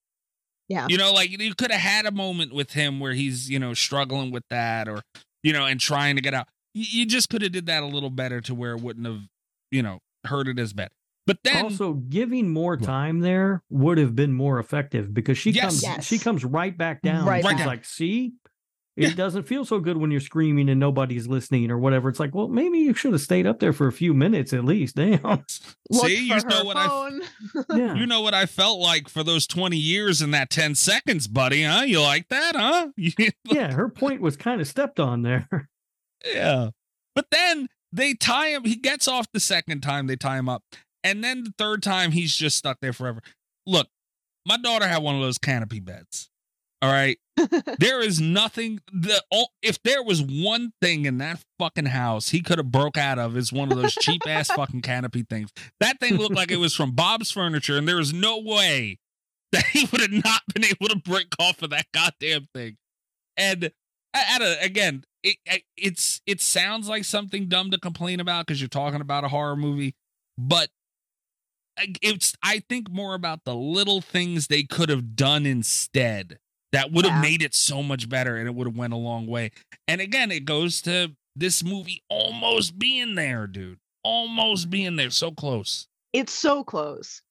[0.68, 0.88] Yeah.
[0.89, 3.73] You know, like you could have had a moment with him where he's, you know,
[3.73, 5.02] struggling with that or,
[5.43, 6.47] you know, and trying to get out.
[6.73, 9.22] You, you just could have did that a little better to where it wouldn't have,
[9.72, 10.89] you know, hurt it as bad.
[11.27, 15.64] But then also giving more time there would have been more effective because she Yes.
[15.65, 16.06] comes Yes.
[16.06, 17.26] she comes right back down.
[17.26, 17.65] Right She's back.
[17.68, 18.34] like, see,
[18.97, 19.09] Yeah.
[19.09, 22.07] it doesn't feel so good when you're screaming and nobody's listening or whatever.
[22.07, 24.63] It's like, well, maybe you should have stayed up there for a few minutes at
[24.63, 24.95] least.
[24.95, 25.43] Damn.
[25.91, 27.22] See, you know her what I phone.
[27.76, 27.95] Yeah.
[27.95, 31.63] you know what I felt like for those 20 years in that 10 seconds, buddy,
[31.63, 31.81] huh?
[31.81, 32.88] You like that, huh?
[33.45, 35.69] yeah, her point was kind of stepped on there.
[36.26, 36.69] Yeah.
[37.15, 38.63] But then they tie him.
[38.63, 40.63] He gets off the second time they tie him up.
[41.03, 43.22] And then the third time he's just stuck there forever.
[43.67, 43.88] Look,
[44.45, 46.30] my daughter had one of those canopy beds.
[46.86, 47.18] All right.
[47.80, 49.20] there is nothing the
[49.64, 53.36] if there was one thing in that fucking house he could have broke out of
[53.36, 55.49] is one of those cheap ass fucking canopy things.
[55.80, 58.99] That thing looked like it was from Bob's Furniture, and there is no way
[59.52, 62.78] that he would have not been able to break off of that goddamn thing.
[63.36, 63.72] And
[64.14, 65.38] at a, again, it
[65.76, 69.56] it's it sounds like something dumb to complain about because you're talking about a horror
[69.56, 69.95] movie,
[70.38, 70.70] but
[72.03, 76.38] it's I think more about the little things they could have done instead
[76.72, 77.22] that would have Yeah.
[77.30, 79.52] made it so much better and it would have went a long way.
[79.88, 83.80] And again, it goes to this movie almost being there, dude.
[84.04, 85.88] Almost being there, so close.
[86.14, 87.22] it's so close.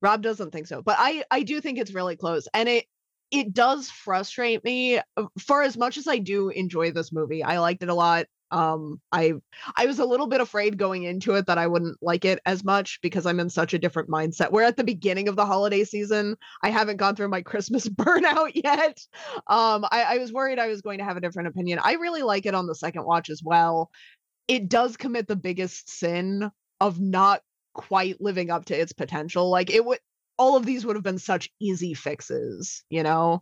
[0.00, 2.86] Rob doesn't think so, but I I do think it's really close, and it
[3.30, 4.98] it does frustrate me.
[4.98, 8.26] uh, For as much as I do enjoy this movie, I liked it a lot.
[8.54, 9.32] Um, I
[9.76, 12.62] I was a little bit afraid going into it that I wouldn't like it as
[12.62, 14.52] much because I'm in such a different mindset.
[14.52, 16.36] We're at the beginning of the holiday season.
[16.62, 19.00] I haven't gone through my Christmas burnout yet.
[19.48, 21.80] Um, I, I was worried I was going to have a different opinion.
[21.82, 23.90] I really like it on the second watch as well.
[24.46, 26.50] It does commit the biggest sin
[26.80, 29.50] of not quite living up to its potential.
[29.50, 29.98] Like it would
[30.38, 33.40] all of these would have been such easy fixes, you know?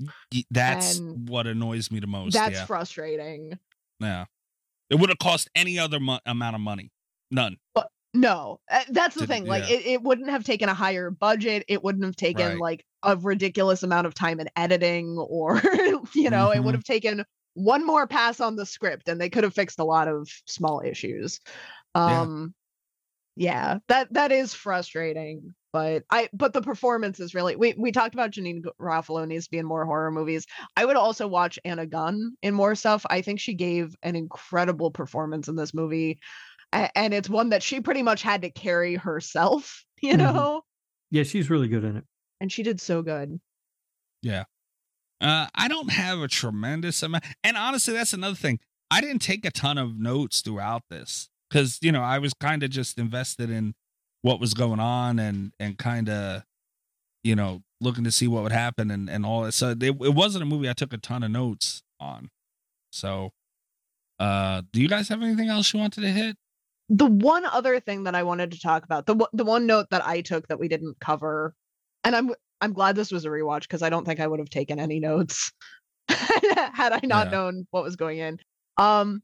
[0.50, 2.32] That's And what annoys me the most.
[2.32, 2.64] That's yeah.
[2.66, 3.58] frustrating.
[4.00, 4.24] yeah.
[4.92, 6.92] It would have cost any other mo- amount of money.
[7.30, 7.56] None.
[7.74, 9.46] But No, uh, that's the Didn't- thing.
[9.46, 9.76] Like yeah.
[9.76, 11.64] it, it wouldn't have taken a higher budget.
[11.66, 12.58] It wouldn't have taken Right.
[12.60, 15.60] like a ridiculous amount of time in editing or
[16.14, 16.64] you know, it Mhm.
[16.64, 17.24] would have taken
[17.54, 20.82] one more pass on the script and they could have fixed a lot of small
[20.84, 21.40] issues.
[21.94, 22.54] Um
[23.36, 25.54] yeah, that that is frustrating.
[25.72, 29.50] But I but the performance is really we we talked about Janeane Garofalo needs to
[29.50, 30.46] be in more horror movies.
[30.76, 33.06] I would also watch Anna Gunn in more stuff.
[33.08, 36.18] I think she gave an incredible performance in this movie.
[36.72, 40.18] And it's one that she pretty much had to carry herself, you Mhm.
[40.18, 40.62] know?
[41.10, 42.04] Yeah, she's really good in it.
[42.40, 43.40] And she did so good.
[44.22, 44.44] Yeah
[45.20, 47.24] uh, I don't have a tremendous amount.
[47.44, 48.60] And honestly, that's another thing.
[48.90, 52.62] I didn't take a ton of notes throughout this because, you know, I was kind
[52.62, 53.74] of just invested in
[54.22, 56.42] what was going on and, and kind of,
[57.22, 59.52] you know, looking to see what would happen and, and all that.
[59.52, 62.30] So it, it wasn't a movie I took a ton of notes on.
[62.90, 63.32] So,
[64.18, 66.36] uh, do you guys have anything else you wanted to hit?
[66.88, 69.86] The one other thing that I wanted to talk about, the one- the one note
[69.90, 71.54] that I took that we didn't cover,
[72.04, 72.30] and I'm
[72.60, 75.00] I'm glad this was a rewatch because I don't think I would have taken any
[75.00, 75.52] notes
[76.08, 77.30] had I not Yeah.
[77.32, 78.38] known what was going in.
[78.78, 79.22] Um,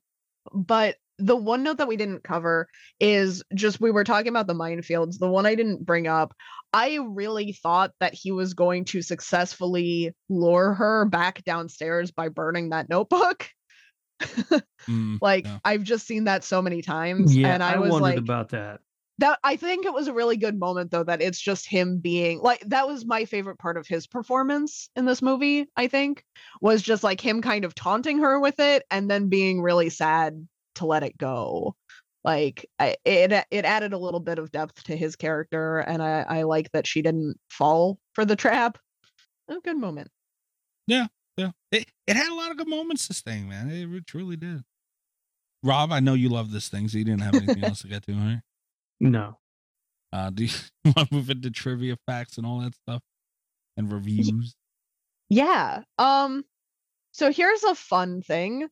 [0.53, 2.69] but the one note that we didn't cover
[3.01, 5.19] is just we were talking about the minefields.
[5.19, 6.35] The one I didn't bring up,
[6.73, 12.71] I really thought that he was going to successfully lure her back downstairs by burning
[12.71, 13.49] that notebook.
[14.89, 15.59] Mm, like yeah.
[15.65, 18.51] I've just seen that so many times, Yeah, and I, I, was wondered like, about
[18.51, 18.81] that.
[19.19, 22.41] that I think it was a really good moment though that it's just him being
[22.41, 26.25] like that was my favorite part of his performance in this movie I think
[26.63, 30.47] was just like him kind of taunting her with it and then being really sad
[30.79, 31.77] to let it go
[32.25, 36.23] like I, it it added a little bit of depth to his character and I
[36.29, 38.79] I like that she didn't fall for the trap
[39.49, 40.11] a good moment
[40.87, 41.07] Yeah.
[41.37, 43.71] Yeah it, it had a lot of good moments, this thing, man.
[43.71, 44.63] It, re- truly did.
[45.63, 48.05] Rob, I know you love this thing, so you didn't have anything else to get
[48.07, 48.41] to, right?
[49.01, 49.39] No.
[50.13, 50.51] Uh, do you
[50.85, 53.01] want to move into trivia facts and all that stuff
[53.77, 54.57] and reviews?
[55.29, 55.83] Yeah.
[55.99, 56.45] Um
[57.13, 58.69] so here's a fun thing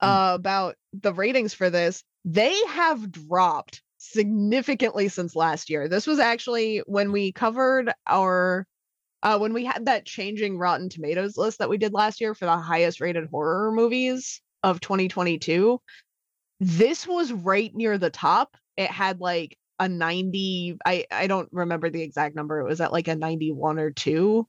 [0.00, 2.02] uh, about the ratings for this.
[2.24, 5.88] They have dropped significantly since last year.
[5.88, 8.66] This was actually when we covered our
[9.22, 12.44] uh when we had that changing Rotten Tomatoes list that we did last year for
[12.44, 15.80] the highest rated horror movies of 2022.
[16.60, 18.56] This was right near the top.
[18.76, 22.60] It had like a 90 I I don't remember the exact number.
[22.60, 24.46] It was at like a 91 or 2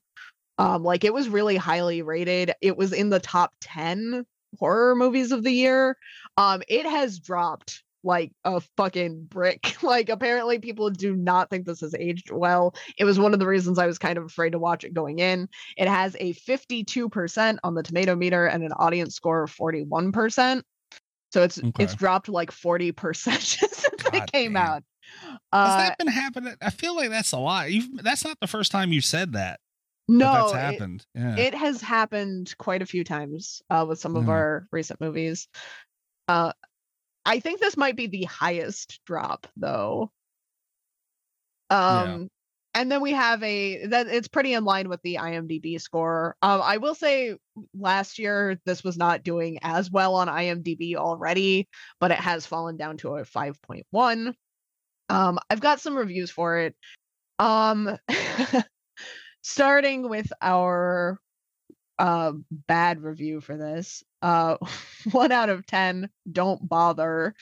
[0.58, 4.24] um like it was really highly rated it was in the top 10
[4.58, 5.96] horror movies of the year
[6.36, 11.80] um it has dropped like a fucking brick like apparently people do not think this
[11.80, 14.58] has aged well it was one of the reasons i was kind of afraid to
[14.58, 19.14] watch it going in it has a 52% on the tomato meter and an audience
[19.14, 20.62] score of 41%
[21.30, 22.94] so it's it's dropped like 40%
[23.40, 24.62] since God it came damn.
[24.62, 24.82] out
[25.52, 26.54] Has Uh, that been happening?
[26.62, 27.70] I feel like that's a lot.
[27.70, 29.60] You've, that's not the first time you've said that.
[30.08, 31.36] No, that's it- yeah.
[31.36, 34.28] it has happened quite a few times uh, with some of Mhm.
[34.30, 35.48] our recent movies.
[36.26, 36.52] Uh,
[37.24, 40.10] I think this might be the highest drop, though.
[41.70, 42.00] Yeah.
[42.14, 42.30] Um,
[42.74, 46.36] and then we have a that it's pretty in line with the IMDb score.
[46.42, 47.36] Um, I will say
[47.76, 51.68] last year this was not doing as well on IMDb already,
[51.98, 54.32] but it has fallen down to a 5.1.
[55.08, 56.76] Um, I've got some reviews for it.
[57.38, 57.96] Um,
[59.42, 61.20] starting with our
[61.98, 64.02] uh bad review for this.
[64.22, 64.56] Uh,
[65.12, 66.08] one out of ten.
[66.30, 67.34] Don't bother.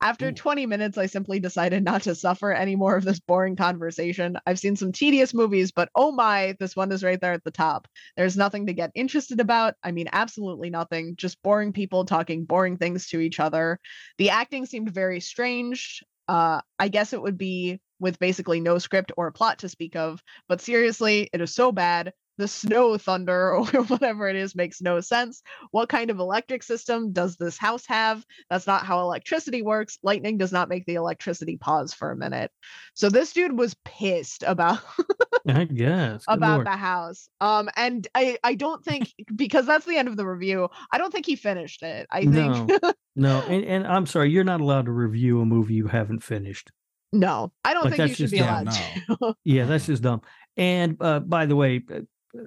[0.00, 0.32] After Ooh.
[0.32, 4.38] 20 minutes, I simply decided not to suffer any more of this boring conversation.
[4.46, 7.50] I've seen some tedious movies, but oh my, this one is right there at the
[7.50, 7.88] top.
[8.16, 9.74] There's nothing to get interested about.
[9.82, 11.16] I mean, absolutely nothing.
[11.16, 13.80] Just boring people talking boring things to each other.
[14.18, 16.04] The acting seemed very strange.
[16.28, 20.22] Uh, I guess it would be with basically no script or plot to speak of,
[20.48, 22.12] but seriously, it is so bad.
[22.38, 25.42] The snow thunder or whatever it is makes no sense.
[25.72, 28.24] What kind of electric system does this house have?
[28.48, 29.98] That's not how electricity works.
[30.04, 32.52] Lightning does not make the electricity pause for a minute.
[32.94, 34.78] So this dude was pissed about
[35.48, 36.26] I guess.
[36.26, 36.66] Good about lord.
[36.66, 37.28] the house.
[37.40, 40.68] Um and I I don't think because that's the end of the review.
[40.92, 42.06] I don't think he finished it.
[42.10, 42.92] I think No.
[43.16, 46.70] No, and, and I'm sorry, you're not allowed to review a movie you haven't finished.
[47.12, 47.52] No.
[47.64, 48.66] I don't Like, think you that's should just be dumb.
[48.68, 49.34] allowed to.
[49.44, 50.22] Yeah, that's just dumb.
[50.56, 52.00] And uh, by the way, uh,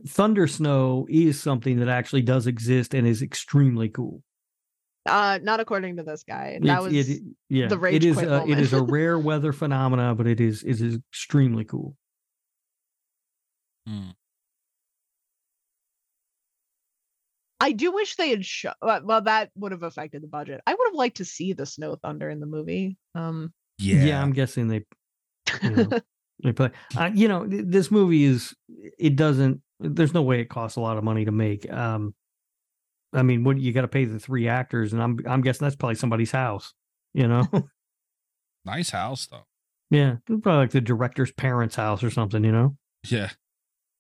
[0.08, 4.22] thunder snow is something that actually does exist and is extremely cool.
[5.08, 6.60] Uh not according to this guy.
[6.62, 9.18] That It's- was it, yeah, the rage it is quit uh, it is a rare
[9.18, 11.96] weather phenomena, but it is it is extremely cool.
[13.88, 14.10] Hmm.
[17.60, 18.74] I do wish they had shown.
[18.82, 20.62] Well, that would have affected the budget.
[20.66, 22.98] I would have liked to see the snow thunder in the movie.
[23.14, 24.22] Um, Yeah.
[24.22, 24.86] I'm guessing they
[25.64, 25.90] you know,
[26.44, 26.72] they play.
[26.98, 28.54] Uh, you know, this movie is
[29.00, 29.62] it doesn't.
[29.80, 31.72] There's no way it costs a lot of money to make.
[31.72, 32.14] Um,
[33.14, 35.76] I mean, what you got to pay the three actors, and I'm I'm guessing that's
[35.76, 36.74] probably somebody's house.
[37.14, 37.48] You know,
[38.66, 39.46] Nice house though.
[39.90, 42.44] yeah, probably like the director's parents' house or something.
[42.44, 42.78] You know,
[43.10, 43.30] Yeah.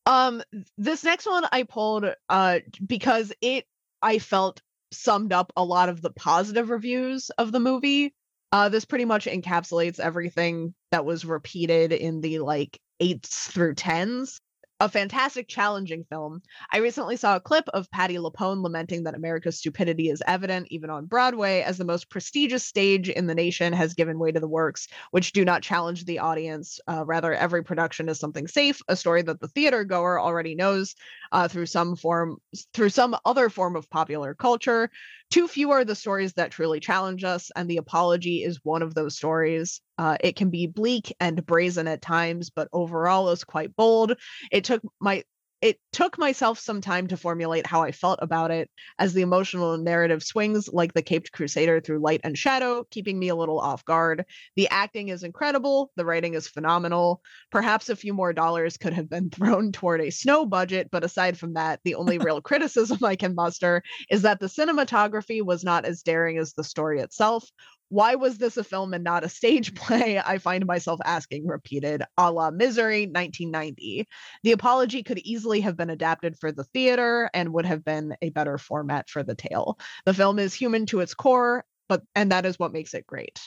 [0.06, 0.41] um,
[0.78, 3.66] this next one I pulled uh because it
[4.02, 4.62] I felt
[4.94, 8.14] summed up a lot of the positive reviews of the movie.
[8.52, 14.41] Uh, this pretty much encapsulates everything that was repeated in the like eights through tens.
[14.82, 16.41] A fantastic, challenging film.
[16.73, 20.90] I recently saw a clip of Patti LuPone lamenting that America's stupidity is evident even
[20.90, 24.48] on Broadway, as the most prestigious stage in the nation has given way to the
[24.48, 26.80] works which do not challenge the audience.
[26.88, 30.95] Uh, rather, every production is something safe, a story that the theater goer already knows
[31.32, 32.38] uh, through some form,
[32.73, 34.90] through some other form of popular culture.
[35.32, 38.94] Too few are the stories that truly challenge us, and the apology is one of
[38.94, 39.80] those stories.
[39.98, 44.18] Uh, it can be bleak and brazen at times, but overall is quite bold.
[44.52, 45.24] It took my
[45.62, 49.78] it took myself some time to formulate how I felt about it, as the emotional
[49.78, 53.86] narrative swings like the Caped Crusader through light and shadow, keeping me a little off
[53.86, 54.26] guard.
[54.56, 57.22] The acting is incredible, the writing is phenomenal.
[57.52, 61.38] Perhaps a few more dollars could have been thrown toward a snow budget, but aside
[61.38, 65.86] from that, the only real criticism I can muster is that the cinematography was not
[65.86, 67.48] as daring as the story itself.
[67.91, 70.18] Why was this a film and not a stage play?
[70.18, 74.07] I find myself asking repeated, a la Misery 1990.
[74.43, 78.30] The apology could easily have been adapted for the theater and would have been a
[78.30, 79.77] better format for the tale.
[80.05, 83.41] The film is human to its core, but and that is what makes it great.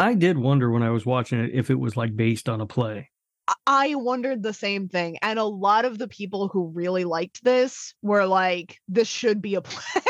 [0.00, 2.66] I did wonder when I was watching it if it was like based on a
[2.66, 3.08] play.
[3.46, 5.16] I- I wondered the same thing.
[5.22, 9.54] And a lot of the people who really liked this were like, this should be
[9.54, 10.02] a play.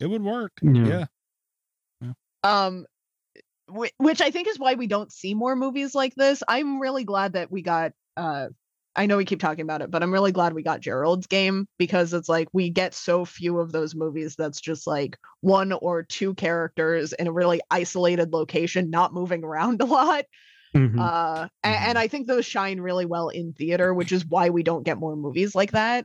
[0.00, 0.52] It would work.
[0.60, 0.86] Yeah.
[0.86, 1.04] Yeah.
[2.42, 2.86] Um
[3.68, 6.42] whi- which I think is why we don't see more movies like this.
[6.48, 8.48] I'm really glad that we got uh
[8.96, 11.68] I know we keep talking about it, but I'm really glad we got Gerald's game
[11.78, 16.02] because it's like we get so few of those movies that's just like one or
[16.02, 20.24] two characters in a really isolated location, not moving around a lot.
[20.74, 20.98] Mhm.
[20.98, 24.64] Uh, a- and, I think those shine really well in theater, which is why we
[24.64, 26.04] don't get more movies like that.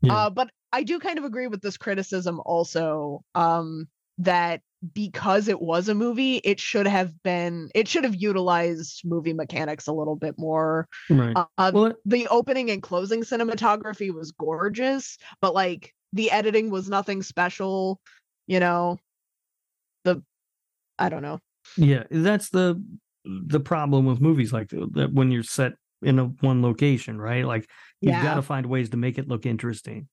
[0.00, 0.24] Yeah.
[0.24, 3.86] Uh, but I do kind of agree with this criticism also um,
[4.18, 4.62] that
[4.94, 9.86] because it was a movie, it should have been, it should have utilized movie mechanics
[9.86, 10.88] a little bit more.
[11.08, 11.36] right.
[11.36, 16.88] Uh, uh, Well, the opening and closing cinematography was gorgeous, but like the editing was
[16.88, 18.00] nothing special,
[18.46, 18.98] you know.
[20.04, 20.22] The,
[20.98, 21.38] I don't know.
[21.76, 22.82] Yeah, that's the
[23.24, 27.46] the problem with movies like that when you're set in a one location, right?
[27.46, 30.08] Like you've got to find ways to make it look interesting.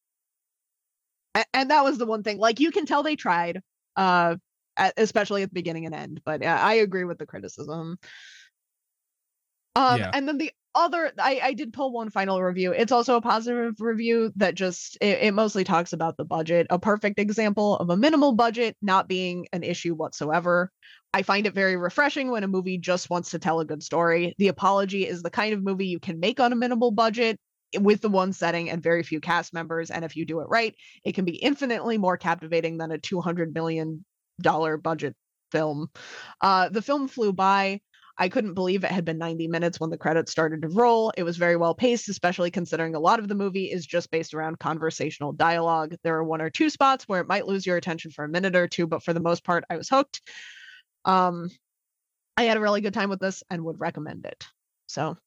[1.36, 3.62] A- and that was the one thing like you can tell they tried
[3.96, 4.36] uh
[4.80, 6.22] at, especially at the beginning and end.
[6.26, 7.98] But uh, I agree with the criticism.
[9.76, 10.10] Um, Yeah.
[10.14, 12.72] and then the other, I, I did pull one final review.
[12.72, 16.68] It's also a positive review that just it, it mostly talks about the budget.
[16.70, 20.72] A perfect example of a minimal budget not being an issue whatsoever.
[21.14, 24.36] I find it very refreshing when a movie just wants to tell a good story.
[24.38, 27.40] The Apology is the kind of movie you can make on a minimal budget
[27.80, 29.90] with the one setting and very few cast members.
[29.92, 33.54] And if you do it right, it can be infinitely more captivating than a $200
[33.54, 34.06] million
[34.42, 35.16] budget
[35.52, 35.90] film.
[36.42, 37.82] Uh, the film flew by.
[38.22, 41.14] I couldn't believe it had been 90 minutes when the credits started to roll.
[41.16, 44.34] It was very well paced, especially considering a lot of the movie is just based
[44.34, 45.96] around conversational dialogue.
[46.04, 48.58] There are one or two spots where it might lose your attention for a minute
[48.58, 50.22] or two, but for the most part, I was hooked.
[51.06, 51.50] Um,
[52.36, 54.46] I had a really good time with this and would recommend it.
[54.88, 55.18] So,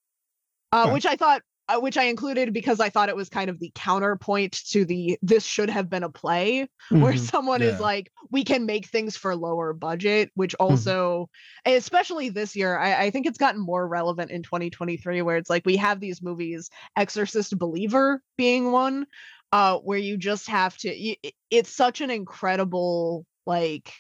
[0.73, 0.93] uh, Okay.
[0.93, 3.71] which I thought, uh, which I included because I thought it was kind of the
[3.75, 6.69] counterpoint to the this should have been a play
[6.99, 7.19] where Mhm.
[7.19, 11.29] someone is like, we can make things for lower budget, which also,
[11.65, 15.65] especially this year, I, I think it's gotten more relevant in 2023, where it's like
[15.67, 19.07] we have these movies, Exorcist Believer being one,
[19.53, 23.93] uh, where you just have to, y- i- it's such an incredible, like,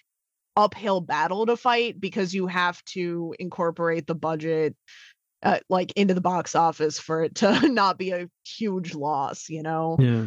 [0.54, 4.76] uphill battle to fight because you have to incorporate the budget
[5.42, 9.62] uh, like into the box office for it to not be a huge loss you
[9.62, 10.26] know Yeah.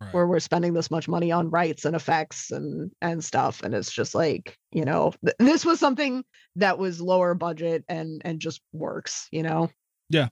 [0.00, 0.12] Right.
[0.12, 3.92] where we're spending this much money on rights and effects and and stuff and it's
[3.92, 6.24] just like you know th- this was something
[6.56, 9.70] that was lower budget and and just works you know
[10.12, 10.26] Eh.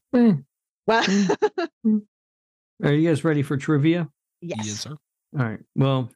[0.87, 1.05] well
[2.85, 4.09] Are you guys ready for trivia?
[4.41, 4.91] yes, Yes, sir.
[5.39, 5.61] All right.
[5.77, 6.11] Well,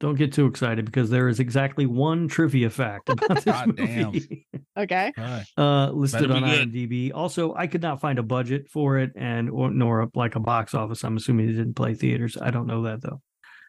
[0.00, 4.06] don't get too excited because there is exactly one trivia fact about this God damn.
[4.12, 4.46] movie
[4.76, 5.12] okay
[5.58, 6.72] uh, listed on be good.
[6.72, 7.12] IMDb.
[7.14, 10.40] Also, I could not find a budget for it, and or, nor a, like a
[10.40, 11.04] box office.
[11.04, 12.36] I'm assuming it didn't play theaters.
[12.40, 13.20] I don't know that though.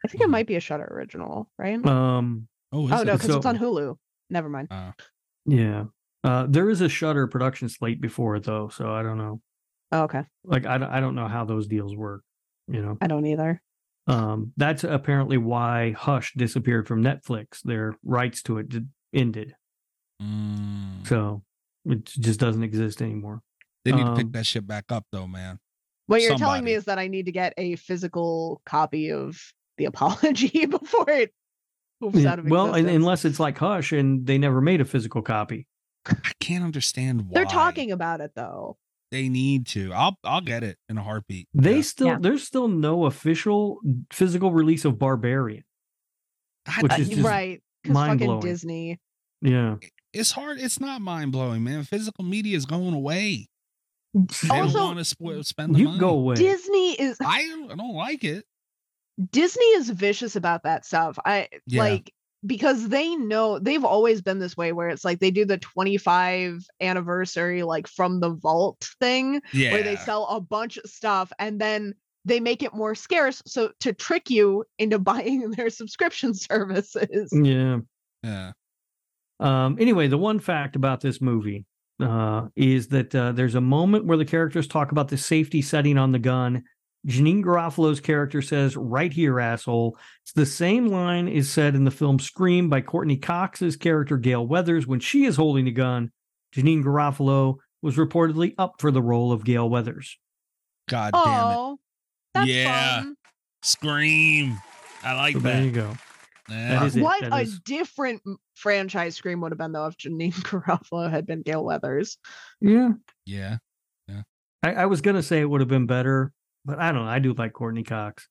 [0.04, 3.04] i think it might be a Shudder original right Um, Oh, is oh it?
[3.06, 3.96] no because it's on hulu
[4.30, 4.92] never mind Uh,
[5.46, 5.84] yeah.
[6.24, 9.40] Uh, there is a Shudder production slate before it though, so I don't know.
[9.92, 12.22] oh, okay Like I, don't- I don't know how those deals work.
[12.68, 12.96] You know.
[13.02, 13.60] i don't either
[14.06, 17.62] Um, that's apparently why Hush disappeared from Netflix.
[17.62, 19.54] Their rights to it did, ended,
[20.20, 21.06] mm.
[21.06, 21.42] so
[21.84, 23.42] it just doesn't exist anymore.
[23.84, 25.58] They need to pick um, that shit back up, though, man.
[26.06, 29.40] what you're telling me is that i need to get a physical copy of
[29.78, 31.32] the apology before it
[32.00, 32.96] moves out of well, existence.
[32.96, 35.66] unless it's like Hush, and they never made a physical copy.
[36.06, 38.76] I can't understand why they're talking about it though
[39.12, 39.92] They need to.
[39.92, 41.46] I'll I'll get it in a heartbeat.
[41.54, 41.82] They Yeah.
[41.82, 42.18] still Yeah.
[42.20, 43.78] there's still no official
[44.12, 45.62] physical release of Barbarian.
[46.80, 48.40] Which is just right because fucking mind-blowing.
[48.40, 49.00] disney
[49.42, 49.76] Yeah.
[50.12, 50.58] it's hard.
[50.60, 51.84] It's not mind blowing, man.
[51.84, 53.48] Physical media is going away.
[54.14, 55.98] They Also- don't want to sp- spend the You money.
[55.98, 56.34] go away.
[56.36, 58.44] disney is I don't, I don't like it.
[59.30, 61.18] Disney is vicious about that stuff.
[61.24, 61.82] I Yeah.
[61.82, 62.12] like
[62.44, 66.64] because they know they've always been this way where it's like they do the 25
[66.80, 69.72] anniversary like from the vault thing Yeah.
[69.72, 71.94] where they sell a bunch of stuff and then
[72.24, 77.32] they make it more scarce so to trick you into buying their subscription services.
[77.32, 77.78] Yeah.
[78.22, 78.52] yeah.
[79.40, 81.64] Um, anyway, the one fact about this movie
[82.00, 85.98] uh, is that uh, there's a moment where the characters talk about the safety setting
[85.98, 86.62] on the gun.
[87.06, 91.90] Janeane Garofalo's character says, "Right here, asshole." It's the same line is said in the
[91.90, 96.12] film Scream by Courteney Cox's character Gale Weathers when she is holding the gun.
[96.54, 100.16] Janeane Garofalo was reportedly up for the role of Gale Weathers.
[100.88, 101.26] God damn it.
[101.56, 101.78] Oh,
[102.34, 103.00] that's Yeah.
[103.02, 103.16] fun.
[103.62, 104.58] Scream.
[105.02, 105.96] I like So there you go.
[106.48, 106.78] Yeah.
[106.80, 106.96] That is.
[106.96, 108.22] What That a is- different
[108.54, 112.18] franchise Scream would have been though if Janeane Garofalo had been Gale Weathers.
[112.60, 112.90] Yeah,
[113.26, 113.56] yeah.
[114.64, 116.32] I, I was gonna say it would have been better,
[116.64, 117.10] but I don't know.
[117.10, 118.28] I do like Courteney Cox.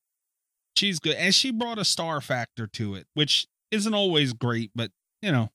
[0.76, 1.16] She's good.
[1.16, 4.90] And she brought a star factor to it, which isn't always great, but
[5.20, 5.50] you know,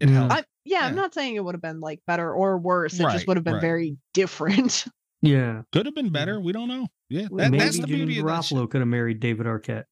[0.00, 0.14] it Yeah.
[0.14, 0.34] helps.
[0.36, 2.98] I, yeah, I'm not saying it would have been like better or worse.
[2.98, 3.60] It Right, just would have been right.
[3.62, 4.84] very different.
[5.24, 6.40] Yeah, Could have been better.
[6.40, 6.88] We don't know.
[7.08, 7.28] Yeah.
[7.30, 8.58] That, maybe that's the beauty Janeane of that shit.
[8.58, 9.84] Garofalo could have married David Arquette.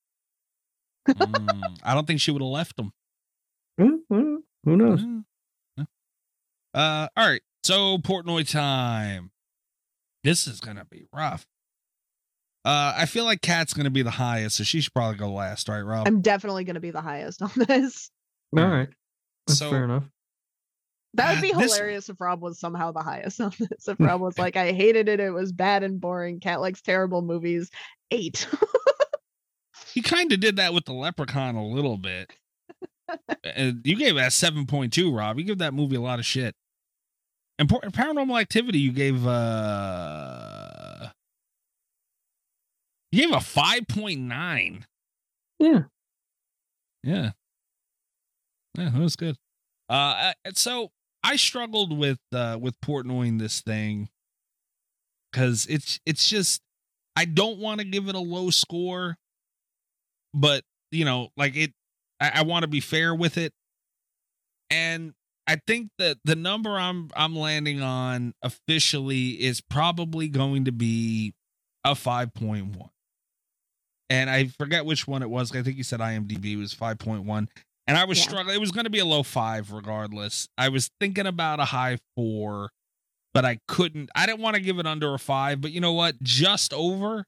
[1.09, 2.91] Mm, I don't think she would have left him.
[3.79, 3.95] Hmm,
[4.65, 5.05] who knows?
[5.05, 5.25] Mm.
[5.77, 5.85] Yeah.
[6.75, 7.43] Uh, all right.
[7.63, 9.31] So Portnoy time.
[10.25, 11.47] This is gonna be rough.
[12.65, 15.69] Uh, I feel like Cat's gonna be the highest, so she should probably go last,
[15.69, 16.07] right, Rob?
[16.07, 18.11] I'm definitely going to be the highest on this.
[18.57, 18.89] All right,
[19.47, 20.05] that's So- fair enough.
[21.15, 23.89] That would be Uh, this- hilarious if Rob was somehow the highest on this.
[23.89, 26.39] If Rob was like, I hated it, it was bad and boring.
[26.39, 27.71] Cat likes terrible movies.
[28.11, 28.47] Eight.
[29.93, 32.31] He kind of did that with the Leprechaun a little bit.
[33.43, 35.37] and you gave that seven point two, Rob.
[35.37, 36.55] You give that movie a lot of shit.
[37.59, 40.60] And Par- Paranormal Activity, you gave uh,
[43.13, 44.87] you gave a five point nine.
[45.59, 45.83] Yeah,
[47.03, 47.31] Yeah.
[48.79, 49.37] Yeah, it was good.
[49.89, 50.91] Uh, uh, so
[51.23, 54.09] I struggled with uh with Portnoying this thing
[55.31, 56.63] because it's it's just
[57.17, 59.17] I don't want to give it a low score,
[60.33, 61.73] but you know, like it,
[62.21, 63.53] I, I want to be fair with it,
[64.71, 65.13] and
[65.47, 71.35] I think that the number I'm I'm landing on officially is probably going to be
[71.85, 72.91] a five point one,
[74.11, 75.55] and I forget which one it was.
[75.55, 77.49] I think you said IMDb was five point one,
[77.87, 78.25] and I was Yeah.
[78.25, 78.57] struggling.
[78.57, 80.49] It was going to be a low five regardless.
[80.59, 82.71] I was thinking about a high four,
[83.33, 84.11] but I couldn't.
[84.15, 86.21] I didn't want to give it under a five, but you know what?
[86.23, 87.25] Just over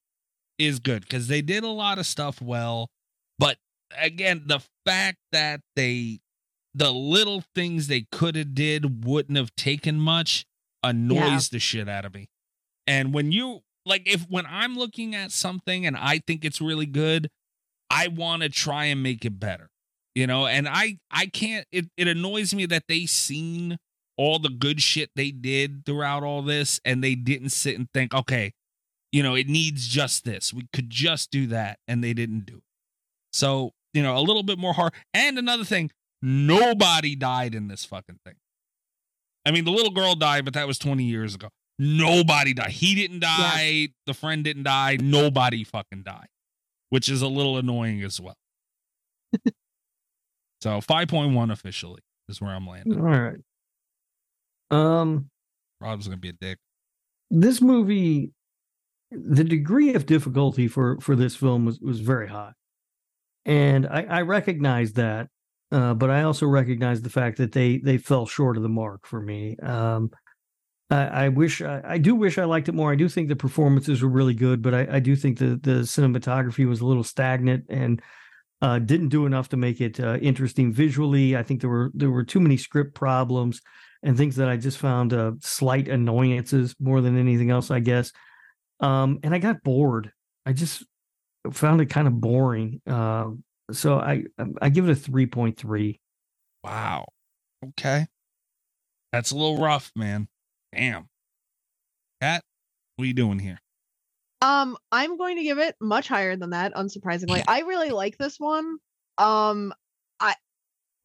[0.59, 2.91] is good because they did a lot of stuff well.
[3.39, 3.57] But
[3.97, 6.19] again, the fact that they
[6.75, 10.47] the little things they could have did wouldn't have taken much
[10.83, 11.39] annoys Yeah.
[11.53, 12.29] the shit out of me.
[12.87, 16.87] And when you like if when I'm looking at something and I think it's really
[16.87, 17.29] good,
[17.91, 19.69] I want to try and make it better.
[20.15, 23.79] You know, and I I can't it it annoys me that they seen
[24.17, 28.15] all the good shit they did throughout all this and they didn't sit and think,
[28.15, 28.53] okay,
[29.11, 30.53] you know, it needs just this.
[30.53, 32.63] We could just do that and they didn't do it.
[33.33, 34.93] So, you know, a little bit more hard.
[35.15, 35.91] And another thing,
[36.21, 38.35] nobody died in this fucking thing.
[39.47, 41.49] I mean, the little girl died, but that was 20 years ago.
[41.79, 42.71] Nobody died.
[42.71, 43.89] He didn't die.
[44.07, 44.99] The friend didn't die.
[45.01, 46.29] Nobody fucking died,
[46.91, 48.37] which is a little annoying as well.
[50.61, 53.01] so 5.1 officially is where I'm landing.
[53.01, 53.39] All right.
[54.71, 55.29] Um,
[55.81, 56.59] Rob's going to be a dick.
[57.31, 58.33] this movie,
[59.11, 62.53] the degree of difficulty for for this film was was very high,
[63.45, 65.29] and I, I recognize that,
[65.71, 69.07] uh, but I also recognize the fact that they they fell short of the mark
[69.07, 69.57] for me.
[69.63, 70.11] Um,
[70.93, 72.93] I, I wish I, I do wish I liked it more.
[72.93, 75.81] I do think the performances were really good, but I, I do think the the
[75.81, 78.03] cinematography was a little stagnant and
[78.61, 81.35] uh, didn't do enough to make it uh, interesting visually.
[81.37, 83.63] I think there were there were too many script problems
[84.03, 88.13] and things that I just found uh, slight annoyances more than anything else, I guess.
[88.81, 90.13] Um, and I got bored.
[90.45, 90.85] I just
[91.53, 92.83] found it kind of boring.
[92.87, 93.31] Uh,
[93.71, 94.25] so I
[94.61, 96.01] I give it a three point three.
[96.63, 97.07] Wow.
[97.65, 98.07] Okay.
[99.11, 100.29] That's a little rough, man.
[100.75, 101.09] Damn.
[102.21, 102.43] Cat,
[102.97, 103.59] what are you doing here?
[104.41, 107.45] Um, I'm going to give it much higher than that, unsurprisingly.
[107.47, 108.77] I really like this one.
[109.19, 109.73] Um,
[110.19, 110.35] I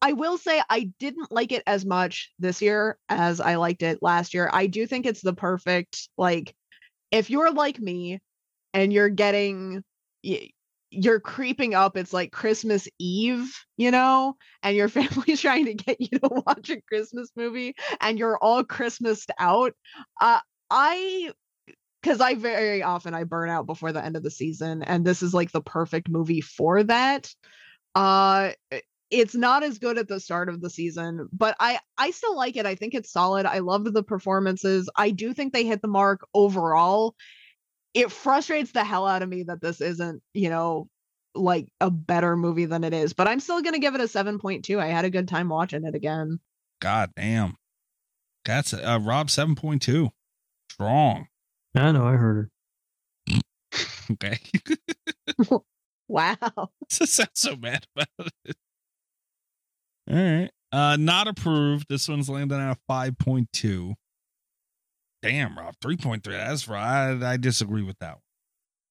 [0.00, 3.98] I will say I didn't like it as much this year as I liked it
[4.02, 4.50] last year.
[4.52, 6.54] I do think it's the perfect like
[7.10, 8.20] if you're like me
[8.74, 9.82] and you're getting
[10.90, 16.00] you're creeping up it's like christmas eve you know and your family's trying to get
[16.00, 19.74] you to watch a christmas movie and you're all christmased out
[20.20, 20.40] uh
[20.70, 21.30] i
[22.02, 25.22] because I very often I burn out before the end of the season, and this
[25.22, 27.28] is like the perfect movie for that.
[27.94, 28.52] Uh,
[29.10, 32.56] it's not as good at the start of the season, but I I still like
[32.56, 32.66] it.
[32.66, 33.46] I think it's solid.
[33.46, 34.88] I loved the performances.
[34.96, 37.14] I do think they hit the mark overall.
[37.94, 40.88] It frustrates the hell out of me that this isn't, you know,
[41.34, 44.78] like a better movie than it is, but I'm still gonna give it a 7.2.
[44.78, 46.40] I had a good time watching it again.
[46.80, 47.56] God damn.
[48.44, 50.10] That's uh, Rob 7.2.
[50.70, 51.26] Strong.
[51.74, 52.50] I know I heard
[53.28, 53.40] her.
[54.10, 54.38] Okay.
[56.08, 56.70] Wow.
[56.88, 58.56] sounds so bad about it.
[60.10, 60.50] All right.
[60.72, 61.86] Uh not approved.
[61.88, 63.94] This one's landing at a 5.2.
[65.22, 65.74] Damn, Rob.
[65.82, 66.22] 3.3.
[66.24, 67.12] That's right.
[67.22, 68.22] I, I disagree with that one.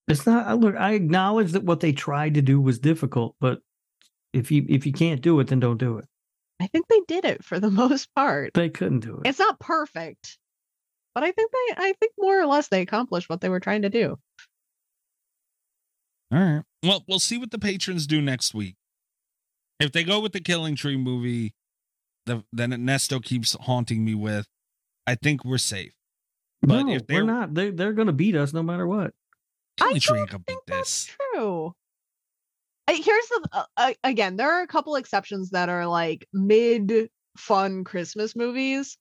[0.10, 0.48] It's not.
[0.48, 3.60] I- Look, I acknowledge that what they tried to do was difficult, but
[4.34, 6.06] if you if you can't do it, then don't do it.
[6.62, 8.54] I think they did it for the most part.
[8.54, 9.28] They couldn't do it.
[9.30, 10.38] it's not perfect
[11.16, 13.82] but i think they i think more or less they accomplished what they were trying
[13.82, 14.20] to do
[16.32, 16.64] All right.
[16.84, 18.76] Well, we'll see what the patrons do next week.
[19.80, 21.54] If they go with the Killing Tree movie,
[22.28, 24.45] the then Ernesto keeps haunting me with,
[25.08, 25.94] I think we're safe.
[26.61, 27.53] But no, if we're they're- not.
[27.53, 29.13] They they're going to beat us no matter what.
[29.77, 31.15] Killing I don't ain't beat think that's this.
[31.34, 31.75] true
[32.88, 37.09] I, here's the uh, uh, again there are a couple exceptions that are like mid
[37.38, 38.97] fun christmas movies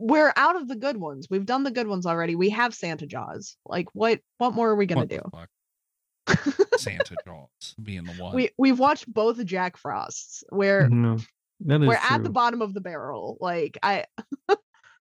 [0.00, 3.06] we're out of the good ones we've done the good ones already we have santa
[3.06, 6.58] jaws like what what more are we gonna What do fuck?
[6.78, 8.34] Santa Jaws being the one.
[8.34, 11.18] we we've watched both jack frosts where No,
[11.60, 11.96] we're true.
[12.10, 14.06] at the bottom of the barrel like i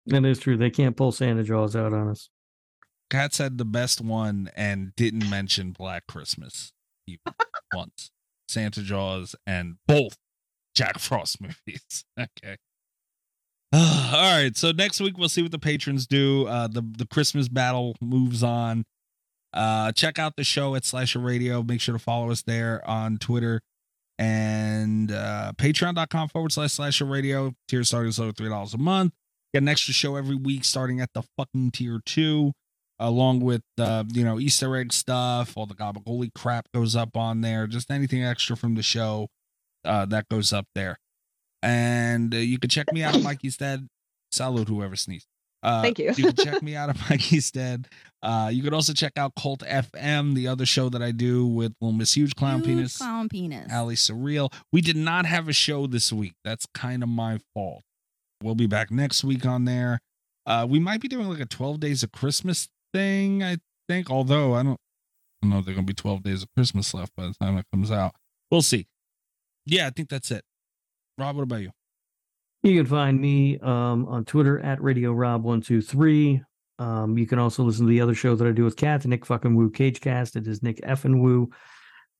[0.07, 0.57] that is true.
[0.57, 2.29] They can't pull Santa Jaws out on us.
[3.09, 6.71] Cat said the best one and didn't mention Black Christmas
[7.07, 7.33] even
[7.73, 8.11] once.
[8.47, 10.17] Santa Jaws and both
[10.75, 12.05] Jack Frost movies.
[12.19, 12.57] Okay.
[13.73, 14.55] All right.
[14.55, 16.47] So next week we'll see what the patrons do.
[16.47, 18.85] Uh the the Christmas battle moves on.
[19.53, 21.63] Uh check out the show at Slasher Radio.
[21.63, 23.61] Make sure to follow us there on Twitter
[24.21, 27.55] and uh, patreon.com forward slash slasher radio.
[27.67, 29.13] Tier starting as low $3 a month.
[29.53, 32.53] Get an extra show every week starting at the fucking tier two,
[32.99, 35.57] along with, uh, you know, Easter egg stuff.
[35.57, 37.67] All the gobble crap goes up on there.
[37.67, 39.27] Just anything extra from the show
[39.83, 40.97] uh, that goes up there.
[41.61, 43.87] And uh, you can check me out at Mikey's Dead.
[44.31, 45.27] Salute whoever sneezed.
[45.63, 46.13] Uh, Thank you.
[46.17, 47.87] you can check me out at Mikey's Dead.
[48.23, 51.73] Uh, you can also check out Cult FM, the other show that I do with
[51.81, 53.71] Little Miss Huge Clown Huge Penis, Clown penis.
[53.71, 54.51] Aly Surreal.
[54.71, 56.33] We did not have a show this week.
[56.43, 57.83] That's kind of my fault.
[58.41, 59.99] We'll be back next week on there.
[60.45, 63.57] Uh, we might be doing like a 12 days of Christmas thing, I
[63.87, 64.09] think.
[64.09, 64.79] Although I don't,
[65.41, 67.57] I don't know if there's gonna be 12 days of Christmas left by the time
[67.57, 68.13] it comes out.
[68.49, 68.87] We'll see.
[69.65, 70.43] Yeah, I think that's it.
[71.17, 71.71] Rob, what about you?
[72.63, 76.41] You can find me um, on Twitter at Radio Rob one two three.
[76.79, 79.25] Um, you can also listen to the other show that I do with Cat, Nick
[79.25, 80.35] fucking Woo Cagecast.
[80.35, 81.49] It is Nick effing Woo.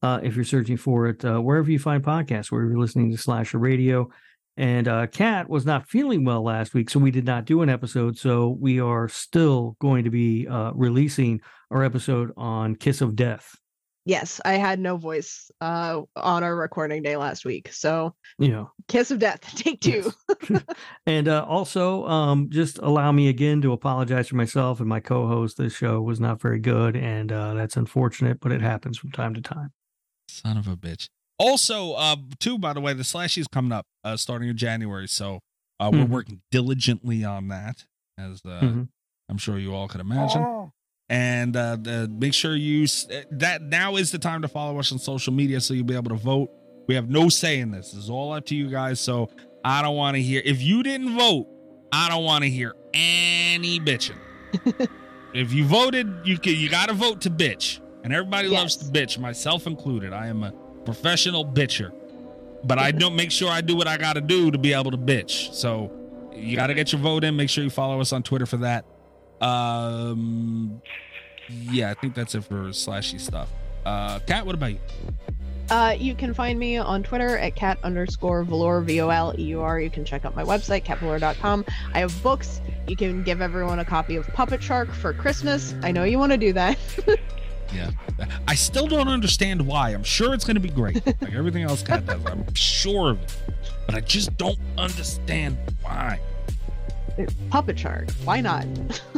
[0.03, 3.17] Uh, if you're searching for it, uh, wherever you find podcasts, wherever you're listening to
[3.17, 4.09] Slasher Radio.
[4.61, 7.69] And uh, Cat was not feeling well last week, so we did not do an
[7.69, 8.19] episode.
[8.19, 13.55] So we are still going to be uh, releasing our episode on Kiss of Death.
[14.05, 17.73] Yes, I had no voice uh, on our recording day last week.
[17.73, 20.11] So, You know, Kiss of Death, take two.
[21.07, 25.57] and uh, also, um, just allow me again to apologize for myself and my co-host.
[25.57, 29.33] This show was not very good, and uh, that's unfortunate, but it happens from time
[29.33, 29.71] to time.
[30.27, 31.09] Son of a bitch.
[31.41, 35.07] Also, uh, too, by the way, the slashy slashy's coming up uh, starting in January.
[35.07, 35.39] So
[35.79, 36.09] uh, we're Mhm.
[36.09, 37.85] working diligently on that,
[38.17, 38.87] as uh, Mhm.
[39.29, 40.45] I'm sure you all could imagine.
[41.09, 44.77] And uh, the, make sure you s- uh, that now is the time to follow
[44.79, 46.49] us on social media so you'll be able to vote.
[46.87, 47.91] We have no say in this.
[47.91, 48.99] This is all up to you guys.
[48.99, 49.29] So
[49.65, 51.47] I don't want to hear if you didn't vote.
[51.91, 54.17] I don't want to hear any bitching.
[55.33, 58.85] if you voted, you can you got to vote to bitch, and everybody loves to
[58.85, 60.13] bitch, myself included.
[60.13, 60.53] I am a
[60.85, 61.91] professional bitcher,
[62.63, 64.91] but I don't make sure I do what I got to do to be able
[64.91, 65.53] to bitch.
[65.53, 65.91] So
[66.33, 67.35] you got to get your vote in.
[67.35, 68.85] Make sure you follow us on Twitter for that.
[69.41, 70.81] Um,
[71.49, 73.49] yeah, I think that's it for slashy stuff.
[73.85, 74.79] Uh, Cat, what about you?
[75.71, 79.43] Uh, you can find me on Twitter at cat underscore Voleur, V O L E
[79.43, 79.79] U R.
[79.79, 81.63] You can check out my website, catvoleur.com.
[81.93, 82.59] I have books.
[82.87, 85.73] You can give everyone a copy of Puppet Shark for Christmas.
[85.81, 86.77] I know you want to do that.
[87.73, 87.91] Yeah,
[88.47, 89.91] I still don't understand why.
[89.91, 92.23] I'm sure it's going to be great, like everything else Cat does.
[92.25, 93.37] I'm sure of it,
[93.85, 96.19] but I just don't understand why.
[97.49, 98.11] Puppet Shark.
[98.23, 98.65] Why not?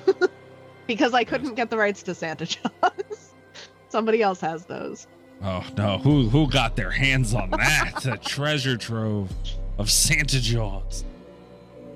[0.88, 3.34] because I couldn't get the rights to Santa Jaws.
[3.90, 5.08] Somebody else has those.
[5.44, 8.06] Oh no, who who got their hands on that?
[8.06, 9.32] a treasure trove
[9.78, 11.04] of Santa Jaws.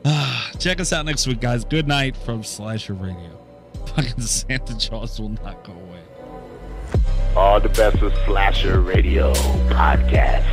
[0.06, 1.66] Ah, Check us out next week, guys.
[1.66, 3.38] Good night from Slasher Radio.
[3.96, 5.87] Fucking Santa Jaws will not go away.
[7.36, 9.34] All the best with Slasher Radio
[9.70, 10.46] Podcast.